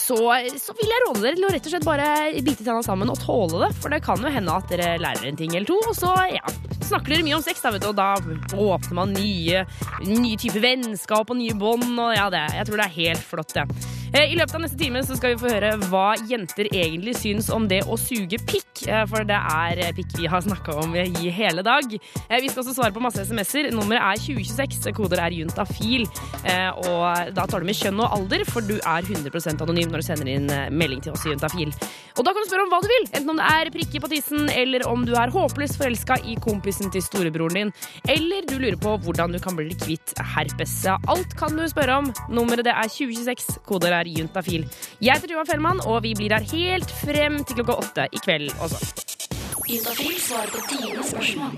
så, 0.01 0.17
så 0.59 0.75
vil 0.79 0.91
jeg 0.91 1.03
råde 1.05 1.23
dere 1.23 1.37
til 1.37 1.47
å 1.47 1.53
rett 1.53 1.67
og 1.69 1.75
slett 1.75 1.87
bare 1.87 2.09
bite 2.43 2.65
tenna 2.65 2.83
sammen 2.83 3.13
og 3.13 3.21
tåle 3.21 3.61
det. 3.63 3.71
For 3.79 3.93
det 3.93 4.01
kan 4.03 4.23
jo 4.23 4.33
hende 4.33 4.57
at 4.57 4.73
dere 4.73 4.97
lærer 5.03 5.29
en 5.29 5.39
ting 5.39 5.55
eller 5.55 5.69
to, 5.69 5.79
og 5.87 5.95
så 5.97 6.15
ja, 6.33 6.55
snakker 6.89 7.15
dere 7.15 7.27
mye 7.29 7.39
om 7.39 7.45
sex, 7.45 7.63
da, 7.63 7.75
vet 7.75 7.85
du, 7.85 7.91
og 7.93 7.99
da 8.01 8.15
åpner 8.57 8.99
man 8.99 9.15
nye, 9.15 9.65
nye 10.09 10.41
typer 10.41 10.65
vennskap 10.65 11.31
og 11.31 11.39
nye 11.39 11.57
bånd, 11.59 11.93
og 11.95 12.15
ja, 12.17 12.29
det, 12.33 12.47
jeg 12.59 12.71
tror 12.71 12.83
det 12.83 12.89
er 12.89 12.99
helt 12.99 13.27
flott, 13.33 13.57
det. 13.59 13.67
Eh, 13.69 14.00
I 14.11 14.35
løpet 14.35 14.55
av 14.57 14.63
neste 14.65 14.79
time 14.81 15.01
så 15.07 15.15
skal 15.15 15.33
vi 15.37 15.39
få 15.39 15.51
høre 15.53 15.69
hva 15.87 16.17
jenter 16.27 16.67
egentlig 16.75 17.13
syns 17.15 17.47
om 17.55 17.69
det 17.71 17.85
å 17.87 17.95
suge 18.01 18.41
pikk, 18.43 18.81
eh, 18.91 19.05
for 19.07 19.23
det 19.29 19.37
er 19.39 19.79
eh, 19.85 19.93
pikk 19.95 20.17
vi 20.19 20.27
har 20.31 20.43
snakka 20.43 20.75
om 20.83 20.97
i 20.99 21.31
hele 21.31 21.63
dag. 21.63 21.87
Eh, 21.95 22.41
Vi 22.43 22.49
skal 22.51 22.65
også 22.65 22.75
svare 22.75 22.91
på 22.97 23.03
masse 23.05 23.23
SMS-er. 23.23 23.69
Nummeret 23.71 24.03
er 24.03 24.19
2026, 24.19 24.91
koder 24.97 25.23
er 25.23 25.37
juntafil, 25.37 26.09
eh, 26.43 26.71
og 26.91 27.31
da 27.37 27.45
tar 27.47 27.63
du 27.63 27.69
med 27.71 27.79
kjønn 27.79 28.03
og 28.03 28.17
alder, 28.19 28.43
for 28.51 28.67
du 28.67 28.81
er 28.81 29.07
100% 29.07 29.63
anonym 29.63 29.93
når 29.95 30.03
du 30.03 30.07
sender 30.09 30.33
inn 30.35 30.51
eh, 30.51 30.67
melding 30.75 31.05
til 31.07 31.15
oss 31.15 31.25
i 31.29 31.31
Juntafil. 31.31 31.71
Og 32.19 32.27
da 32.27 32.35
kan 32.35 32.43
du 32.43 32.51
spørre 32.51 32.67
om 32.67 32.75
hva 32.75 32.83
du 32.83 32.91
vil, 32.91 33.07
enten 33.15 33.31
om 33.31 33.39
det 33.39 33.47
er 33.47 33.71
prikker 33.77 34.03
på 34.03 34.11
tissen, 34.11 34.51
eller 34.51 34.89
om 34.91 35.07
du 35.07 35.15
er 35.15 35.31
håpløst 35.31 35.79
forelska 35.79 36.19
i 36.27 36.35
kompisen 36.43 36.91
til 36.91 37.07
storebroren 37.07 37.55
din, 37.61 37.73
eller 38.11 38.43
du 38.51 38.59
lurer 38.59 38.77
på 38.83 38.97
hvordan 39.07 39.33
du 39.33 39.39
kan 39.39 39.55
bli 39.57 39.71
kvitt 39.79 40.17
herpes. 40.35 40.75
Alt 41.07 41.39
kan 41.39 41.55
du 41.57 41.63
spørre 41.71 42.01
om. 42.03 42.11
Nummeret 42.29 42.67
det 42.67 42.75
er 42.75 42.91
2026, 42.91 43.63
koder 43.71 43.95
er 43.95 44.00
juntafil. 44.07 44.65
Jeg 45.01 45.15
heter 45.19 45.29
Tuva 45.35 45.45
Fellmann, 45.45 45.81
og 45.87 46.03
vi 46.03 46.15
blir 46.15 46.33
her 46.33 46.47
helt 46.53 46.91
frem 46.91 47.43
til 47.45 47.57
klokka 47.61 47.79
åtte 47.83 48.09
i 48.13 48.19
kveld 48.25 48.51
også. 48.61 49.07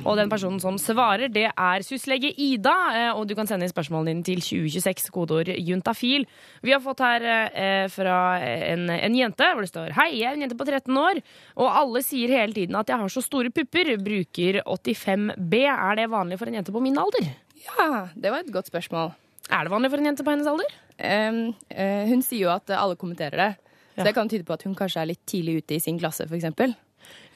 Og 0.04 0.16
den 0.18 0.28
personen 0.28 0.58
som 0.60 0.76
svarer, 0.80 1.30
det 1.32 1.46
er 1.48 1.84
syslege 1.86 2.28
Ida. 2.36 2.74
eh, 2.94 3.10
Og 3.16 3.26
du 3.28 3.34
kan 3.34 3.46
sende 3.46 3.64
inn 3.64 3.72
spørsmålene 3.72 4.10
dine 4.12 4.22
til 4.26 4.40
2026, 4.42 5.10
kodeord 5.14 5.48
juntafil. 5.56 6.26
Vi 6.62 6.72
har 6.74 6.80
fått 6.84 7.00
her 7.00 7.22
eh, 7.24 7.86
fra 7.88 8.18
en, 8.42 8.90
en 8.90 9.14
jente 9.16 9.48
hvor 9.54 9.62
det 9.64 9.70
står 9.70 9.94
Hei, 9.96 10.10
jeg 10.20 10.28
er 10.28 10.34
en 10.36 10.44
jente 10.44 10.58
på 10.58 10.66
13 10.68 10.92
år, 10.98 11.22
og 11.56 11.70
alle 11.72 12.02
sier 12.04 12.28
hele 12.28 12.52
tiden 12.52 12.76
at 12.76 12.88
jeg 12.92 12.98
har 13.00 13.08
så 13.08 13.22
store 13.24 13.50
pupper. 13.50 13.94
Bruker 14.02 14.60
85B. 14.66 15.62
Er 15.72 15.96
det 16.02 16.10
vanlig 16.12 16.38
for 16.38 16.46
en 16.52 16.54
jente 16.60 16.72
på 16.74 16.82
min 16.84 16.98
alder? 16.98 17.30
Ja, 17.64 18.08
det 18.14 18.30
var 18.34 18.40
et 18.44 18.52
godt 18.52 18.68
spørsmål. 18.68 19.12
Er 19.48 19.64
det 19.64 19.72
vanlig 19.72 19.90
for 19.90 19.98
en 20.02 20.06
jente 20.10 20.24
på 20.26 20.30
hennes 20.34 20.46
alder? 20.50 20.68
Eh, 21.02 22.06
hun 22.08 22.22
sier 22.24 22.46
jo 22.46 22.54
at 22.54 22.70
eh, 22.70 22.78
alle 22.78 22.96
kommenterer 23.00 23.40
det. 23.40 23.50
Så 23.96 24.06
det 24.06 24.14
kan 24.16 24.30
tyde 24.30 24.46
på 24.48 24.54
at 24.54 24.62
hun 24.64 24.76
kanskje 24.78 25.02
er 25.02 25.10
litt 25.10 25.20
tidlig 25.28 25.58
ute 25.60 25.76
i 25.76 25.82
sin 25.82 25.98
klasse, 26.00 26.24
eksempel. 26.24 26.72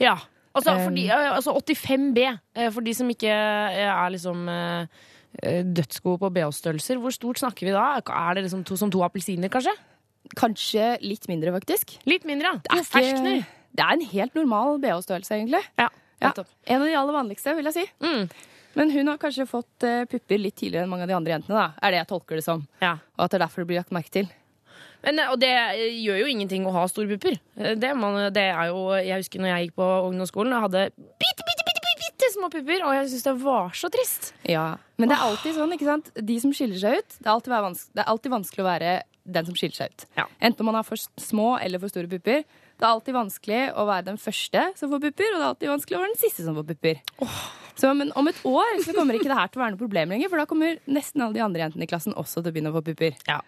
Ja. 0.01 0.17
Altså, 0.57 0.73
Um, 0.73 0.97
altså 1.12 1.53
85B, 1.53 2.23
eh, 2.57 2.71
for 2.73 2.81
de 2.81 2.95
som 2.97 3.11
ikke 3.12 3.29
eh, 3.29 3.91
er 3.91 4.09
liksom 4.14 4.47
eh, 4.49 4.87
eh, 5.43 5.61
dødsgode 5.69 6.23
på 6.23 6.31
BH-størrelser, 6.33 6.97
hvor 7.03 7.12
stort 7.12 7.43
snakker 7.43 7.69
vi 7.69 7.75
da? 7.75 8.01
Er 8.01 8.39
det 8.39 8.47
liksom 8.47 8.64
to, 8.64 8.79
som 8.81 8.89
to 8.91 9.03
appelsiner, 9.05 9.53
kanskje? 9.53 9.75
Kanskje 10.33 10.95
litt 11.05 11.29
mindre, 11.29 11.53
faktisk. 11.59 11.99
Litt 12.09 12.25
mindre, 12.25 12.55
ja. 12.55 12.62
Det 12.64 12.73
er, 12.73 12.89
Ferskner. 12.89 13.45
det 13.77 13.85
er 13.85 13.99
en 13.99 14.09
helt 14.14 14.35
normal 14.39 14.81
BH-størrelse, 14.81 15.37
egentlig. 15.37 15.61
Ja, 15.77 15.91
Ja, 16.25 16.33
en 16.64 16.81
av 16.81 16.89
de 16.89 16.95
aller 16.97 17.12
vanligste, 17.12 17.53
vil 17.59 17.69
jeg 17.69 17.75
si. 17.77 17.83
Mm. 18.01 18.31
Men 18.77 18.93
hun 18.93 19.09
har 19.09 19.20
kanskje 19.20 19.47
fått 19.49 19.87
eh, 19.89 20.05
pupper 20.11 20.41
litt 20.41 20.59
tidligere 20.61 20.85
enn 20.85 20.93
mange 20.93 21.07
av 21.07 21.12
de 21.12 21.16
andre 21.16 21.37
jentene, 21.37 21.57
da. 21.57 21.68
Er 21.81 21.95
det 21.95 22.03
jeg 22.03 22.11
tolker 22.11 22.39
det 22.39 22.45
som. 22.45 22.66
Ja. 22.83 22.99
Og 23.16 23.27
at 23.27 23.33
det 23.33 23.39
er 23.41 23.47
derfor 23.47 23.64
det 23.64 23.70
blir 23.70 23.81
lagt 23.81 23.95
merke 23.97 24.12
til. 24.12 24.29
Men, 25.07 25.20
eh, 25.22 25.33
og 25.33 25.41
det 25.41 25.53
eh, 25.53 25.87
gjør 26.05 26.20
jo 26.22 26.29
ingenting 26.35 26.66
å 26.68 26.74
ha 26.77 26.85
store 26.91 27.09
pupper. 27.14 27.39
Det, 27.57 27.93
man, 27.97 28.18
det 28.37 28.49
er 28.53 28.72
jo, 28.72 28.91
jeg 29.01 29.24
husker 29.24 29.43
når 29.43 29.53
jeg 29.55 29.68
gikk 29.68 29.79
på 29.81 29.89
ungdomsskolen, 30.11 30.57
og 30.59 30.68
hadde 30.68 30.89
bitte, 30.93 31.47
bitte, 31.49 31.64
bitte, 31.68 31.83
bitte, 32.05 32.31
små 32.37 32.51
pupper, 32.53 32.85
og 32.85 32.95
jeg 32.99 33.11
syns 33.14 33.27
det 33.31 33.35
var 33.47 33.72
så 33.81 33.91
trist. 33.93 34.33
Ja, 34.45 34.68
Men 35.01 35.12
det 35.12 35.16
er 35.16 35.24
alltid 35.24 35.57
sånn, 35.57 35.72
ikke 35.77 35.89
sant? 35.89 36.12
De 36.29 36.39
som 36.43 36.53
skiller 36.57 36.81
seg 36.81 37.01
ut, 37.01 37.18
det 37.18 37.29
er 37.29 37.33
alltid, 37.33 37.53
være 37.55 37.68
vans 37.70 37.85
det 37.93 38.03
er 38.03 38.12
alltid 38.12 38.35
vanskelig 38.35 38.64
å 38.64 38.68
være 38.68 38.95
den 39.37 39.49
som 39.49 39.57
skiller 39.59 39.77
seg 39.81 39.93
ut. 39.93 40.07
Enten 40.39 40.62
om 40.62 40.70
man 40.70 40.79
har 40.79 40.87
for 40.87 41.01
små 41.20 41.57
eller 41.59 41.83
for 41.83 41.93
store 41.93 42.11
pupper. 42.11 42.45
Det 42.77 42.85
er 42.85 42.93
alltid 42.93 43.16
vanskelig 43.16 43.61
å 43.72 43.87
være 43.89 44.07
den 44.11 44.18
første 44.20 44.66
som 44.77 44.93
får 44.93 45.07
pupper, 45.07 45.31
og 45.33 45.39
det 45.39 45.45
er 45.45 45.53
alltid 45.53 45.72
vanskelig 45.72 45.97
å 45.97 46.03
være 46.03 46.12
den 46.12 46.20
siste 46.20 46.45
som 46.45 46.59
får 46.59 46.68
pupper. 46.74 47.01
Så, 47.77 47.91
men 47.97 48.12
om 48.16 48.29
et 48.31 48.39
år 48.49 48.79
så 48.85 48.95
kommer 48.97 49.18
ikke 49.18 49.29
det 49.29 49.37
her 49.37 49.51
til 49.53 49.61
å 49.61 49.64
være 49.64 49.74
noe 49.74 49.83
problem 49.83 50.12
lenger, 50.14 50.31
for 50.33 50.41
da 50.41 50.49
kommer 50.49 50.79
nesten 50.89 51.20
alle 51.24 51.37
de 51.37 51.45
andre 51.45 51.66
jentene 51.66 51.85
i 51.85 51.91
klassen 51.91 52.16
også 52.16 52.41
til 52.41 52.49
å 52.49 52.55
begynne 52.57 52.72
å 52.72 52.77
få 52.79 52.85
pupper. 52.87 53.18
Ja. 53.29 53.43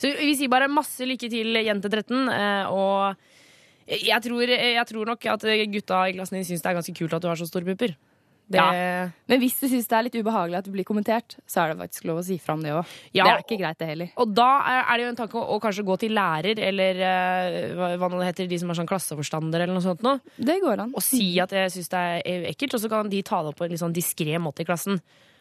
Så 0.00 0.10
vi 0.18 0.34
sier 0.36 0.52
bare 0.52 0.68
masse 0.72 1.04
lykke 1.08 1.30
til, 1.32 1.56
jente 1.64 1.88
13. 1.92 2.28
eh, 2.34 2.68
Og 2.72 3.16
jeg 3.90 4.22
tror, 4.22 4.52
jeg 4.52 4.86
tror 4.86 5.08
nok 5.08 5.26
at 5.32 5.48
gutta 5.72 6.04
i 6.08 6.14
klassen 6.14 6.38
din 6.38 6.46
syns 6.46 6.62
det 6.62 6.70
er 6.70 6.78
ganske 6.78 6.94
kult 6.96 7.16
at 7.16 7.24
du 7.24 7.28
har 7.32 7.40
så 7.40 7.48
store 7.48 7.72
pupper. 7.72 7.96
Det, 8.50 8.58
Ja. 8.58 9.08
Men 9.30 9.38
hvis 9.38 9.60
du 9.60 9.68
syns 9.70 9.86
det 9.86 9.94
er 9.94 10.04
litt 10.08 10.16
ubehagelig 10.18 10.58
at 10.58 10.66
du 10.66 10.72
blir 10.74 10.86
kommentert, 10.86 11.36
så 11.46 11.62
er 11.62 11.70
det 11.70 11.78
faktisk 11.84 12.08
lov 12.10 12.18
å 12.18 12.24
si 12.26 12.38
fra 12.42 12.56
om 12.58 12.64
det 12.64 12.72
òg. 12.74 12.94
Ja, 13.14 13.28
det 13.28 13.32
er 13.36 13.44
ikke 13.44 13.60
greit, 13.60 13.78
det 13.78 13.90
heller. 13.92 14.10
Og 14.18 14.34
da 14.34 14.48
er 14.82 14.90
det 14.96 15.04
jo 15.04 15.12
en 15.12 15.20
tanke 15.20 15.38
å, 15.38 15.44
å 15.54 15.60
kanskje 15.62 15.86
gå 15.86 15.96
til 16.02 16.16
lærer, 16.18 16.58
eller 16.66 17.02
eh, 17.06 17.76
hva, 17.78 17.92
hva 17.94 18.10
det 18.16 18.32
heter, 18.32 18.50
de 18.50 18.58
som 18.58 18.72
er 18.72 18.80
sånn 18.80 18.90
klasseforstander, 18.90 19.62
eller 19.62 19.76
noe 19.76 19.86
sånt 19.86 20.02
nå. 20.02 20.16
Det 20.34 20.58
går 20.64 20.82
an. 20.86 20.96
Og 20.98 21.06
si 21.06 21.30
at 21.42 21.54
jeg 21.54 21.70
syns 21.76 21.94
det 21.94 22.02
er 22.26 22.50
ekkelt, 22.50 22.74
og 22.74 22.82
så 22.82 22.90
kan 22.90 23.12
de 23.12 23.22
ta 23.22 23.44
det 23.44 23.54
opp 23.54 23.60
på 23.62 23.68
en 23.68 23.74
litt 23.76 23.84
sånn 23.84 23.94
diskré 23.94 24.34
måte 24.42 24.66
i 24.66 24.68
klassen. 24.68 24.98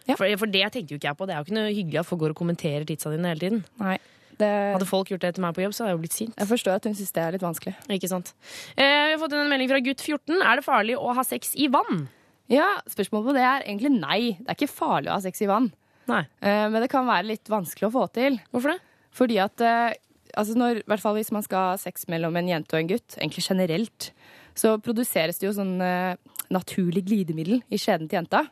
For, 0.10 0.30
for 0.41 0.49
det 0.49 0.64
tenkte 0.74 0.95
jo 0.95 1.01
ikke 1.01 1.12
jeg 1.12 1.18
på. 1.20 1.28
Det 1.28 1.36
er 1.36 1.41
jo 1.41 1.47
ikke 1.47 1.57
noe 1.57 1.74
hyggelig 1.74 1.99
at 2.01 2.07
folk 2.07 2.24
går 2.24 2.34
og 2.34 2.39
kommenterer 2.39 2.86
tidsa 2.88 3.12
dine 3.14 3.34
hele 3.34 3.43
tiden. 3.43 3.66
Nei. 3.82 3.97
Det... 4.39 4.47
Hadde 4.47 4.88
folk 4.88 5.10
gjort 5.12 5.26
det 5.26 5.34
til 5.36 5.43
meg 5.43 5.55
på 5.57 5.66
jobb, 5.66 5.74
så 5.76 5.84
hadde 5.84 5.91
jeg 5.91 5.97
jo 5.97 6.03
blitt 6.05 6.16
sint. 6.16 6.38
Jeg 6.39 6.47
forstår 6.47 6.78
at 6.80 6.86
hun 6.88 6.95
syns 6.95 7.12
det 7.16 7.24
er 7.26 7.36
litt 7.36 7.43
vanskelig. 7.43 7.74
Ikke 7.91 8.10
sant. 8.12 8.32
Eh, 8.78 9.10
vi 9.10 9.18
har 9.18 9.20
fått 9.20 9.36
en 9.36 9.51
melding 9.51 9.72
fra 9.72 9.82
gutt 9.84 10.05
14. 10.05 10.38
Er 10.39 10.62
det 10.62 10.64
farlig 10.64 10.95
å 10.95 11.12
ha 11.18 11.26
sex 11.28 11.51
i 11.60 11.68
vann? 11.74 12.05
Ja, 12.50 12.80
spørsmålet 12.89 13.30
på 13.30 13.38
det 13.38 13.45
er 13.45 13.66
egentlig 13.68 13.93
nei. 13.93 14.20
Det 14.39 14.47
er 14.50 14.58
ikke 14.58 14.72
farlig 14.72 15.12
å 15.12 15.18
ha 15.18 15.24
sex 15.24 15.43
i 15.45 15.50
vann. 15.50 15.70
Nei. 16.10 16.24
Uh, 16.41 16.66
men 16.74 16.82
det 16.82 16.91
kan 16.91 17.08
være 17.08 17.30
litt 17.30 17.52
vanskelig 17.52 17.89
å 17.89 17.93
få 17.93 18.06
til. 18.16 18.39
Hvorfor 18.54 18.74
det? 18.74 18.80
Fordi 19.16 19.38
at 19.41 19.62
uh, 19.66 19.91
altså 20.39 20.56
når, 20.58 20.84
hvert 20.89 21.04
fall 21.04 21.18
hvis 21.20 21.34
man 21.36 21.45
skal 21.45 21.72
ha 21.72 21.82
sex 21.82 22.08
mellom 22.10 22.38
en 22.39 22.50
jente 22.50 22.74
og 22.74 22.82
en 22.82 22.89
gutt, 22.89 23.18
egentlig 23.20 23.45
generelt, 23.45 24.10
så 24.58 24.76
produseres 24.82 25.38
det 25.39 25.47
jo 25.47 25.54
sånn 25.56 25.78
uh, 25.78 26.18
naturlig 26.50 27.06
glidemiddel 27.06 27.62
i 27.70 27.78
skjeden 27.78 28.10
til 28.10 28.24
jenta. 28.24 28.47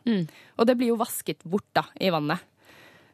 Og 0.54 0.70
det 0.70 0.78
blir 0.78 0.92
jo 0.92 1.00
vasket 1.00 1.42
bort 1.42 1.66
da, 1.74 1.88
i 1.98 2.12
vannet. 2.14 2.46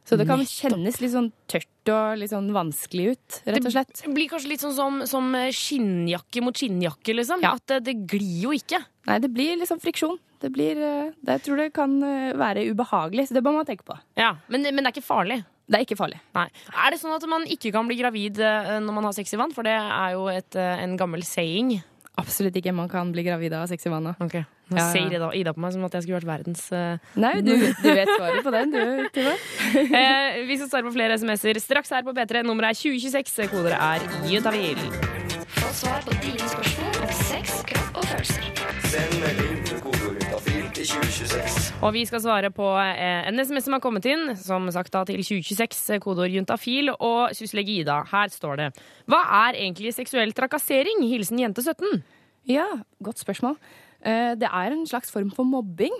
Så 0.05 0.19
det 0.21 0.27
kan 0.29 0.43
kjennes 0.45 0.99
litt 1.01 1.15
sånn 1.15 1.31
tørt 1.49 1.89
og 1.89 2.19
litt 2.21 2.29
sånn 2.29 2.51
vanskelig 2.53 3.15
ut, 3.15 3.39
rett 3.49 3.65
og 3.65 3.73
slett. 3.73 4.03
Det 4.03 4.13
blir 4.13 4.29
kanskje 4.29 4.51
litt 4.51 4.61
sånn 4.61 4.75
som, 4.77 4.99
som 5.09 5.31
skinnjakke 5.33 6.43
mot 6.45 6.61
skinnjakke, 6.61 7.15
liksom. 7.17 7.41
At 7.49 7.65
det, 7.73 7.79
det 7.87 7.95
glir 8.13 8.43
jo 8.43 8.53
ikke. 8.53 8.83
Nei, 9.09 9.17
det 9.25 9.33
blir 9.33 9.57
liksom 9.63 9.81
friksjon. 9.81 10.21
Det 10.45 10.51
blir, 10.53 10.77
eh, 10.77 11.11
det, 11.25 11.39
jeg 11.39 11.45
tror 11.47 11.63
det 11.63 11.71
kan 11.77 11.97
eh, 12.05 12.35
være 12.37 12.67
ubehagelig, 12.69 13.31
så 13.31 13.39
det 13.39 13.43
bør 13.47 13.57
man 13.63 13.69
tenke 13.69 13.87
på. 13.89 13.97
Ja, 14.21 14.35
men, 14.53 14.67
men 14.69 14.83
det 14.85 14.91
er 14.91 14.97
ikke 14.99 15.07
farlig. 15.07 15.41
Det 15.65 15.79
er 15.79 15.87
ikke 15.87 15.97
farlig. 15.97 16.19
Nei. 16.37 16.45
Er 16.77 16.93
det 16.93 16.99
sånn 17.01 17.15
at 17.17 17.25
man 17.31 17.47
ikke 17.49 17.71
kan 17.73 17.89
bli 17.89 17.97
gravid 17.97 18.37
eh, 18.45 18.75
når 18.85 18.99
man 18.99 19.09
har 19.09 19.17
sex 19.17 19.33
i 19.33 19.41
vann? 19.41 19.55
For 19.57 19.65
det 19.65 19.73
er 19.81 20.11
jo 20.19 20.27
et, 20.29 20.59
en 20.61 20.99
gammel 21.01 21.25
saying. 21.25 21.79
Absolutt 22.21 22.55
ikke. 22.61 22.75
Man 22.77 22.91
kan 22.93 23.09
bli 23.15 23.25
gravid 23.27 23.57
av 23.57 23.65
sex 23.73 23.89
i 23.89 23.91
vannet. 23.91 24.21
Okay. 24.23 24.45
Nå 24.69 24.77
Ja, 24.79 24.85
ja. 24.85 24.93
ser 24.93 25.17
Ida, 25.17 25.31
Ida 25.37 25.53
på 25.57 25.61
meg 25.65 25.73
som 25.75 25.83
at 25.89 25.97
jeg 25.97 26.05
skulle 26.05 26.21
vært 26.23 26.29
verdens 26.31 26.63
uh... 26.73 26.95
Nei, 27.21 27.33
du, 27.45 27.51
du 27.85 27.89
vet 27.89 28.13
svaret 28.15 28.45
på 28.47 28.53
den, 28.55 28.71
du, 28.73 29.09
Tuva. 29.17 29.35
eh, 30.01 30.39
Vi 30.49 30.57
skal 30.61 30.71
svare 30.71 30.87
på 30.87 30.95
flere 30.95 31.19
SMS-er 31.19 31.61
straks 31.65 31.93
her 31.97 32.05
på 32.07 32.15
P3. 32.17 32.45
Nummeret 32.47 32.77
er 32.77 32.81
2026. 32.85 33.49
Koder 33.53 33.77
er 33.81 34.05
Jutavil. 34.31 34.81
Få 35.59 35.73
svar 35.81 36.05
på 36.07 36.17
dine 36.23 36.49
spørsmål 36.55 37.03
om 37.09 37.15
sex, 37.25 37.61
kropp 37.73 38.01
og 38.05 38.09
følelser. 38.13 38.51
Send 38.93 39.19
melding 39.25 39.64
2026. 40.89 41.69
Og 41.85 41.93
vi 41.97 42.03
skal 42.09 42.23
svare 42.25 42.51
på 42.55 42.67
eh, 42.81 43.29
en 43.29 43.39
SMS 43.41 43.67
som 43.69 43.77
har 43.77 43.83
kommet 43.85 44.07
inn, 44.11 44.35
som 44.41 44.67
sagt 44.75 44.93
da 44.95 45.05
til 45.09 45.21
2026, 45.25 45.83
eh, 45.97 46.03
kodeord 46.05 46.33
juntafil, 46.35 46.93
og 46.97 47.35
syslege 47.37 47.81
Ida. 47.81 48.01
Her 48.13 48.33
står 48.35 48.61
det 48.63 48.69
Hva 49.11 49.23
er 49.47 49.61
egentlig 49.63 49.95
seksuell 49.97 50.35
trakassering? 50.37 51.05
Hilsen 51.11 51.41
jente 51.43 51.65
17. 51.65 52.03
Ja, 52.51 52.67
godt 53.03 53.23
spørsmål. 53.25 53.57
Eh, 54.05 54.35
Det 54.37 54.51
er 54.51 54.73
en 54.77 54.87
slags 54.87 55.11
form 55.11 55.31
for 55.33 55.45
mobbing. 55.49 55.95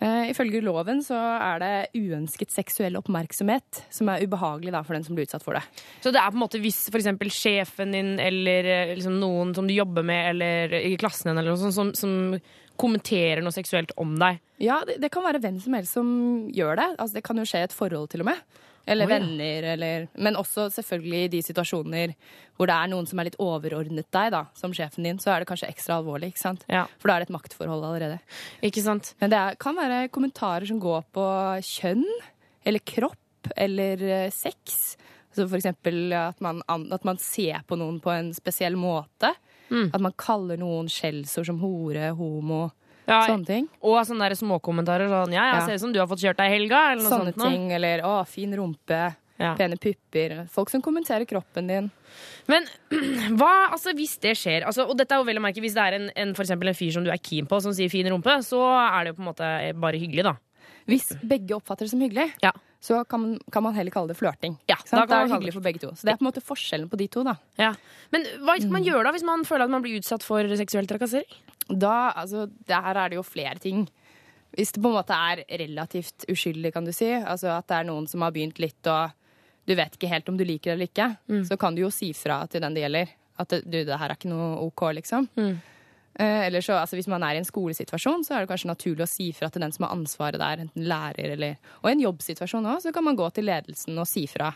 Eh, 0.00 0.28
Ifølge 0.30 0.60
loven 0.62 1.00
så 1.02 1.16
er 1.18 1.58
det 1.58 1.70
uønsket 1.98 2.52
seksuell 2.54 2.94
oppmerksomhet 3.00 3.80
som 3.90 4.06
er 4.12 4.22
ubehagelig 4.22 4.70
da, 4.70 4.82
for 4.86 4.94
den 4.94 5.02
som 5.02 5.16
blir 5.16 5.26
utsatt 5.26 5.42
for 5.42 5.56
det. 5.58 5.64
Så 6.04 6.12
det 6.14 6.20
er 6.20 6.30
på 6.30 6.38
en 6.38 6.44
måte 6.44 6.60
hvis 6.62 6.84
for 6.92 7.00
eksempel 7.00 7.32
sjefen 7.34 7.96
din 7.96 8.12
eller 8.22 8.92
liksom 8.94 9.16
noen 9.18 9.50
som 9.56 9.66
du 9.66 9.74
jobber 9.74 10.06
med, 10.06 10.28
eller 10.36 10.76
i 10.84 10.92
klassen 11.00 11.32
din, 11.32 11.40
eller 11.40 11.50
noe 11.56 11.58
sånt, 11.72 11.74
som, 11.74 11.90
som 11.98 12.38
kommenterer 12.78 13.42
noe 13.44 13.54
seksuelt 13.54 13.92
om 14.00 14.14
deg? 14.20 14.40
Ja, 14.62 14.80
det, 14.86 14.98
det 15.02 15.10
kan 15.14 15.26
være 15.26 15.42
hvem 15.42 15.58
som 15.62 15.76
helst 15.78 15.98
som 15.98 16.08
gjør 16.54 16.78
det. 16.80 16.88
Altså, 16.96 17.18
det 17.18 17.24
kan 17.26 17.38
jo 17.38 17.46
skje 17.48 17.62
i 17.64 17.68
et 17.68 17.76
forhold, 17.76 18.08
til 18.12 18.24
og 18.24 18.30
med. 18.30 18.42
Eller 18.88 19.04
oh, 19.04 19.10
ja. 19.12 19.18
venner, 19.18 19.66
eller 19.74 20.06
Men 20.16 20.38
også 20.40 20.68
selvfølgelig 20.72 21.24
i 21.24 21.32
de 21.36 21.40
situasjoner 21.44 22.14
hvor 22.56 22.70
det 22.70 22.74
er 22.74 22.88
noen 22.90 23.06
som 23.06 23.20
er 23.20 23.28
litt 23.28 23.36
overordnet 23.42 24.08
deg, 24.14 24.32
da, 24.34 24.40
som 24.58 24.72
sjefen 24.74 25.04
din, 25.06 25.20
så 25.22 25.30
er 25.30 25.42
det 25.42 25.48
kanskje 25.50 25.68
ekstra 25.70 26.00
alvorlig, 26.00 26.32
ikke 26.32 26.40
sant? 26.40 26.64
For 26.98 27.06
da 27.06 27.14
er 27.14 27.22
det 27.22 27.28
et 27.28 27.36
maktforhold 27.36 27.84
allerede. 27.86 28.16
Ikke 28.66 28.82
sant? 28.82 29.12
Men 29.20 29.30
det 29.30 29.38
er, 29.38 29.58
kan 29.62 29.78
være 29.78 30.08
kommentarer 30.10 30.66
som 30.66 30.80
går 30.82 31.04
på 31.14 31.26
kjønn, 31.68 32.02
eller 32.66 32.82
kropp, 32.82 33.52
eller 33.54 34.02
eh, 34.08 34.32
sex. 34.34 34.96
Så 35.30 35.46
for 35.46 35.60
eksempel 35.60 36.10
at 36.18 36.42
man, 36.42 36.64
at 36.66 37.06
man 37.06 37.20
ser 37.22 37.62
på 37.68 37.78
noen 37.78 38.00
på 38.02 38.10
en 38.10 38.32
spesiell 38.34 38.74
måte. 38.80 39.30
Mm. 39.70 39.90
At 39.94 40.00
man 40.00 40.12
kaller 40.16 40.56
noen 40.60 40.88
skjellsord 40.88 41.46
som 41.46 41.58
hore, 41.60 42.10
homo, 42.16 42.70
Ja, 43.08 43.22
sånne 43.26 43.46
ting. 43.46 43.68
Og 43.82 43.96
sånne 44.04 44.28
der 44.28 44.36
småkommentarer 44.36 45.08
sånn 45.08 45.32
Ja, 45.32 45.46
Ja. 45.54 45.66
ser 45.66 45.74
ut 45.74 45.80
som 45.80 45.92
du 45.92 45.98
har 46.00 46.06
fått 46.06 46.20
kjørt 46.20 46.36
deg 46.36 46.50
i 46.50 46.54
helga, 46.58 46.92
eller 46.92 47.02
noe 47.02 47.10
Sånne 47.12 47.32
sånt. 47.32 47.36
noe. 47.36 47.50
ting, 47.50 47.72
eller 47.72 48.02
å, 48.04 48.26
fin 48.26 48.52
rumpe, 48.52 49.14
pene 49.38 49.76
pupper. 49.78 50.48
Folk 50.50 50.68
som 50.68 50.82
kommenterer 50.82 51.24
kroppen 51.26 51.68
din. 51.68 51.90
Men 52.48 52.66
hva, 53.38 53.70
altså 53.72 53.94
hvis 53.94 54.18
det 54.20 54.36
skjer 54.36 54.64
altså, 54.66 54.88
Og 54.88 54.96
dette 54.96 55.12
er 55.12 55.18
jo 55.20 55.24
vel 55.28 55.36
å 55.36 55.42
merke 55.44 55.60
Hvis 55.60 55.74
det 55.74 55.82
er 55.84 55.92
en, 55.98 56.10
en, 56.16 56.34
for 56.34 56.42
en 56.50 56.74
fyr 56.74 56.90
som 56.92 57.04
du 57.04 57.10
er 57.10 57.18
keen 57.18 57.46
på, 57.46 57.60
som 57.62 57.72
sier 57.72 57.88
fin 57.92 58.06
rumpe, 58.08 58.32
så 58.42 58.58
er 58.64 59.04
det 59.04 59.12
jo 59.12 59.18
på 59.20 59.24
en 59.26 59.28
måte 59.32 59.80
bare 59.80 60.00
hyggelig, 60.00 60.24
da. 60.24 60.34
Hvis 60.88 61.10
begge 61.28 61.54
oppfatter 61.58 61.84
det 61.86 61.90
som 61.92 62.00
hyggelig, 62.00 62.30
så 62.80 63.02
kan 63.10 63.20
man, 63.20 63.38
kan 63.52 63.62
man 63.66 63.74
heller 63.74 63.90
kalle 63.92 64.08
det 64.08 64.16
flørting. 64.16 64.54
Ja, 64.70 64.76
da 64.90 65.04
Da 65.04 65.20
er 65.22 65.26
det 65.28 65.34
hyggelig 65.34 65.52
for 65.58 65.60
begge 65.66 65.80
to. 65.82 65.90
Så 65.98 66.06
det 66.06 66.12
er 66.14 66.16
på 66.20 66.24
en 66.24 66.30
måte 66.30 66.42
forskjellen 66.44 66.88
på 66.88 66.96
de 66.96 67.08
to, 67.12 67.24
da. 67.26 67.34
Ja. 67.58 67.74
Men 68.14 68.24
hva 68.40 68.54
skal 68.56 68.68
Mm. 68.70 68.72
man 68.72 68.84
gjøre 68.86 69.04
da 69.04 69.12
hvis 69.12 69.24
man 69.26 69.44
føler 69.44 69.64
at 69.64 69.70
man 69.70 69.82
blir 69.82 69.98
utsatt 70.00 70.22
for 70.22 70.42
seksuell 70.56 70.86
trakassering? 70.86 71.28
Da, 71.68 72.12
altså, 72.16 72.46
der 72.66 72.94
er 72.96 73.08
det 73.10 73.16
jo 73.18 73.22
flere 73.22 73.58
ting. 73.60 73.88
Hvis 74.56 74.72
det 74.72 74.80
på 74.82 74.88
en 74.88 74.94
måte 74.96 75.12
er 75.12 75.44
relativt 75.58 76.24
uskyldig, 76.30 76.72
kan 76.72 76.84
du 76.86 76.92
si, 76.92 77.10
altså 77.12 77.58
at 77.58 77.66
det 77.68 77.76
er 77.76 77.84
noen 77.84 78.06
som 78.08 78.22
har 78.22 78.30
begynt 78.32 78.58
litt 78.58 78.86
og 78.86 79.10
du 79.68 79.74
vet 79.74 79.92
ikke 79.98 80.08
helt 80.08 80.28
om 80.30 80.36
du 80.38 80.44
liker 80.44 80.70
det 80.70 80.76
eller 80.78 80.86
ikke, 80.88 81.18
Mm. 81.28 81.44
så 81.44 81.58
kan 81.58 81.74
du 81.74 81.82
jo 81.82 81.90
si 81.90 82.12
fra 82.14 82.46
til 82.46 82.62
den 82.62 82.72
det 82.72 82.82
gjelder. 82.88 83.08
At 83.38 83.48
du, 83.50 83.60
det 83.84 83.86
her 83.98 84.08
er 84.08 84.14
ikke 84.16 84.30
noe 84.30 84.56
OK, 84.64 84.80
liksom. 84.94 85.28
Eh, 85.36 85.54
eller 86.16 86.60
så, 86.64 86.72
altså 86.80 86.96
Hvis 86.96 87.06
man 87.08 87.22
er 87.22 87.34
i 87.36 87.38
en 87.38 87.44
skolesituasjon, 87.46 88.24
så 88.26 88.34
er 88.34 88.40
det 88.46 88.48
kanskje 88.50 88.70
naturlig 88.72 89.04
å 89.04 89.10
si 89.10 89.28
fra 89.32 89.48
til 89.50 89.62
den 89.62 89.72
som 89.72 89.84
har 89.86 89.92
ansvaret 89.94 90.40
der, 90.40 90.64
enten 90.64 90.88
lærer 90.88 91.34
eller 91.36 91.56
Og 91.82 91.90
i 91.90 91.92
en 91.92 92.00
jobbsituasjon 92.06 92.66
òg, 92.66 92.80
så 92.82 92.92
kan 92.92 93.04
man 93.06 93.16
gå 93.18 93.28
til 93.36 93.44
ledelsen 93.46 93.98
og 93.98 94.08
si 94.08 94.26
fra. 94.26 94.52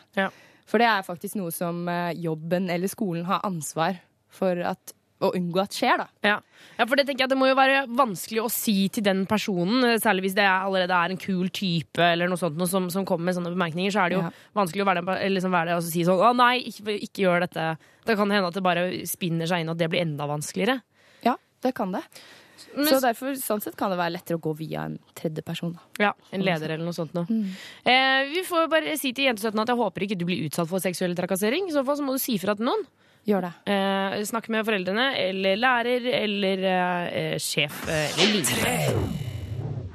For 0.66 0.78
det 0.78 0.86
er 0.88 1.03
faktisk 1.07 1.36
noe 1.38 1.50
som 1.55 1.84
eh, 1.90 2.14
jobben 2.22 2.70
eller 2.70 2.88
skolen 2.88 3.24
har 3.28 3.40
ansvar 3.46 3.98
for 4.32 4.57
at, 4.64 4.94
å 5.22 5.30
unngå 5.36 5.61
at 5.62 5.74
skjer, 5.76 5.98
da. 6.03 6.07
Ja. 6.26 6.36
ja, 6.78 6.86
for 6.86 6.96
det 6.98 7.05
tenker 7.07 7.22
jeg 7.22 7.28
at 7.28 7.32
det 7.34 7.38
må 7.38 7.46
jo 7.50 7.55
være 7.59 7.82
vanskelig 7.94 8.40
å 8.42 8.50
si 8.50 8.88
til 8.94 9.05
den 9.07 9.24
personen, 9.30 9.84
eh, 9.86 9.98
særlig 10.03 10.24
hvis 10.28 10.34
det 10.38 10.42
er, 10.46 10.64
allerede 10.66 10.94
er 10.98 11.12
en 11.14 11.20
kul 11.20 11.50
type 11.55 12.03
eller 12.03 12.30
noe 12.30 12.40
sånt 12.40 12.57
noe 12.59 12.66
som, 12.70 12.88
som 12.90 13.05
kommer 13.07 13.28
med 13.30 13.36
sånne 13.38 13.53
bemerkninger, 13.55 13.92
så 13.94 14.03
er 14.07 14.09
det 14.14 14.18
jo 14.18 14.24
Ja. 14.24 14.30
vanskelig 14.59 14.82
å 14.82 14.88
være, 14.88 15.03
den, 15.05 15.14
eller 15.18 15.36
liksom 15.38 15.53
være 15.55 15.70
det 15.70 15.76
og 15.76 15.84
så 15.84 15.92
si 15.92 16.03
sånn 16.09 16.22
Å 16.26 16.32
nei, 16.38 16.55
ikke, 16.72 16.96
ikke 17.07 17.22
gjør 17.26 17.44
dette. 17.46 17.68
Det 18.07 18.16
kan 18.18 18.30
hende 18.34 18.48
at 18.50 18.55
det 18.59 18.64
bare 18.66 18.86
spinner 19.07 19.46
seg 19.50 19.62
inn, 19.62 19.70
og 19.70 19.76
at 19.78 19.82
det 19.84 19.90
blir 19.92 20.03
enda 20.07 20.26
vanskeligere. 20.30 20.80
Det 21.63 21.75
kan 21.75 21.93
det. 21.95 22.03
Men- 22.77 22.87
så 22.87 23.01
derfor, 23.03 23.35
sånn 23.37 23.61
sett 23.63 23.77
kan 23.77 23.91
det 23.91 23.99
være 23.99 24.13
lettere 24.17 24.39
å 24.39 24.41
gå 24.43 24.53
via 24.57 24.85
en 24.87 24.99
tredje 25.19 25.43
person. 25.45 25.73
Ja, 25.99 26.13
En 26.33 26.43
leder 26.43 26.71
eller 26.75 26.85
noe 26.85 26.93
sånt 26.97 27.13
noe. 27.15 27.27
Eh, 27.85 28.29
vi 28.31 28.43
får 28.47 28.69
bare 28.71 28.97
si 28.99 29.13
til 29.13 29.27
Jente17 29.31 29.61
at 29.61 29.69
jeg 29.69 29.77
håper 29.77 30.07
ikke 30.07 30.19
du 30.19 30.25
blir 30.25 30.45
utsatt 30.49 30.69
for 30.69 30.79
seksuell 30.79 31.15
trakassering. 31.15 31.69
I 31.69 31.73
så 31.75 31.85
fall 31.85 31.97
så 31.97 32.03
må 32.07 32.13
du 32.13 32.19
si 32.23 32.39
fra 32.39 32.55
til 32.55 32.67
noen. 32.67 32.85
Gjør 33.27 33.41
det. 33.43 33.53
Eh, 33.71 34.23
snakk 34.27 34.49
med 34.49 34.65
foreldrene 34.67 35.17
eller 35.17 35.57
lærer 35.57 36.07
eller 36.23 36.65
eh, 36.65 37.39
sjef 37.39 37.89
eh, 37.89 38.11
eller 38.19 38.33
lignende. 38.35 39.32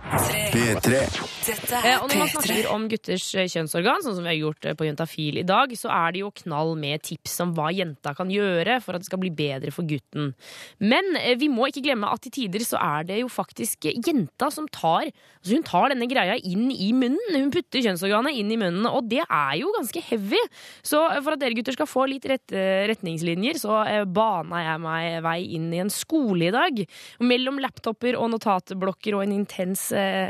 P3. 0.08 1.00
Eh, 1.48 1.98
og 2.00 2.08
når 2.10 2.20
man 2.20 2.30
snakker 2.32 2.68
om 2.72 2.86
gutters 2.92 3.26
eh, 3.36 3.48
kjønnsorgan, 3.52 4.04
sånn 4.04 4.16
som 4.18 4.26
vi 4.26 4.32
har 4.32 4.38
gjort 4.40 4.68
eh, 4.68 4.76
på 4.78 4.88
Juntafil 4.88 5.40
i 5.42 5.46
dag, 5.48 5.72
så 5.80 5.92
er 5.94 6.16
det 6.16 6.22
jo 6.24 6.32
knall 6.42 6.74
med 6.80 7.04
tips 7.08 7.38
om 7.44 7.54
hva 7.58 7.70
jenta 7.76 8.14
kan 8.18 8.32
gjøre 8.32 8.80
for 8.84 8.96
at 8.96 9.04
det 9.04 9.10
skal 9.10 9.22
bli 9.22 9.32
bedre 9.36 9.74
for 9.76 9.88
gutten. 9.88 10.32
Men 10.80 11.18
eh, 11.20 11.36
vi 11.40 11.50
må 11.52 11.68
ikke 11.68 11.84
glemme 11.90 12.12
at 12.12 12.24
til 12.24 12.34
tider 12.38 12.64
så 12.68 12.80
er 12.80 13.08
det 13.10 13.20
jo 13.22 13.32
faktisk 13.32 13.90
jenta 13.92 14.50
som 14.54 14.70
tar 14.72 15.08
altså 15.08 15.56
Hun 15.56 15.66
tar 15.68 15.92
denne 15.94 16.08
greia 16.10 16.36
inn 16.40 16.72
i 16.72 16.90
munnen. 16.96 17.36
Hun 17.36 17.52
putter 17.54 17.84
kjønnsorganet 17.84 18.36
inn 18.40 18.52
i 18.52 18.60
munnen, 18.60 18.88
og 18.88 19.08
det 19.12 19.24
er 19.24 19.54
jo 19.60 19.72
ganske 19.76 20.02
heavy. 20.10 20.40
Så 20.84 21.00
for 21.22 21.36
at 21.36 21.44
dere 21.44 21.56
gutter 21.56 21.76
skal 21.76 21.88
få 21.88 22.08
litt 22.12 22.28
rett, 22.28 22.56
retningslinjer, 22.92 23.60
så 23.62 23.82
eh, 23.86 24.04
bana 24.04 24.64
jeg 24.66 24.84
meg 24.84 25.22
vei 25.28 25.38
inn 25.56 25.70
i 25.76 25.84
en 25.84 25.92
skole 25.94 26.50
i 26.50 26.56
dag. 26.56 26.84
Mellom 27.24 27.62
laptoper 27.64 28.20
og 28.20 28.32
notatblokker 28.36 29.16
og 29.16 29.24
en 29.28 29.38
intens 29.40 29.88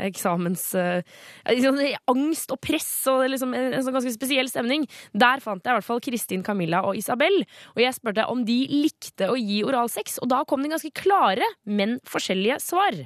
eksamens... 0.08 0.64
Eh, 0.78 1.02
liksom, 1.50 1.80
angst 2.10 2.52
og 2.54 2.60
press 2.64 2.90
og 3.10 3.24
liksom, 3.32 3.54
en, 3.56 3.72
en 3.76 3.84
sånn 3.84 3.96
ganske 3.96 4.14
spesiell 4.14 4.50
stemning. 4.50 4.86
Der 5.12 5.42
fant 5.44 5.64
jeg 5.64 5.72
i 5.72 5.78
hvert 5.78 5.88
fall 5.88 6.02
Kristin, 6.04 6.44
Camilla 6.46 6.82
og 6.86 6.98
Isabel. 6.98 7.42
Og 7.76 7.82
jeg 7.84 7.96
spurte 7.96 8.26
om 8.30 8.44
de 8.48 8.58
likte 8.72 9.30
å 9.30 9.38
gi 9.38 9.62
oralsex, 9.66 10.18
og 10.22 10.30
da 10.32 10.42
kom 10.48 10.64
det 10.64 10.72
ganske 10.74 10.94
klare, 10.96 11.46
men 11.68 11.98
forskjellige 12.08 12.60
svar. 12.64 13.02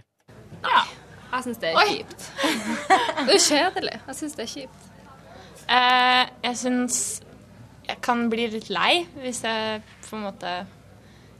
Jeg 1.33 1.47
syns 1.47 1.61
det 1.63 1.71
er 1.73 1.89
kjipt. 1.89 2.25
Det 3.27 3.37
er 3.39 3.45
kjedelig. 3.47 3.95
Jeg 4.07 4.17
syns 4.19 4.35
det 4.37 4.45
er 4.45 4.51
kjipt. 4.53 4.89
Uh, 5.63 6.25
jeg 6.43 6.59
syns 6.61 6.97
jeg 7.87 7.99
kan 8.05 8.27
bli 8.31 8.49
litt 8.51 8.69
lei 8.73 9.05
hvis 9.23 9.41
jeg 9.47 9.81
på 10.05 10.19
en 10.19 10.25
måte 10.27 10.51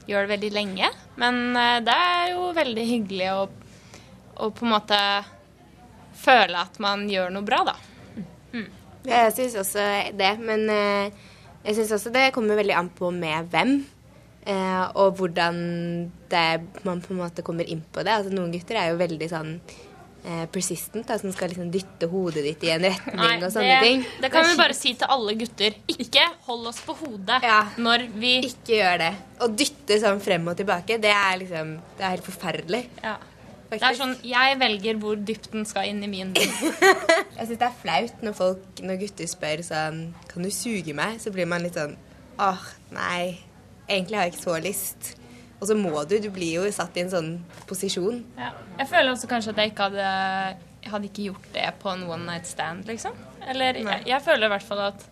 gjør 0.07 0.25
det 0.25 0.31
veldig 0.33 0.51
lenge. 0.55 0.89
Men 1.21 1.41
uh, 1.53 1.77
det 1.85 1.93
er 1.93 2.31
jo 2.33 2.47
veldig 2.57 2.85
hyggelig 2.89 3.29
å, 3.35 3.43
å 4.37 4.49
på 4.53 4.65
en 4.65 4.73
måte 4.73 4.99
føle 6.23 6.61
at 6.61 6.79
man 6.83 7.07
gjør 7.09 7.33
noe 7.33 7.45
bra, 7.45 7.63
da. 7.73 7.75
Ja, 9.03 9.25
jeg 9.25 9.33
syns 9.35 9.55
også 9.59 9.83
det, 10.15 10.29
men 10.39 10.61
eh, 10.71 11.09
jeg 11.65 11.75
syns 11.75 11.91
også 11.97 12.11
det 12.13 12.29
kommer 12.35 12.55
veldig 12.59 12.75
an 12.79 12.91
på 12.95 13.09
med 13.11 13.49
hvem. 13.51 13.73
eh, 14.45 14.83
og 14.99 15.17
hvordan 15.19 15.57
det, 16.31 16.43
man 16.85 17.01
på 17.03 17.11
en 17.13 17.19
måte 17.23 17.43
kommer 17.43 17.67
inn 17.67 17.81
på 17.91 18.03
det. 18.03 18.13
Altså, 18.13 18.31
noen 18.35 18.53
gutter 18.53 18.79
er 18.79 18.91
jo 18.93 18.99
veldig 19.01 19.27
sånn 19.31 19.51
eh, 20.23 20.45
persistent, 20.51 21.07
da, 21.09 21.17
som 21.19 21.31
skal 21.35 21.51
liksom 21.51 21.67
dytte 21.73 22.07
hodet 22.11 22.45
ditt 22.47 22.63
i 22.67 22.71
en 22.77 22.87
retning 22.87 23.43
og 23.43 23.51
sånne 23.51 23.75
det, 23.75 23.81
ting. 23.89 24.05
det 24.23 24.31
kan 24.31 24.47
vi 24.47 24.55
bare 24.59 24.75
si 24.77 24.93
til 24.99 25.11
alle 25.17 25.35
gutter. 25.39 25.75
Ikke 25.97 26.25
hold 26.47 26.71
oss 26.71 26.79
på 26.87 26.95
hodet 27.03 27.41
når 27.83 28.07
vi 28.19 28.37
Ikke 28.53 28.79
gjør 28.79 28.97
det. 29.03 29.11
Å 29.43 29.51
dytte 29.51 29.99
sånn 30.03 30.23
frem 30.23 30.47
og 30.47 30.55
tilbake, 30.59 30.99
det 31.03 31.11
er 31.11 31.37
liksom 31.43 31.75
Det 31.97 32.03
er 32.07 32.15
helt 32.15 32.27
forferdelig. 32.31 32.85
Ja. 33.03 33.17
Det 33.81 33.89
er 33.89 33.97
sånn, 33.97 34.15
Jeg 34.27 34.59
velger 34.61 34.99
hvor 35.01 35.19
dypt 35.29 35.51
den 35.53 35.65
skal 35.69 35.89
inn 35.89 36.03
i 36.05 36.09
min 36.11 36.33
munn. 36.35 36.53
Jeg 37.37 37.47
syns 37.47 37.57
det 37.57 37.67
er 37.67 37.79
flaut 37.81 38.23
når 38.25 38.37
folk, 38.37 38.83
når 38.85 38.99
gutter 39.01 39.29
spør 39.29 39.63
sånn 39.65 40.03
Kan 40.29 40.45
du 40.45 40.51
suge 40.53 40.93
meg? 40.97 41.19
Så 41.23 41.33
blir 41.33 41.49
man 41.49 41.65
litt 41.65 41.79
sånn 41.79 41.95
Åh, 42.41 42.63
nei. 42.95 43.39
Egentlig 43.85 44.17
har 44.17 44.25
jeg 44.25 44.33
ikke 44.33 44.41
så 44.41 44.55
lyst. 44.63 45.09
Og 45.59 45.67
så 45.69 45.75
må 45.77 45.91
du. 46.09 46.15
Du 46.19 46.31
blir 46.33 46.57
jo 46.57 46.71
satt 46.73 46.97
i 46.97 47.03
en 47.03 47.11
sånn 47.11 47.29
posisjon. 47.69 48.23
Ja. 48.39 48.49
Jeg 48.79 48.89
føler 48.89 49.13
også 49.13 49.29
kanskje 49.29 49.53
at 49.53 49.61
jeg 49.61 49.73
ikke 49.73 49.89
hadde 49.91 50.07
Jeg 50.83 50.91
hadde 50.91 51.09
ikke 51.11 51.27
gjort 51.29 51.45
det 51.53 51.67
på 51.79 51.93
en 51.93 52.07
one 52.09 52.25
night 52.25 52.49
stand, 52.49 52.87
liksom. 52.89 53.15
Eller 53.47 53.77
jeg, 53.79 54.01
jeg 54.09 54.25
føler 54.25 54.49
i 54.49 54.53
hvert 54.55 54.65
fall 54.65 54.81
at 54.89 55.05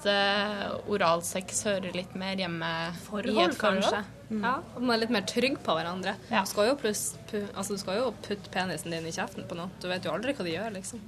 at 0.00 0.08
eh, 0.08 0.64
oralsex 0.90 1.64
hører 1.68 1.92
litt 1.94 2.14
mer 2.18 2.40
hjemme 2.40 2.70
i 2.70 3.36
et 3.44 3.56
forhold. 3.56 3.98
Ja, 4.30 4.54
og 4.62 4.82
man 4.84 4.94
er 4.94 5.02
litt 5.02 5.12
mer 5.14 5.26
trygg 5.28 5.58
på 5.64 5.74
hverandre. 5.76 6.14
Du, 6.30 6.36
skal 6.48 6.70
jo 6.70 6.76
pluss, 6.80 7.02
pu, 7.30 7.40
altså, 7.50 7.74
du 7.74 7.82
skal 7.82 7.98
jo 7.98 8.12
putte 8.24 8.52
penisen 8.54 8.94
din 8.94 9.08
i 9.10 9.14
kjeften 9.14 9.48
på 9.50 9.58
noe. 9.58 9.72
Du 9.82 9.88
vet 9.90 10.06
jo 10.06 10.14
aldri 10.14 10.36
hva 10.36 10.46
de 10.46 10.54
gjør, 10.54 10.70
liksom. 10.78 11.02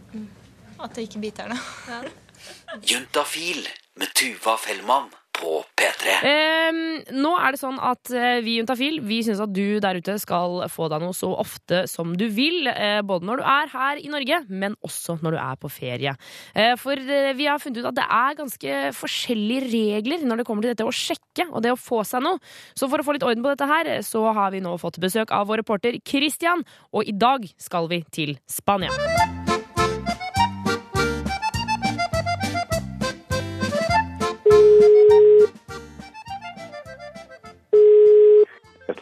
At 0.82 0.96
det 0.96 1.06
ikke 1.06 1.22
biter 1.22 1.52
deg. 1.52 2.12
Juntafil 2.82 3.66
med 4.00 4.14
Tuva 4.16 4.56
Fellmann 4.60 5.10
på 5.32 5.62
P3. 5.78 6.12
Eh, 6.28 6.76
nå 7.16 7.30
er 7.40 7.54
det 7.54 7.60
sånn 7.60 7.78
at 7.82 8.10
eh, 8.12 8.38
vi 8.44 8.58
Juntafil 8.58 8.98
vi 9.04 9.22
syns 9.24 9.40
at 9.42 9.52
du 9.52 9.80
der 9.82 9.96
ute 9.98 10.18
skal 10.20 10.60
få 10.70 10.90
deg 10.92 11.02
noe 11.02 11.16
så 11.16 11.30
ofte 11.40 11.82
som 11.90 12.12
du 12.20 12.26
vil. 12.32 12.68
eh, 12.68 13.00
både 13.02 13.26
når 13.28 13.40
du 13.40 13.46
er 13.48 13.72
her 13.72 14.00
i 14.02 14.10
Norge, 14.12 14.42
men 14.48 14.76
også 14.84 15.16
når 15.24 15.36
du 15.36 15.40
er 15.40 15.60
på 15.60 15.72
ferie. 15.72 16.14
Eh, 16.54 16.74
for 16.80 17.00
eh, 17.00 17.32
vi 17.38 17.48
har 17.48 17.60
funnet 17.62 17.80
ut 17.80 17.90
at 17.90 17.98
det 17.98 18.06
er 18.06 18.38
ganske 18.38 18.78
forskjellige 19.00 19.72
regler 19.72 20.26
når 20.28 20.42
det 20.42 20.48
kommer 20.48 20.68
til 20.68 20.76
dette 20.76 20.88
å 20.88 20.94
sjekke 20.94 21.48
og 21.50 21.64
det 21.64 21.72
å 21.72 21.80
få 21.80 22.04
seg 22.06 22.24
noe. 22.28 22.40
Så 22.76 22.88
for 22.92 23.00
å 23.00 23.06
få 23.06 23.16
litt 23.16 23.26
orden 23.26 23.44
på 23.44 23.54
dette 23.54 23.68
her, 23.72 23.94
så 24.06 24.28
har 24.36 24.52
vi 24.52 24.60
nå 24.64 24.76
fått 24.80 25.00
besøk 25.02 25.32
av 25.32 25.48
vår 25.48 25.64
reporter 25.64 25.96
Christian, 26.04 26.64
og 26.92 27.08
i 27.08 27.16
dag 27.16 27.48
skal 27.60 27.88
vi 27.92 28.04
til 28.12 28.36
Spania. 28.48 28.92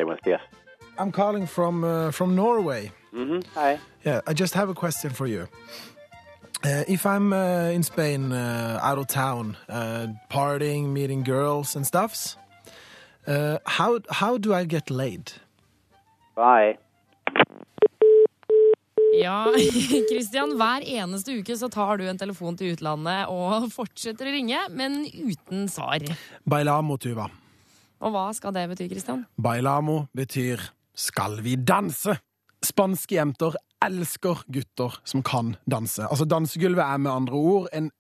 Buenos 0.05 0.23
días. 0.25 0.41
I'm 0.99 1.13
calling 1.13 1.47
from 1.47 1.85
uh, 1.85 2.11
from 2.13 2.35
Norway. 2.35 2.91
Mhm, 3.13 3.43
Hi. 3.55 3.79
Yeah, 4.05 4.21
I 4.27 4.33
just 4.35 4.55
have 4.55 4.69
a 4.71 4.75
question 4.75 5.11
for 5.11 5.27
you. 5.27 5.47
Uh, 6.63 6.85
if 6.89 7.07
I'm 7.07 7.33
uh, 7.33 7.71
in 7.75 7.83
Spain, 7.83 8.33
uh, 8.33 8.79
out 8.83 8.99
of 8.99 9.07
town, 9.07 9.57
uh, 9.69 10.09
partying, 10.31 10.93
meeting 10.93 11.23
girls 11.25 11.75
and 11.77 11.87
stuffs, 11.87 12.37
uh, 13.27 13.57
how 13.67 14.01
how 14.11 14.37
do 14.39 14.53
I 14.55 14.65
get 14.65 14.91
laid? 14.91 15.33
Bye. 16.37 16.77
Ja, 19.13 19.47
Kristian, 20.09 20.55
hver 20.57 20.85
eneste 20.87 21.33
uke 21.41 21.57
så 21.59 21.69
tar 21.69 21.97
du 21.99 22.05
en 22.09 22.19
telefon 22.19 22.57
til 22.57 22.77
utlandet 22.77 23.27
og 23.29 23.67
fortsetter 23.75 24.29
å 24.31 24.35
ringe, 24.37 24.61
men 24.71 25.03
uten 25.11 25.67
svar. 25.69 25.99
Bailamo, 26.49 26.97
Tuva. 26.97 27.27
Og 28.01 28.15
hva 28.15 28.31
skal 28.37 28.55
det 28.57 28.67
bety, 28.71 28.89
Kristian? 28.89 29.27
Bailamo 29.37 30.07
betyr 30.17 30.63
skal 30.97 31.41
vi 31.45 31.57
danse? 31.57 32.17
Spanske 32.65 33.17
jenter 33.17 33.57
elsker 33.85 34.43
gutter 34.53 34.99
som 35.09 35.23
kan 35.25 35.55
danse. 35.71 36.05
Altså 36.05 36.27
Dansegulvet 36.29 36.85
er 36.85 37.01
med 37.01 37.13
andre 37.13 37.37
ord 37.37 37.69
en 37.77 37.91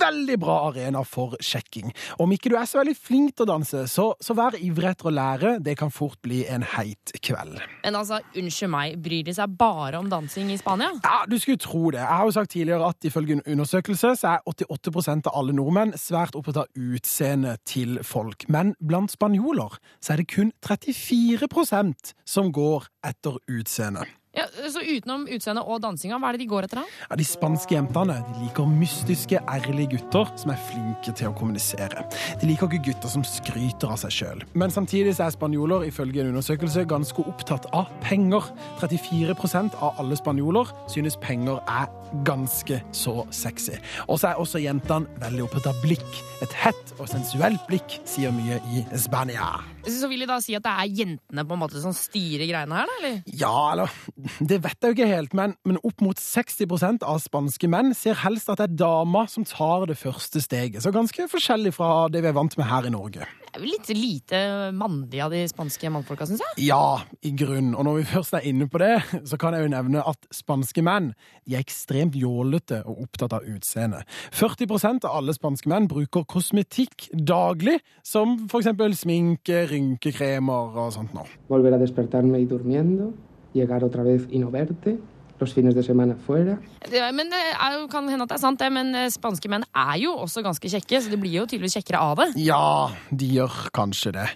veldig 0.00 0.36
bra 0.40 0.56
arena 0.70 1.02
for 1.06 1.36
sjekking. 1.44 1.92
Om 2.22 2.32
ikke 2.36 2.52
du 2.52 2.56
er 2.58 2.68
så 2.68 2.80
veldig 2.80 2.96
flink 2.98 3.34
til 3.36 3.46
å 3.46 3.50
danse, 3.52 3.84
så, 3.92 4.08
så 4.22 4.36
vær 4.38 4.56
ivrig 4.58 4.90
etter 4.92 5.10
å 5.10 5.14
lære. 5.14 5.52
Det 5.64 5.76
kan 5.78 5.92
fort 5.94 6.18
bli 6.24 6.42
en 6.50 6.64
heit 6.76 7.12
kveld. 7.24 7.58
Men 7.84 7.98
altså, 7.98 8.20
unnskyld 8.36 8.72
meg, 8.72 8.96
bryr 9.04 9.26
de 9.26 9.34
seg 9.36 9.56
bare 9.58 10.00
om 10.00 10.10
dansing 10.12 10.50
i 10.54 10.58
Spania? 10.60 10.92
Ja, 11.04 11.22
Du 11.28 11.38
skulle 11.38 11.60
tro 11.62 11.90
det. 11.90 12.00
Jeg 12.02 12.08
har 12.12 12.28
jo 12.28 12.34
sagt 12.36 12.52
tidligere 12.54 12.90
at 12.90 13.08
ifølge 13.08 13.38
en 13.38 13.44
undersøkelse 13.46 14.14
så 14.20 14.36
er 14.36 14.44
88% 14.50 15.30
av 15.30 15.38
alle 15.40 15.56
nordmenn 15.56 15.94
svært 16.00 16.36
opptatt 16.38 16.62
av 16.64 16.70
utseendet 16.96 17.62
til 17.68 17.98
folk. 18.06 18.46
Men 18.52 18.74
blant 18.80 19.12
spanjoler 19.14 19.78
så 20.00 20.14
er 20.14 20.22
det 20.22 20.30
kun 20.32 20.52
34% 20.64 22.14
som 22.26 22.52
går 22.54 22.88
etter 23.06 23.38
utseendet. 23.50 24.08
Ja, 24.36 24.44
så 24.70 24.82
utenom 24.84 25.24
utseendet 25.32 25.64
og 25.64 25.80
dansinga, 25.80 26.18
hva 26.20 26.28
er 26.28 26.36
det 26.36 26.44
de 26.44 26.48
går 26.50 26.66
etter 26.66 26.82
da? 26.82 26.84
Ja, 27.08 27.16
De 27.16 27.24
spanske 27.24 27.72
jentene 27.72 28.18
de 28.26 28.42
liker 28.42 28.68
mystiske, 28.68 29.40
ærlige 29.48 29.96
gutter 29.96 30.28
som 30.36 30.52
er 30.52 30.60
flinke 30.68 31.14
til 31.16 31.30
å 31.30 31.36
kommunisere. 31.38 32.04
De 32.42 32.50
liker 32.50 32.68
ikke 32.68 32.90
gutter 32.90 33.12
som 33.12 33.24
skryter 33.24 33.94
av 33.94 34.00
seg 34.02 34.12
sjøl. 34.12 34.44
Men 34.52 34.74
samtidig 34.74 35.14
er 35.16 35.32
spanjoler 35.32 35.86
ifølge 35.88 36.20
en 36.20 36.34
undersøkelse 36.34 36.84
ganske 36.90 37.24
opptatt 37.24 37.68
av 37.76 37.88
penger. 38.04 38.44
34% 38.82 39.78
av 39.80 40.02
alle 40.02 40.18
spanjoler 40.20 40.72
synes 40.92 41.16
penger 41.22 41.62
er 41.64 41.88
ganske 42.26 42.82
så 42.94 43.24
sexy. 43.34 43.78
Og 44.06 44.20
så 44.20 44.30
er 44.34 44.42
også 44.42 44.60
jentene 44.62 45.08
veldig 45.22 45.46
opptatt 45.46 45.70
av 45.72 45.80
blikk. 45.84 46.20
Et 46.44 46.58
hett 46.60 46.92
og 47.00 47.08
sensuelt 47.10 47.64
blikk 47.70 47.98
sier 48.08 48.34
mye 48.34 48.60
i 48.68 48.84
Spania. 49.00 49.48
Så 49.86 50.10
vil 50.10 50.24
de 50.24 50.28
da 50.28 50.38
si 50.42 50.56
at 50.58 50.64
det 50.66 50.72
er 50.72 50.94
jentene 51.02 51.44
på 51.46 51.56
en 51.56 51.62
måte 51.62 51.80
som 51.82 51.94
styrer 51.96 52.46
greiene 52.48 52.76
her, 52.76 52.90
da? 52.90 52.96
eller? 53.00 53.18
Ja, 53.38 53.54
eller 53.72 53.92
Det 54.50 54.58
vet 54.64 54.76
jeg 54.80 54.92
jo 54.92 54.96
ikke 54.96 55.10
helt, 55.10 55.34
men, 55.36 55.56
men 55.66 55.80
opp 55.86 56.02
mot 56.04 56.18
60% 56.20 57.04
av 57.06 57.20
spanske 57.22 57.70
menn 57.70 57.94
ser 57.96 58.18
helst 58.22 58.50
at 58.52 58.60
det 58.60 58.68
er 58.70 58.78
dama 58.84 59.26
som 59.30 59.46
tar 59.46 59.88
det 59.90 59.98
første 60.00 60.42
steget. 60.42 60.82
Så 60.84 60.92
ganske 60.94 61.28
forskjellig 61.30 61.74
fra 61.76 62.06
det 62.12 62.24
vi 62.24 62.30
er 62.30 62.36
vant 62.36 62.56
med 62.58 62.68
her 62.68 62.88
i 62.88 62.94
Norge. 62.94 63.26
Det 63.56 63.62
er 63.62 63.62
vel 63.62 63.72
litt 63.72 63.90
lite 63.96 64.38
mandig 64.76 65.20
av 65.24 65.32
de 65.32 65.40
spanske 65.48 65.88
mannfolka, 65.88 66.26
syns 66.28 66.42
jeg. 66.44 66.66
Ja, 66.68 66.98
i 67.24 67.32
grunn. 67.32 67.70
Og 67.72 67.86
når 67.88 68.00
vi 68.00 68.08
først 68.10 68.36
er 68.36 68.48
inne 68.50 68.68
på 68.68 68.80
det, 68.82 68.98
så 69.30 69.38
kan 69.40 69.56
jeg 69.56 69.64
jo 69.64 69.72
nevne 69.72 70.04
at 70.04 70.28
spanske 70.34 70.84
menn 70.84 71.12
de 71.46 71.56
er 71.56 71.64
ekstremt 71.64 72.18
jålete 72.18 72.82
og 72.84 73.06
opptatt 73.06 73.38
av 73.38 73.46
utseende. 73.48 74.02
40% 74.36 75.08
av 75.08 75.20
alle 75.20 75.36
spanske 75.36 75.70
menn 75.72 75.88
bruker 75.88 76.26
kosmetikk 76.28 77.08
daglig, 77.16 77.78
som 78.04 78.36
for 78.50 78.60
eksempel 78.60 78.92
sminke, 78.98 79.64
rynkekremer 79.70 80.76
og 80.76 80.92
sånt 80.96 81.16
noe. 81.16 81.30
Volver 81.48 81.78
a 81.78 81.80
despertarme 81.80 82.42
y 82.42 82.50
durmiendo, 82.50 83.12
llegar 83.56 83.82
otra 83.84 84.02
vez 84.04 84.26
y 84.30 84.38
no 84.38 84.50
verte, 84.50 84.98
los 85.40 85.52
fines 85.52 85.74
de 85.74 85.82
semana 85.82 86.14
fuera. 86.26 86.58
Det- 86.90 87.12
Men 87.14 87.28
det 87.30 87.40
er 87.60 87.78
jo, 87.80 87.88
kan 87.88 88.08
hende 88.08 88.22
at 88.22 88.28
det 88.30 88.36
er 88.38 88.40
sant, 88.40 88.58
det, 88.60 88.70
men 88.72 88.94
eh, 88.94 89.08
spanske 89.10 89.48
menn 89.52 89.64
er 89.74 89.96
jo 90.00 90.12
også 90.16 90.42
ganske 90.42 90.68
kjekke, 90.68 91.00
så 91.02 91.10
de 91.10 91.16
blir 91.20 91.32
jo 91.40 91.46
tydeligvis 91.46 91.76
kjekkere 91.76 91.98
av 92.00 92.16
det. 92.16 92.28
Ja, 92.36 92.88
de 93.10 93.26
gjør 93.36 93.52
kanskje 93.76 94.12
det. 94.12 94.28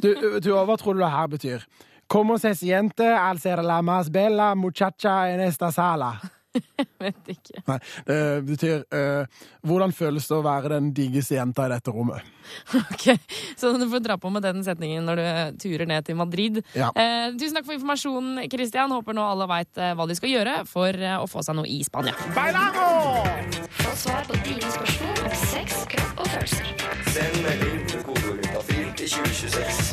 Du, 0.00 0.14
Tuva, 0.40 0.64
hva 0.64 0.76
tror 0.80 0.94
du 0.94 1.00
det 1.04 1.10
her 1.10 1.26
betyr? 1.28 1.66
Como 2.08 2.36
se 2.38 2.54
siente 2.54 3.04
al 3.16 3.38
ser 3.40 3.62
la 3.64 3.80
más 3.82 4.10
bella 4.12 4.54
muchacha 4.54 5.30
en 5.32 5.40
esta 5.40 5.70
sala? 5.72 6.20
Vet 7.04 7.30
ikke. 7.34 7.62
Nei, 7.66 7.78
det 8.06 8.18
betyr 8.48 8.84
eh, 8.94 9.42
hvordan 9.66 9.94
føles 9.94 10.28
det 10.30 10.36
å 10.36 10.44
være 10.44 10.74
den 10.76 10.92
diggeste 10.96 11.36
jenta 11.36 11.66
i 11.66 11.72
dette 11.74 11.94
rommet? 11.94 12.24
Ok, 12.76 13.06
Så 13.56 13.72
du 13.78 13.86
får 13.90 14.02
dra 14.04 14.18
på 14.20 14.30
med 14.32 14.44
den 14.44 14.62
setningen 14.66 15.06
når 15.08 15.20
du 15.20 15.24
eh, 15.24 15.52
turer 15.64 15.88
ned 15.90 16.06
til 16.06 16.18
Madrid. 16.20 16.60
Ja. 16.76 16.90
Eh, 16.94 17.32
tusen 17.38 17.58
takk 17.58 17.66
for 17.68 17.76
informasjonen, 17.76 18.44
Christian. 18.52 18.94
Håper 18.94 19.16
nå 19.16 19.24
alle 19.26 19.48
veit 19.50 19.80
eh, 19.80 19.94
hva 19.96 20.06
de 20.10 20.18
skal 20.18 20.34
gjøre 20.34 20.58
for 20.70 20.94
eh, 20.94 21.16
å 21.18 21.28
få 21.30 21.44
seg 21.46 21.58
noe 21.58 21.68
i 21.70 21.80
Spania. 21.86 22.14
Få 23.80 23.94
svar 23.98 24.26
på 24.28 24.38
dine 24.44 24.70
spørsmål 24.74 25.24
om 25.26 25.38
sex, 25.48 25.84
kropp 25.90 26.24
og 26.24 26.30
følelser. 26.36 26.74
Send 27.14 27.42
melding 27.44 27.73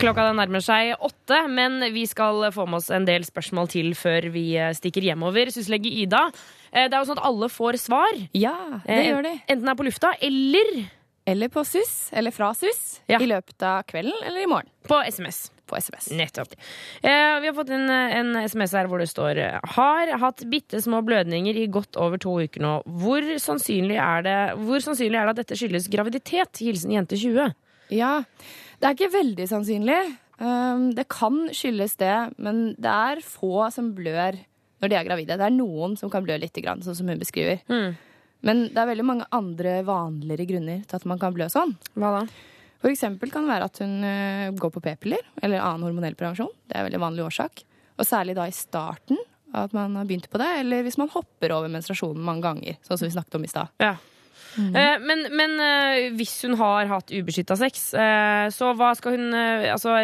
Klokka 0.02 0.30
nærmer 0.36 0.64
seg 0.64 0.94
åtte, 1.04 1.42
men 1.52 1.80
vi 1.94 2.06
skal 2.10 2.46
få 2.56 2.66
med 2.70 2.80
oss 2.82 2.90
en 2.94 3.06
del 3.08 3.26
spørsmål 3.28 3.70
til 3.74 3.92
før 3.98 4.30
vi 4.34 4.46
eh, 4.60 4.72
stikker 4.78 5.04
hjemover. 5.12 5.52
Syslege 5.54 5.92
Ida, 6.04 6.28
eh, 6.72 6.88
det 6.88 6.96
er 6.96 7.00
jo 7.02 7.10
sånn 7.12 7.20
at 7.20 7.28
alle 7.28 7.50
får 7.52 7.80
svar. 7.82 8.20
Ja, 8.38 8.56
det 8.86 8.98
Eh, 9.02 9.10
gjør 9.12 9.24
de. 9.28 9.34
Enten 9.48 9.68
det 9.68 9.74
er 9.74 9.80
på 9.82 9.88
lufta 9.90 10.14
eller 10.22 10.74
Eller 11.28 11.52
på 11.54 11.62
SUS, 11.64 12.10
eller 12.18 12.34
fra 12.34 12.48
SUS, 12.58 13.00
i 13.08 13.28
løpet 13.30 13.62
av 13.62 13.84
kvelden 13.86 14.24
eller 14.26 14.42
i 14.42 14.48
morgen. 14.50 14.68
På 14.90 15.04
SMS. 15.06 15.52
På 15.70 15.78
SMS. 15.78 16.10
Nettopp. 16.18 16.56
Eh, 17.04 17.40
vi 17.40 17.48
har 17.48 17.54
fått 17.54 17.70
en, 17.70 17.86
en 17.90 18.36
SMS 18.42 18.74
her 18.74 18.90
hvor 18.90 19.00
det 19.00 19.08
står 19.08 19.38
eh, 19.38 19.60
Har 19.76 20.10
hatt 20.18 20.42
bitte 20.50 20.82
små 20.82 21.04
blødninger 21.06 21.56
i 21.62 21.68
godt 21.72 21.96
over 21.96 22.18
to 22.18 22.34
uker 22.42 22.60
nå. 22.66 22.74
Hvor 23.04 23.22
sannsynlig 23.40 24.00
er 24.02 24.26
det, 24.26 24.38
sannsynlig 24.84 25.20
er 25.22 25.30
det 25.30 25.36
at 25.36 25.44
dette 25.44 25.60
skyldes 25.62 25.88
graviditet? 25.94 26.58
Hilsen 26.58 26.92
jente 26.98 27.16
20. 27.16 27.54
Ja, 27.94 28.22
det 28.80 28.88
er 28.88 28.98
ikke 28.98 29.14
veldig 29.14 29.48
sannsynlig. 29.52 30.00
Um, 30.42 30.90
det 30.98 31.06
kan 31.12 31.44
skyldes 31.54 31.98
det, 32.02 32.16
men 32.42 32.72
det 32.82 32.92
er 32.92 33.22
få 33.26 33.68
som 33.74 33.92
blør 33.98 34.40
når 34.82 34.90
de 34.90 34.98
er 34.98 35.06
gravide. 35.06 35.38
Det 35.38 35.46
er 35.46 35.54
noen 35.54 35.94
som 36.00 36.10
kan 36.10 36.26
blø 36.26 36.38
litt, 36.42 36.58
sånn 36.58 36.98
som 36.98 37.12
hun 37.12 37.22
beskriver. 37.22 37.62
Men 38.42 38.64
det 38.74 38.80
er 38.82 38.90
veldig 38.90 39.06
mange 39.06 39.28
andre 39.38 39.82
vanligere 39.86 40.48
grunner 40.50 40.82
til 40.90 40.98
at 40.98 41.06
man 41.06 41.22
kan 41.22 41.36
blø 41.36 41.46
sånn. 41.54 41.76
Hva 41.94 42.16
da? 42.16 42.24
For 42.82 42.90
eksempel 42.90 43.30
kan 43.30 43.46
det 43.46 43.54
være 43.54 43.68
at 43.70 43.82
hun 43.84 43.92
eh, 44.08 44.48
går 44.58 44.72
på 44.74 44.82
p-piller 44.82 45.22
eller 45.46 45.62
annen 45.62 45.86
hormonell 45.86 46.18
prevensjon. 46.18 46.50
Det 46.66 46.74
er 46.74 46.82
en 46.82 46.88
veldig 46.90 47.04
vanlig 47.04 47.28
årsak. 47.28 47.62
Og 48.02 48.08
særlig 48.10 48.34
da 48.40 48.48
i 48.50 48.56
starten 48.56 49.22
at 49.54 49.76
man 49.76 50.00
har 50.00 50.08
begynt 50.10 50.30
på 50.32 50.40
det, 50.42 50.48
eller 50.64 50.82
hvis 50.88 50.98
man 50.98 51.12
hopper 51.14 51.54
over 51.54 51.70
menstruasjonen 51.70 52.24
mange 52.26 52.46
ganger, 52.48 52.80
sånn 52.88 52.98
som 52.98 53.06
vi 53.06 53.14
snakket 53.14 53.38
om 53.38 53.46
i 53.46 53.52
stad. 53.52 53.74
Ja. 53.84 53.94
Eh, 54.58 54.96
men 55.00 55.26
men 55.38 55.58
eh, 55.64 56.12
hvis 56.18 56.34
hun 56.46 56.58
har 56.60 56.90
hatt 56.92 57.12
ubeskytta 57.14 57.56
sex, 57.60 57.92
eh, 57.94 58.48
så 58.52 58.74
hva 58.76 58.92
skal 58.98 59.18
hun 59.18 59.36
Altså, 59.72 59.96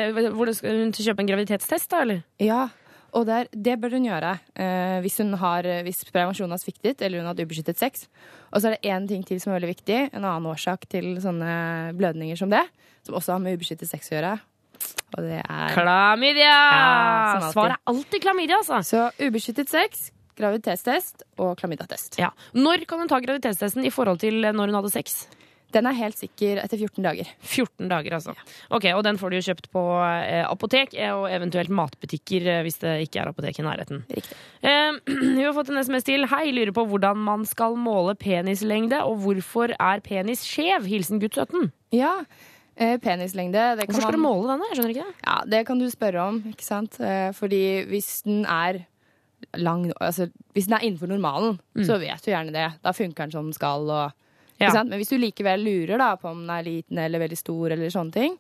skal 0.55 0.83
hun 0.83 0.93
kjøpe 0.95 1.23
en 1.23 1.31
graviditetstest, 1.31 1.89
da, 1.91 2.03
eller? 2.05 2.21
Ja, 2.39 2.67
og 3.17 3.25
det, 3.27 3.37
er, 3.37 3.47
det 3.51 3.75
bør 3.81 3.95
hun 3.97 4.05
gjøre 4.07 4.33
eh, 4.59 4.97
hvis, 5.03 5.17
hun 5.23 5.33
har, 5.41 5.67
hvis 5.85 6.03
prevensjonen 6.11 6.53
har 6.53 6.61
sviktet 6.61 7.01
eller 7.01 7.21
hun 7.21 7.29
har 7.29 7.35
hatt 7.35 7.45
ubeskyttet 7.47 7.79
sex. 7.79 8.05
Og 8.51 8.61
så 8.61 8.69
er 8.69 8.77
det 8.77 8.91
én 8.91 9.07
ting 9.09 9.23
til 9.27 9.39
som 9.41 9.51
er 9.51 9.59
veldig 9.59 9.71
viktig. 9.73 10.01
En 10.11 10.23
annen 10.23 10.49
årsak 10.51 10.85
til 10.91 11.15
sånne 11.23 11.95
blødninger 11.97 12.39
som 12.39 12.51
det, 12.53 12.63
som 13.07 13.17
også 13.17 13.35
har 13.35 13.43
med 13.43 13.57
ubeskyttet 13.57 13.89
sex 13.89 14.11
å 14.11 14.17
gjøre. 14.17 14.35
Og 15.15 15.23
det 15.23 15.39
er 15.39 15.73
Klamydia! 15.73 16.51
Ja. 16.51 17.49
Svaret 17.53 17.77
er 17.77 17.91
alltid 17.91 18.23
klamydia, 18.23 18.59
altså. 18.59 18.81
Så 18.85 19.07
ubeskyttet 19.23 19.71
sex, 19.71 20.09
graviditetstest 20.37 21.23
og 21.41 21.55
klamydatest. 21.59 22.19
Ja. 22.21 22.31
Når 22.57 22.85
kan 22.89 22.99
hun 23.03 23.09
ta 23.11 23.19
graviditetstesten 23.23 23.85
i 23.87 23.91
forhold 23.93 24.19
til 24.23 24.41
når 24.47 24.69
hun 24.71 24.79
hadde 24.81 24.93
sex? 24.93 25.25
Den 25.75 25.83
er 25.89 25.97
helt 25.97 26.15
sikker 26.15 26.61
etter 26.63 26.79
14 26.79 27.03
dager. 27.03 27.27
14 27.43 27.89
dager, 27.91 28.13
altså. 28.15 28.31
Ok, 28.71 28.85
Og 28.95 29.01
den 29.03 29.17
får 29.19 29.29
du 29.29 29.35
jo 29.35 29.41
kjøpt 29.49 29.65
på 29.73 29.81
eh, 29.99 30.45
apotek 30.47 30.93
eh, 30.95 31.11
og 31.11 31.25
eventuelt 31.27 31.67
matbutikker 31.75 32.47
eh, 32.53 32.61
hvis 32.63 32.79
det 32.79 32.93
ikke 33.03 33.19
er 33.19 33.33
apotek 33.33 33.59
i 33.59 33.65
nærheten. 33.67 33.99
Eh, 34.63 34.95
vi 35.35 35.43
har 35.43 35.51
fått 35.57 35.73
en 35.73 35.81
SMS 35.83 36.07
til. 36.07 36.23
Hei, 36.31 36.53
lurer 36.55 36.71
på 36.71 36.85
hvordan 36.87 37.19
man 37.19 37.43
skal 37.45 37.75
måle 37.75 38.15
penislengde, 38.15 39.01
og 39.03 39.19
hvorfor 39.25 39.75
er 39.75 39.99
penis 40.07 40.45
skjev? 40.47 40.87
Hilsen 40.87 41.19
gutt 41.19 41.35
17. 41.35 41.67
Ja, 41.99 42.13
eh, 42.79 42.95
penislengde 43.03 43.73
det 43.75 43.89
kan 43.89 43.91
Hvorfor 43.97 44.07
skal 44.07 44.15
du 44.15 44.23
man- 44.23 44.37
måle 44.39 44.53
denne? 44.55 44.71
Jeg 44.71 44.79
skjønner 44.79 44.95
ikke 44.95 45.09
det. 45.11 45.15
Ja, 45.27 45.37
Det 45.51 45.65
kan 45.67 45.83
du 45.83 45.89
spørre 45.91 46.29
om, 46.31 46.39
ikke 46.47 46.63
sant? 46.63 46.95
Eh, 47.03 47.33
Fordi 47.35 47.63
hvis 47.91 48.21
den 48.23 48.45
er 48.47 48.85
lang 49.55 49.91
Altså, 50.01 50.31
hvis 50.53 50.65
den 50.67 50.73
er 50.77 50.85
innenfor 50.85 51.07
normalen, 51.07 51.59
Mm. 51.75 51.85
så 51.85 51.99
vet 51.99 52.23
du 52.25 52.31
gjerne 52.31 52.51
det. 52.53 52.79
Da 52.83 52.91
funker 52.91 53.15
den 53.25 53.31
som 53.31 53.45
den 53.45 53.53
skal. 53.53 53.89
Og, 53.89 54.11
Ja. 54.59 54.71
Men 54.83 54.89
hvis 54.99 55.09
du 55.09 55.17
likevel 55.17 55.63
lurer 55.63 55.97
da 55.99 56.15
på 56.17 56.25
om 56.31 56.39
den 56.47 56.49
er 56.49 56.63
liten 56.63 56.97
eller 56.97 57.19
veldig 57.19 57.37
stor, 57.37 57.69
eller 57.71 57.87
sånne 57.89 58.11
ting, 58.11 58.37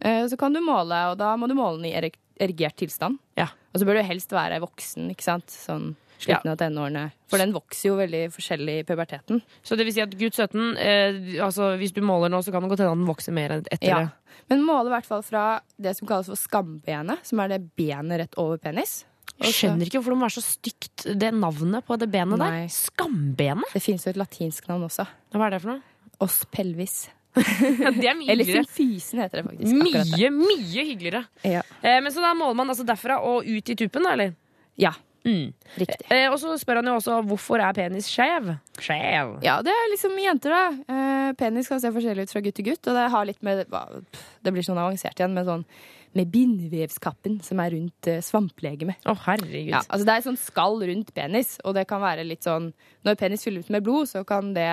eh, 0.00 0.24
så 0.28 0.36
kan 0.38 0.52
du 0.52 0.60
måle, 0.60 1.10
og 1.12 1.16
da 1.18 1.36
må 1.36 1.48
du 1.48 1.54
måle 1.54 1.80
den 1.80 1.86
i 1.86 1.94
erek- 1.94 2.18
erigert 2.38 2.76
tilstand. 2.76 3.18
Ja. 3.36 3.46
Og 3.74 3.80
så 3.80 3.84
bør 3.86 3.94
du 3.96 4.02
helst 4.02 4.28
være 4.30 4.60
voksen, 4.60 5.08
ikke 5.10 5.22
sant? 5.22 5.46
Sånn 5.46 5.96
slutten 6.20 6.50
av 6.50 6.58
tenårene. 6.58 7.12
For 7.28 7.38
den 7.38 7.52
vokser 7.52 7.88
jo 7.88 7.96
veldig 7.96 8.30
forskjellig 8.32 8.78
i 8.80 8.82
puberteten. 8.84 9.42
Så 9.64 9.76
det 9.76 9.84
vil 9.86 9.92
si 9.94 10.00
at 10.02 10.10
gutt 10.10 10.34
17, 10.34 10.76
eh, 10.76 11.42
altså 11.42 11.78
hvis 11.78 11.92
du 11.94 12.00
måler 12.02 12.28
nå, 12.30 12.38
så 12.44 12.52
kan 12.52 12.62
det 12.62 12.68
godt 12.70 12.80
hende 12.80 12.94
den 12.96 13.06
vokser 13.14 13.32
mer 13.32 13.48
enn 13.50 13.64
etter 13.72 13.88
Ja. 13.88 13.98
det. 14.00 14.10
Men 14.50 14.62
måle 14.66 14.86
i 14.88 15.00
hvert 15.00 15.06
fall 15.06 15.22
fra 15.22 15.60
det 15.80 15.96
som 15.96 16.06
kalles 16.06 16.26
for 16.26 16.36
skambenet, 16.36 17.24
som 17.24 17.40
er 17.40 17.48
det 17.48 17.74
benet 17.76 18.18
rett 18.20 18.34
over 18.36 18.58
penis. 18.58 19.04
Jeg 19.42 19.56
skjønner 19.56 19.88
ikke 19.88 19.98
hvorfor 19.98 20.14
det 20.14 20.18
må 20.20 20.28
være 20.28 20.36
så 20.36 20.44
stygt, 20.46 21.04
det 21.20 21.32
navnet 21.34 21.86
på 21.86 21.98
det 21.98 22.08
benet 22.12 22.38
Nei. 22.38 22.50
der. 22.64 22.70
Skambenet? 22.72 23.74
Det 23.74 23.82
finnes 23.82 24.06
jo 24.06 24.12
et 24.14 24.20
latinsk 24.20 24.68
navn 24.70 24.86
også. 24.86 25.06
Hva 25.34 25.48
er 25.48 25.56
det 25.56 25.60
for 25.64 25.74
noe? 25.74 26.12
Os 26.22 26.38
pelvis. 26.54 26.98
det 27.98 28.06
er 28.06 28.14
mye 28.14 28.30
Eller 28.30 28.46
symfysen 28.46 29.24
heter 29.24 29.40
det 29.40 29.48
faktisk. 29.48 29.74
Mye, 29.74 30.30
mye 30.30 30.84
hyggeligere. 30.86 31.24
Ja. 31.42 31.64
Eh, 31.82 31.98
men 31.98 32.14
så 32.14 32.22
da 32.22 32.30
måler 32.38 32.60
man 32.60 32.70
altså 32.70 32.86
derfra 32.86 33.18
og 33.26 33.48
ut 33.48 33.74
i 33.74 33.76
tuppen, 33.78 34.06
da, 34.06 34.14
eller? 34.14 34.36
Ja. 34.78 34.94
Riktig. 35.24 36.04
Eh, 36.12 36.26
og 36.28 36.36
så 36.40 36.52
spør 36.60 36.82
han 36.82 36.90
jo 36.90 36.98
også 36.98 37.18
hvorfor 37.28 37.62
er 37.64 37.76
penis 37.76 38.10
skjev? 38.12 38.52
Skjev. 38.76 39.38
Ja, 39.44 39.58
det 39.64 39.72
er 39.72 39.90
liksom 39.94 40.16
jenter, 40.20 40.52
da. 40.52 40.94
Eh, 40.94 41.32
penis 41.40 41.70
kan 41.70 41.80
se 41.80 41.92
forskjellig 41.94 42.28
ut 42.28 42.34
fra 42.34 42.44
gutt 42.44 42.58
til 42.60 42.68
gutt, 42.68 42.84
og 42.90 42.98
det 42.98 43.10
har 43.14 43.28
litt 43.28 43.42
med 43.46 43.64
Det 43.64 44.52
blir 44.52 44.66
sånn 44.66 44.80
avansert 44.80 45.20
igjen, 45.20 45.36
med 45.36 45.48
sånn 45.48 45.66
med 46.14 46.30
bindevevskappen 46.30 47.40
som 47.42 47.58
er 47.58 47.72
rundt 47.74 48.08
eh, 48.10 48.20
svamplegemet. 48.22 49.00
Å, 49.02 49.16
herregud. 49.26 49.72
Ja, 49.72 49.82
altså 49.88 50.06
det 50.06 50.14
er 50.14 50.26
sånn 50.28 50.38
skall 50.38 50.78
rundt 50.86 51.10
penis, 51.16 51.56
og 51.64 51.74
det 51.74 51.88
kan 51.90 52.02
være 52.04 52.26
litt 52.26 52.46
sånn 52.46 52.70
Når 53.04 53.18
penis 53.18 53.42
fyller 53.44 53.64
ut 53.64 53.72
med 53.74 53.84
blod, 53.84 54.06
så 54.12 54.22
kan 54.28 54.52
det 54.54 54.68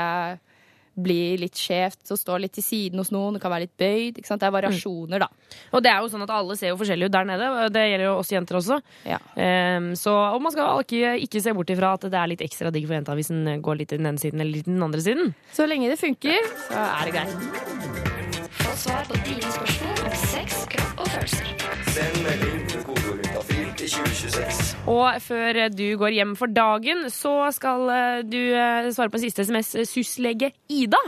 bli 0.95 1.37
litt 1.39 1.57
skjevt 1.57 2.11
og 2.11 2.19
står 2.19 2.43
litt 2.43 2.55
til 2.57 2.65
siden 2.65 3.01
hos 3.01 3.11
noen. 3.13 3.37
Det 3.37 3.43
kan 3.43 3.53
være 3.53 3.65
litt 3.65 3.77
bøyd. 3.79 4.19
Ikke 4.19 4.27
sant? 4.27 4.41
Det 4.41 4.49
er 4.49 4.55
variasjoner, 4.55 5.23
da. 5.23 5.29
Og 5.71 5.83
det 5.83 5.91
er 5.91 6.01
jo 6.03 6.11
sånn 6.11 6.25
at 6.25 6.33
alle 6.35 6.57
ser 6.59 6.73
jo 6.73 6.79
forskjellige 6.81 7.11
ut 7.11 7.15
der 7.15 7.29
nede. 7.29 7.49
Det 7.73 7.85
gjelder 7.87 8.07
jo 8.09 8.15
oss 8.19 8.33
jenter 8.33 8.59
også. 8.59 8.79
Ehm, 9.07 9.91
så, 9.99 10.15
og 10.35 10.43
man 10.43 10.55
skal 10.55 10.83
ikke, 10.85 11.15
ikke 11.27 11.43
se 11.43 11.55
bort 11.57 11.73
ifra 11.73 11.95
at 11.97 12.07
det 12.11 12.19
er 12.19 12.31
litt 12.33 12.45
ekstra 12.45 12.73
digg 12.73 12.87
for 12.89 12.97
jenta 12.99 13.17
hvis 13.17 13.31
den 13.33 13.63
går 13.63 13.81
litt 13.81 13.93
til 13.93 14.01
den 14.01 14.11
ene 14.11 14.21
siden 14.21 14.43
eller 14.43 14.59
litt 14.59 14.67
til 14.67 14.77
den 14.77 14.87
andre 14.87 15.03
siden. 15.03 15.35
Så 15.55 15.67
lenge 15.69 15.91
det 15.91 15.99
funker, 16.01 16.51
så 16.67 16.87
er 16.87 17.07
det 17.07 17.15
greit. 17.17 18.09
Få 18.61 18.75
svar 18.77 19.05
på 19.07 19.19
dine 19.25 19.51
spørsmål 19.57 20.05
om 20.05 20.17
sex, 20.27 20.65
kropp 20.75 21.05
og 21.05 21.13
følelser. 21.15 21.53
Send 21.95 22.23
melding 22.25 22.50
Og 24.91 25.21
før 25.23 25.59
du 25.73 25.85
går 25.97 26.13
hjem 26.13 26.35
for 26.37 26.51
dagen, 26.53 27.07
så 27.13 27.33
skal 27.55 27.89
eh, 27.89 28.21
du 28.27 28.37
eh, 28.37 28.89
svare 28.93 29.09
på 29.09 29.17
en 29.17 29.23
siste 29.23 29.45
SMS. 29.47 29.73
Syslege 29.89 30.51
Ida. 30.69 30.99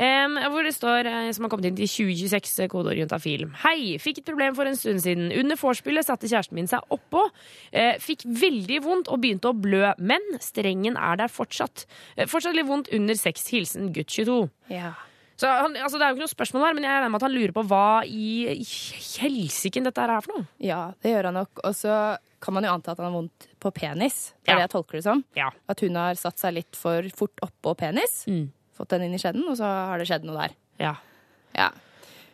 Em, 0.00 0.38
hvor 0.50 0.66
det 0.66 0.74
står, 0.74 1.06
eh, 1.06 1.30
som 1.36 1.46
har 1.46 1.52
kommet 1.52 1.68
inn 1.70 1.78
til 1.78 1.88
2026, 1.90 2.58
eh, 2.64 2.70
kodeord 2.72 2.98
juntafil. 2.98 3.46
Hei, 3.62 3.94
fikk 4.02 4.22
et 4.22 4.28
problem 4.28 4.56
for 4.58 4.66
en 4.66 4.78
stund 4.78 5.04
siden. 5.04 5.30
Under 5.38 5.60
vorspielet 5.60 6.08
satte 6.08 6.30
kjæresten 6.30 6.58
min 6.58 6.70
seg 6.70 6.84
oppå. 6.94 7.28
Uh, 7.74 7.94
fikk 8.02 8.24
veldig 8.26 8.82
vondt 8.84 9.10
og 9.12 9.20
begynte 9.22 9.50
å 9.50 9.56
blø, 9.56 9.92
men 9.98 10.22
strengen 10.42 10.98
er 10.98 11.18
der 11.20 11.32
fortsatt. 11.32 11.86
Uh, 12.18 12.26
fortsatt 12.30 12.56
litt 12.56 12.70
vondt 12.70 12.90
under 12.94 13.18
sex. 13.18 13.46
Hilsen 13.54 13.92
gutt 13.94 14.10
22. 14.10 14.48
Så 15.36 15.48
han, 15.50 15.74
altså, 15.76 15.98
Det 15.98 16.04
er 16.06 16.12
jo 16.12 16.16
ikke 16.18 16.24
noe 16.28 16.34
spørsmål 16.36 16.64
her, 16.68 16.74
men 16.78 16.84
jeg 16.86 16.94
regner 16.94 17.10
med 17.10 17.18
at 17.22 17.26
han 17.26 17.34
lurer 17.34 17.52
på 17.56 17.64
hva 17.66 17.86
i 18.06 18.26
helsiken 19.18 19.86
dette 19.88 20.00
her 20.04 20.12
er 20.14 20.22
for 20.24 20.36
noe. 20.38 20.46
Ja, 20.62 20.82
det 21.02 21.10
gjør 21.14 21.30
han 21.30 21.38
nok. 21.40 21.62
Og 21.66 21.74
så 21.78 21.96
kan 22.44 22.54
man 22.54 22.66
jo 22.66 22.74
anta 22.74 22.92
at 22.92 23.00
han 23.00 23.08
har 23.08 23.16
vondt 23.16 23.48
på 23.62 23.72
penis. 23.74 24.18
Det 24.44 24.52
er 24.52 24.60
det 24.60 24.66
jeg 24.68 24.74
tolker 24.76 24.98
det 25.00 25.06
som. 25.06 25.24
At 25.72 25.80
hun 25.84 25.96
har 25.98 26.18
satt 26.20 26.38
seg 26.42 26.54
litt 26.58 26.76
for 26.78 27.06
fort 27.16 27.42
oppå 27.46 27.74
penis. 27.80 28.20
Fått 28.74 28.90
den 28.94 29.06
inn 29.08 29.16
i 29.16 29.20
skjeden, 29.22 29.46
og 29.50 29.56
så 29.58 29.66
har 29.90 29.98
det 30.02 30.06
skjedd 30.10 30.26
noe 30.28 30.38
der. 30.44 30.54
Ja. 30.82 30.94
Ja. 31.54 31.68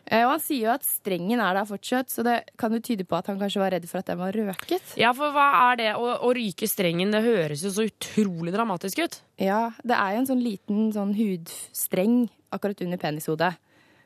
Eh, 0.09 0.23
Og 0.25 0.31
han 0.33 0.41
sier 0.43 0.65
jo 0.65 0.71
at 0.73 0.83
strengen 0.85 1.39
er 1.39 1.53
der 1.55 1.67
fortsatt, 1.69 2.09
så 2.11 2.25
det 2.25 2.39
kan 2.59 2.73
jo 2.73 2.81
tyde 2.83 3.05
på 3.07 3.15
at 3.19 3.29
han 3.29 3.37
kanskje 3.39 3.61
var 3.61 3.71
redd 3.75 3.85
for 3.87 4.01
at 4.01 4.09
den 4.09 4.17
var 4.19 4.33
røket. 4.35 4.95
Ja, 4.99 5.13
for 5.15 5.31
hva 5.31 5.45
er 5.71 5.77
det 5.79 5.91
å, 5.95 6.07
å 6.25 6.31
ryke 6.35 6.67
strengen? 6.67 7.13
Det 7.13 7.21
høres 7.23 7.61
jo 7.63 7.69
så 7.71 7.85
utrolig 7.87 8.51
dramatisk 8.55 9.03
ut. 9.05 9.19
Ja, 9.41 9.69
det 9.85 9.95
er 9.95 10.15
jo 10.17 10.23
en 10.23 10.29
sånn 10.33 10.41
liten 10.43 10.89
sånn 10.97 11.13
hudstreng 11.15 12.23
akkurat 12.51 12.81
under 12.85 13.01
penishodet 13.01 13.53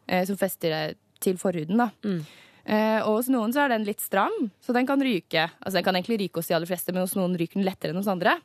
eh, 0.08 0.26
som 0.28 0.38
fester 0.40 0.74
det 0.74 0.98
til 1.24 1.38
forhuden, 1.42 1.80
da. 1.80 1.90
Eh, 2.66 3.00
og 3.06 3.20
hos 3.20 3.30
noen 3.30 3.54
så 3.54 3.64
er 3.66 3.76
den 3.76 3.86
litt 3.86 4.02
stram, 4.02 4.50
så 4.62 4.74
den 4.74 4.88
kan 4.90 5.02
ryke. 5.02 5.48
Altså 5.60 5.78
den 5.78 5.86
kan 5.86 5.98
egentlig 5.98 6.20
ryke 6.24 6.42
hos 6.42 6.50
de 6.50 6.58
aller 6.58 6.70
fleste, 6.70 6.94
men 6.94 7.06
hos 7.06 7.16
noen 7.18 7.38
ryker 7.38 7.60
den 7.60 7.68
lettere 7.68 7.94
enn 7.94 8.02
hos 8.02 8.10
andre. 8.12 8.40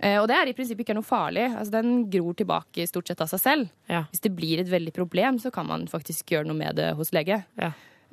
Eh, 0.00 0.16
og 0.20 0.28
det 0.30 0.36
er 0.38 0.48
i 0.48 0.54
prinsippet 0.56 0.86
ikke 0.86 0.96
noe 0.96 1.06
farlig. 1.06 1.44
Altså 1.50 1.74
Den 1.76 2.04
gror 2.12 2.36
tilbake 2.38 2.86
stort 2.88 3.10
sett 3.10 3.20
av 3.20 3.28
seg 3.32 3.42
selv. 3.42 3.70
Hvis 4.12 4.24
det 4.24 4.32
blir 4.36 4.62
et 4.62 4.70
veldig 4.70 4.94
problem, 4.96 5.38
så 5.42 5.52
kan 5.52 5.68
man 5.68 5.86
faktisk 5.90 6.32
gjøre 6.32 6.48
noe 6.48 6.56
med 6.56 6.78
det 6.80 6.92
hos 6.96 7.12
lege. 7.16 7.42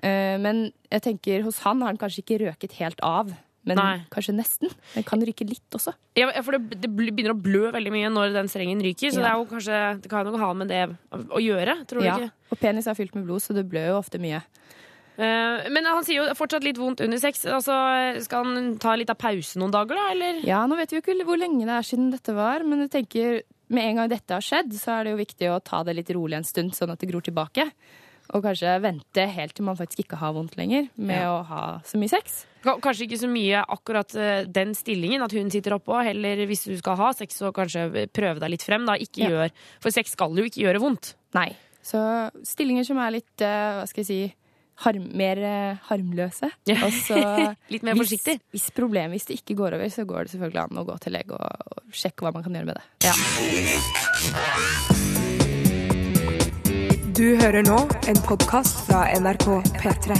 Eh, 0.03 0.36
men 0.41 0.68
jeg 0.91 1.05
tenker 1.05 1.45
hos 1.45 1.61
han 1.65 1.82
har 1.82 1.93
den 1.93 2.01
kanskje 2.01 2.26
ikke 2.26 2.41
røket 2.43 2.76
helt 2.82 2.99
av. 3.05 3.32
Men 3.68 3.76
Nei. 3.82 3.95
kanskje 4.13 4.34
nesten. 4.38 4.72
Den 4.93 5.03
kan 5.03 5.20
ryke 5.28 5.43
litt 5.47 5.76
også. 5.76 5.91
Ja, 6.15 6.30
for 6.41 6.55
det, 6.55 6.80
det 6.82 6.89
begynner 6.95 7.34
å 7.36 7.41
blø 7.41 7.68
veldig 7.76 7.91
mye 7.91 8.09
når 8.13 8.32
den 8.38 8.47
strengen 8.51 8.80
ryker, 8.86 9.11
så 9.11 9.20
Ja. 9.20 9.26
det, 9.26 9.32
er 9.32 9.38
jo 9.41 9.47
kanskje, 9.51 10.01
det 10.05 10.09
kan 10.13 10.26
jo 10.32 10.38
ha 10.39 10.53
med 10.55 10.70
det 10.72 10.84
å 11.11 11.41
gjøre, 11.43 11.76
tror 11.89 11.99
du 11.99 12.05
Ja, 12.07 12.15
ikke? 12.18 12.32
Og 12.53 12.59
penis 12.61 12.88
er 12.88 12.95
fylt 12.95 13.13
med 13.18 13.26
blod, 13.28 13.43
så 13.43 13.53
det 13.57 13.65
blør 13.70 13.89
jo 13.91 13.97
ofte 13.99 14.22
mye. 14.24 14.39
Eh, 15.18 15.68
men 15.74 15.86
han 15.89 16.03
sier 16.05 16.22
jo 16.22 16.34
fortsatt 16.38 16.63
litt 16.63 16.78
vondt 16.78 17.01
under 17.01 17.18
sex. 17.18 17.43
Altså, 17.49 17.74
skal 18.24 18.45
han 18.45 18.78
ta 18.82 18.93
litt 18.95 19.09
av 19.09 19.18
pause 19.18 19.57
noen 19.57 19.74
dager, 19.74 19.97
da, 19.97 20.11
eller? 20.13 20.41
Ja, 20.45 20.61
nå 20.70 20.78
vet 20.78 20.91
vi 20.93 20.99
jo 20.99 21.03
ikke 21.03 21.26
hvor 21.26 21.39
lenge 21.41 21.65
det 21.65 21.74
er 21.74 21.88
siden 21.89 22.11
dette 22.13 22.36
var, 22.38 22.63
men 22.63 22.86
jeg 22.86 22.91
tenker 22.99 23.39
med 23.74 23.84
en 23.84 23.95
gang 23.99 24.09
dette 24.13 24.32
har 24.38 24.45
skjedd, 24.45 24.72
så 24.78 24.99
er 24.99 25.03
det 25.09 25.11
jo 25.15 25.20
viktig 25.26 25.49
å 25.51 25.57
ta 25.65 25.82
det 25.84 25.95
litt 25.97 26.11
rolig 26.15 26.38
en 26.38 26.45
stund, 26.47 26.72
sånn 26.78 26.93
at 26.93 27.01
det 27.01 27.09
gror 27.09 27.26
tilbake. 27.26 27.65
Og 28.36 28.43
kanskje 28.43 28.78
vente 28.84 29.24
helt 29.32 29.55
til 29.55 29.63
man 29.65 29.78
faktisk 29.80 30.03
ikke 30.05 30.18
har 30.20 30.34
vondt 30.36 30.55
lenger 30.59 30.89
med 30.99 31.18
Ja. 31.22 31.32
å 31.32 31.43
ha 31.47 31.82
så 31.88 31.97
mye 31.97 32.09
sex. 32.11 32.45
Ka- 32.68 32.78
Kanskje 32.84 33.07
ikke 33.07 33.20
så 33.24 33.30
mye 33.32 33.61
akkurat 33.63 34.15
eh, 34.20 34.41
den 34.51 34.74
stillingen, 34.78 35.24
at 35.26 35.32
hun 35.38 35.49
sitter 35.53 35.78
oppå. 35.78 35.97
Heller 36.03 36.43
hvis 36.49 36.65
du 36.68 36.76
skal 36.82 36.97
ha 36.99 37.11
sex, 37.15 37.39
så 37.41 37.53
kanskje 37.55 37.88
prøve 38.13 38.39
deg 38.43 38.51
litt 38.57 38.65
frem. 38.68 38.84
Da. 38.89 38.97
Ikke 38.99 39.24
Ja. 39.24 39.30
gjør 39.32 39.55
For 39.84 39.89
sex 39.95 40.11
skal 40.18 40.36
jo 40.36 40.43
ikke 40.49 40.61
gjøre 40.68 40.84
vondt. 40.84 41.13
Nei. 41.38 41.49
Så 41.88 41.99
stillinger 42.43 42.84
som 42.86 42.97
er 42.99 43.11
litt, 43.15 43.32
eh, 43.41 43.80
hva 43.80 43.86
skal 43.88 44.03
jeg 44.03 44.07
si, 44.11 44.20
harm, 44.84 45.07
mer 45.18 45.39
eh, 45.39 45.78
harmløse. 45.88 46.51
Også, 46.68 47.15
Litt 47.74 47.82
mer 47.88 47.95
forsiktig. 47.97 48.36
Hvis 48.53 48.68
problemet 48.76 49.15
hvis 49.15 49.26
det 49.32 49.39
ikke 49.39 49.55
går 49.63 49.74
over, 49.80 49.88
så 49.89 50.03
går 50.05 50.28
det 50.28 50.34
selvfølgelig 50.36 50.61
an 50.68 50.78
å 50.84 50.86
gå 50.86 50.97
til 51.01 51.15
lege 51.15 51.32
og, 51.34 51.41
og 51.72 51.95
sjekke 51.95 52.22
hva 52.28 52.34
man 52.36 52.43
kan 52.45 52.53
gjøre 52.59 52.70
med 52.70 52.76
det. 52.76 52.86
Du 57.18 57.26
hører 57.41 57.63
nå 57.65 57.80
en 58.11 58.20
podkast 58.28 58.84
fra 58.86 59.07
NRK 59.18 59.47
P3. 59.82 60.20